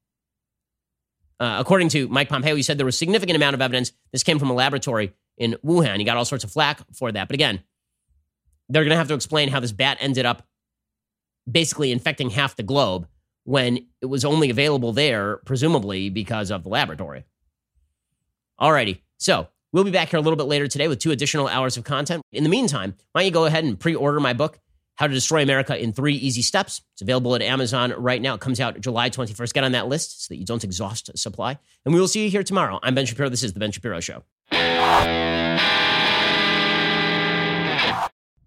Uh, 1.38 1.58
according 1.60 1.89
to 1.89 2.08
Mike 2.08 2.30
Pompeo, 2.30 2.56
he 2.56 2.64
said 2.64 2.78
there 2.78 2.86
was 2.86 2.98
significant 2.98 3.36
amount 3.36 3.54
of 3.54 3.62
evidence 3.62 3.91
this 4.14 4.24
came 4.24 4.39
from 4.39 4.50
a 4.50 4.54
laboratory 4.54 5.12
in 5.38 5.58
Wuhan. 5.62 5.98
He 5.98 6.06
got 6.06 6.16
all 6.16 6.24
sorts 6.24 6.46
of 6.46 6.54
flack 6.54 6.80
for 6.93 7.12
that. 7.12 7.28
But 7.28 7.34
again, 7.34 7.62
they're 8.70 8.84
going 8.84 8.91
to 8.91 8.98
have 8.98 9.10
to 9.10 9.14
explain 9.14 9.50
how 9.50 9.60
this 9.60 9.74
bat 9.74 9.98
ended 10.00 10.26
up 10.26 10.48
basically 11.52 11.91
infecting 11.91 12.30
half 12.30 12.56
the 12.56 12.64
globe 12.64 13.10
when 13.43 13.88
it 14.02 14.06
was 14.06 14.24
only 14.24 14.50
available 14.50 14.93
there, 14.93 15.41
presumably 15.43 16.10
because 16.10 16.50
of 16.50 16.64
the 16.64 16.70
laboratory. 16.70 17.26
Alrighty, 18.58 19.02
so 19.18 19.50
we'll 19.76 19.84
be 19.84 19.92
back 19.92 20.10
here 20.10 20.18
a 20.18 20.22
little 20.22 20.38
bit 20.38 20.46
later 20.46 20.68
today 20.68 20.88
with 20.88 21.00
two 21.00 21.12
additional 21.12 21.48
hours 21.48 21.76
of 21.76 21.84
content. 21.84 22.24
In 22.32 22.44
the 22.44 22.50
meantime, 22.50 22.96
why 23.12 23.22
don't 23.22 23.26
you 23.26 23.32
go 23.32 23.46
ahead 23.46 23.66
and 23.66 23.78
pre 23.78 23.94
order 23.94 24.20
my 24.20 24.34
book, 24.34 24.58
How 24.96 25.06
to 25.06 25.14
Destroy 25.14 25.44
America 25.44 25.78
in 25.78 25.92
Three 25.92 26.16
Easy 26.16 26.42
Steps? 26.42 26.82
It's 26.94 27.02
available 27.02 27.36
at 27.36 27.42
Amazon 27.42 27.94
right 27.98 28.22
now. 28.22 28.36
It 28.36 28.40
comes 28.40 28.60
out 28.62 28.80
July 28.80 29.10
21st. 29.10 29.54
Get 29.54 29.64
on 29.66 29.74
that 29.74 29.88
list 29.88 30.26
so 30.26 30.34
that 30.34 30.38
you 30.38 30.46
don't 30.46 30.64
exhaust 30.64 31.16
supply. 31.18 31.60
And 31.84 31.94
we 31.94 32.00
will 32.00 32.08
see 32.08 32.24
you 32.24 32.30
here 32.30 32.44
tomorrow. 32.44 32.80
I'm 32.82 32.96
Ben 32.96 33.06
Shapiro. 33.06 33.30
This 33.30 33.44
is 33.44 33.54
The 33.54 33.60
Ben 33.60 33.72
Shapiro 33.72 34.00
Show. 34.00 34.24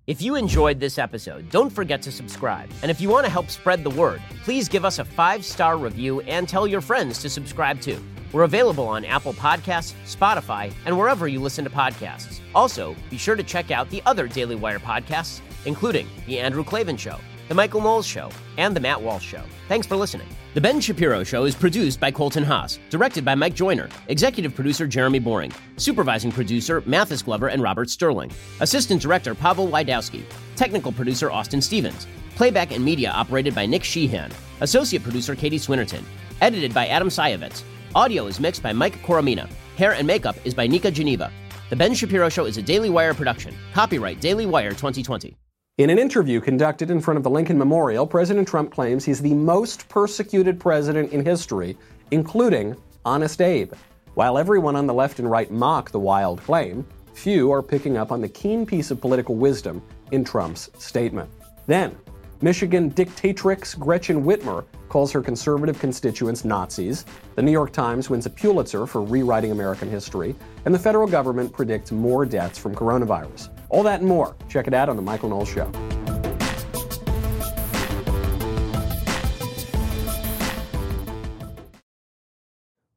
If 0.07 0.23
you 0.23 0.37
enjoyed 0.37 0.81
this 0.81 0.97
episode, 0.97 1.51
don't 1.51 1.69
forget 1.69 2.01
to 2.01 2.11
subscribe. 2.11 2.71
And 2.81 2.91
if 2.91 2.99
you 2.99 3.11
want 3.11 3.27
to 3.27 3.31
help 3.31 3.51
spread 3.51 3.85
the 3.85 3.91
word, 3.91 4.23
please 4.43 4.67
give 4.67 4.87
us 4.87 4.99
a 4.99 5.05
five 5.05 5.45
star 5.45 5.77
review 5.77 6.23
and 6.23 6.49
tell 6.49 6.67
your 6.67 6.81
friends 6.81 7.19
to 7.19 7.29
subscribe 7.29 7.83
too. 7.83 8.03
We're 8.33 8.43
available 8.43 8.87
on 8.87 9.05
Apple 9.05 9.33
Podcasts, 9.33 9.95
Spotify, 10.05 10.73
and 10.85 10.97
wherever 10.97 11.29
you 11.29 11.41
listen 11.41 11.65
to 11.65 11.71
podcasts. 11.71 12.41
Also, 12.55 12.95
be 13.09 13.17
sure 13.17 13.37
to 13.37 13.43
check 13.43 13.71
out 13.71 13.89
the 13.89 14.03
other 14.05 14.27
Daily 14.29 14.55
Wire 14.55 14.79
podcasts, 14.79 15.41
including 15.65 16.07
The 16.27 16.39
Andrew 16.39 16.63
Klavan 16.63 16.97
Show, 16.97 17.19
The 17.49 17.55
Michael 17.55 17.81
Knowles 17.81 18.07
Show, 18.07 18.31
and 18.59 18.77
The 18.77 18.81
Matt 18.81 19.01
Walsh 19.01 19.25
Show. 19.25 19.43
Thanks 19.67 19.87
for 19.87 19.97
listening. 19.97 20.29
The 20.53 20.61
Ben 20.61 20.81
Shapiro 20.81 21.25
Show 21.25 21.45
is 21.45 21.55
produced 21.55 22.01
by 22.01 22.11
Colton 22.11 22.43
Haas, 22.43 22.79
directed 22.91 23.25
by 23.25 23.35
Mike 23.35 23.55
Joyner, 23.55 23.89
executive 24.09 24.55
producer 24.55 24.87
Jeremy 24.87 25.21
Boring, 25.21 25.53
supervising 25.79 26.33
producer 26.33 26.83
Mathis 26.85 27.23
Glover 27.23 27.49
and 27.49 27.63
Robert 27.63 27.89
Sterling, 27.89 28.31
assistant 28.61 29.01
director 29.01 29.35
Pavel 29.35 29.69
Wydowski, 29.69 30.23
technical 30.57 30.93
producer 30.93 31.31
Austin 31.31 31.63
Stevens, 31.63 32.07
playback 32.35 32.73
and 32.73 32.85
media 32.85 33.11
operated 33.11 33.55
by 33.55 33.65
Nick 33.65 33.85
Sheehan, 33.85 34.31
associate 34.61 35.03
producer 35.03 35.35
Katie 35.35 35.59
Swinnerton, 35.59 36.03
edited 36.41 36.75
by 36.75 36.89
Adam 36.89 37.09
Sayevitz. 37.09 37.63
Audio 37.95 38.27
is 38.27 38.39
mixed 38.39 38.63
by 38.63 38.71
Mike 38.71 39.01
Coromina. 39.03 39.49
Hair 39.79 39.95
and 39.95 40.07
makeup 40.07 40.37
is 40.45 40.53
by 40.53 40.67
Nika 40.67 40.91
Geneva. 40.91 41.33
The 41.71 41.77
Ben 41.77 41.95
Shapiro 41.95 42.29
Show 42.29 42.45
is 42.45 42.59
a 42.59 42.63
Daily 42.63 42.91
Wire 42.91 43.15
production. 43.15 43.55
Copyright 43.73 44.21
Daily 44.21 44.45
Wire 44.45 44.73
2020. 44.73 45.35
In 45.79 45.89
an 45.89 45.99
interview 45.99 46.39
conducted 46.39 46.91
in 46.91 47.01
front 47.01 47.17
of 47.17 47.25
the 47.25 47.31
Lincoln 47.31 47.57
Memorial, 47.57 48.07
President 48.07 48.47
Trump 48.47 48.71
claims 48.71 49.07
he's 49.07 49.23
the 49.23 49.33
most 49.33 49.89
persecuted 49.89 50.61
president 50.61 51.13
in 51.13 51.25
history, 51.25 51.79
including 52.11 52.77
Honest 53.07 53.41
Abe. 53.41 53.73
While 54.15 54.37
everyone 54.37 54.77
on 54.77 54.87
the 54.87 54.95
left 54.95 55.19
and 55.19 55.31
right 55.31 55.51
mock 55.51 55.91
the 55.91 55.99
wild 55.99 56.43
claim, 56.43 56.87
few 57.15 57.51
are 57.51 57.63
picking 57.63 57.97
up 57.97 58.13
on 58.13 58.21
the 58.21 58.29
keen 58.29 58.67
piece 58.67 58.91
of 58.91 59.01
political 59.01 59.35
wisdom 59.35 59.83
in 60.13 60.25
Trump's 60.25 60.69
statement. 60.79 61.31
Then, 61.67 61.97
Michigan 62.41 62.89
dictatrix 62.93 63.77
Gretchen 63.77 64.23
Whitmer 64.23 64.65
calls 64.89 65.11
her 65.11 65.21
conservative 65.21 65.79
constituents 65.81 66.45
Nazis. 66.45 67.05
The 67.35 67.43
New 67.43 67.51
York 67.51 67.73
Times 67.73 68.09
wins 68.09 68.27
a 68.27 68.31
Pulitzer 68.31 68.87
for 68.87 69.03
rewriting 69.03 69.51
American 69.51 69.91
history, 69.91 70.37
and 70.65 70.73
the 70.73 70.79
federal 70.79 71.09
government 71.09 71.53
predicts 71.53 71.91
more 71.91 72.25
deaths 72.25 72.57
from 72.57 72.77
coronavirus. 72.77 73.49
All 73.71 73.83
that 73.83 74.01
and 74.01 74.09
more. 74.09 74.37
Check 74.49 74.69
it 74.69 74.75
out 74.75 74.89
on 74.89 74.95
The 74.95 75.03
Michael 75.03 75.31
Knowles 75.31 75.49
Show. 75.49 75.71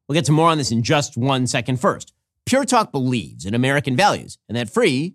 We'll 0.08 0.14
get 0.14 0.26
to 0.26 0.32
more 0.32 0.50
on 0.50 0.58
this 0.58 0.70
in 0.70 0.82
just 0.82 1.16
one 1.16 1.46
second. 1.46 1.80
First, 1.80 2.12
Pure 2.44 2.66
Talk 2.66 2.92
believes 2.92 3.44
in 3.44 3.54
American 3.54 3.96
values, 3.96 4.38
and 4.48 4.56
that 4.56 4.68
free 4.68 5.14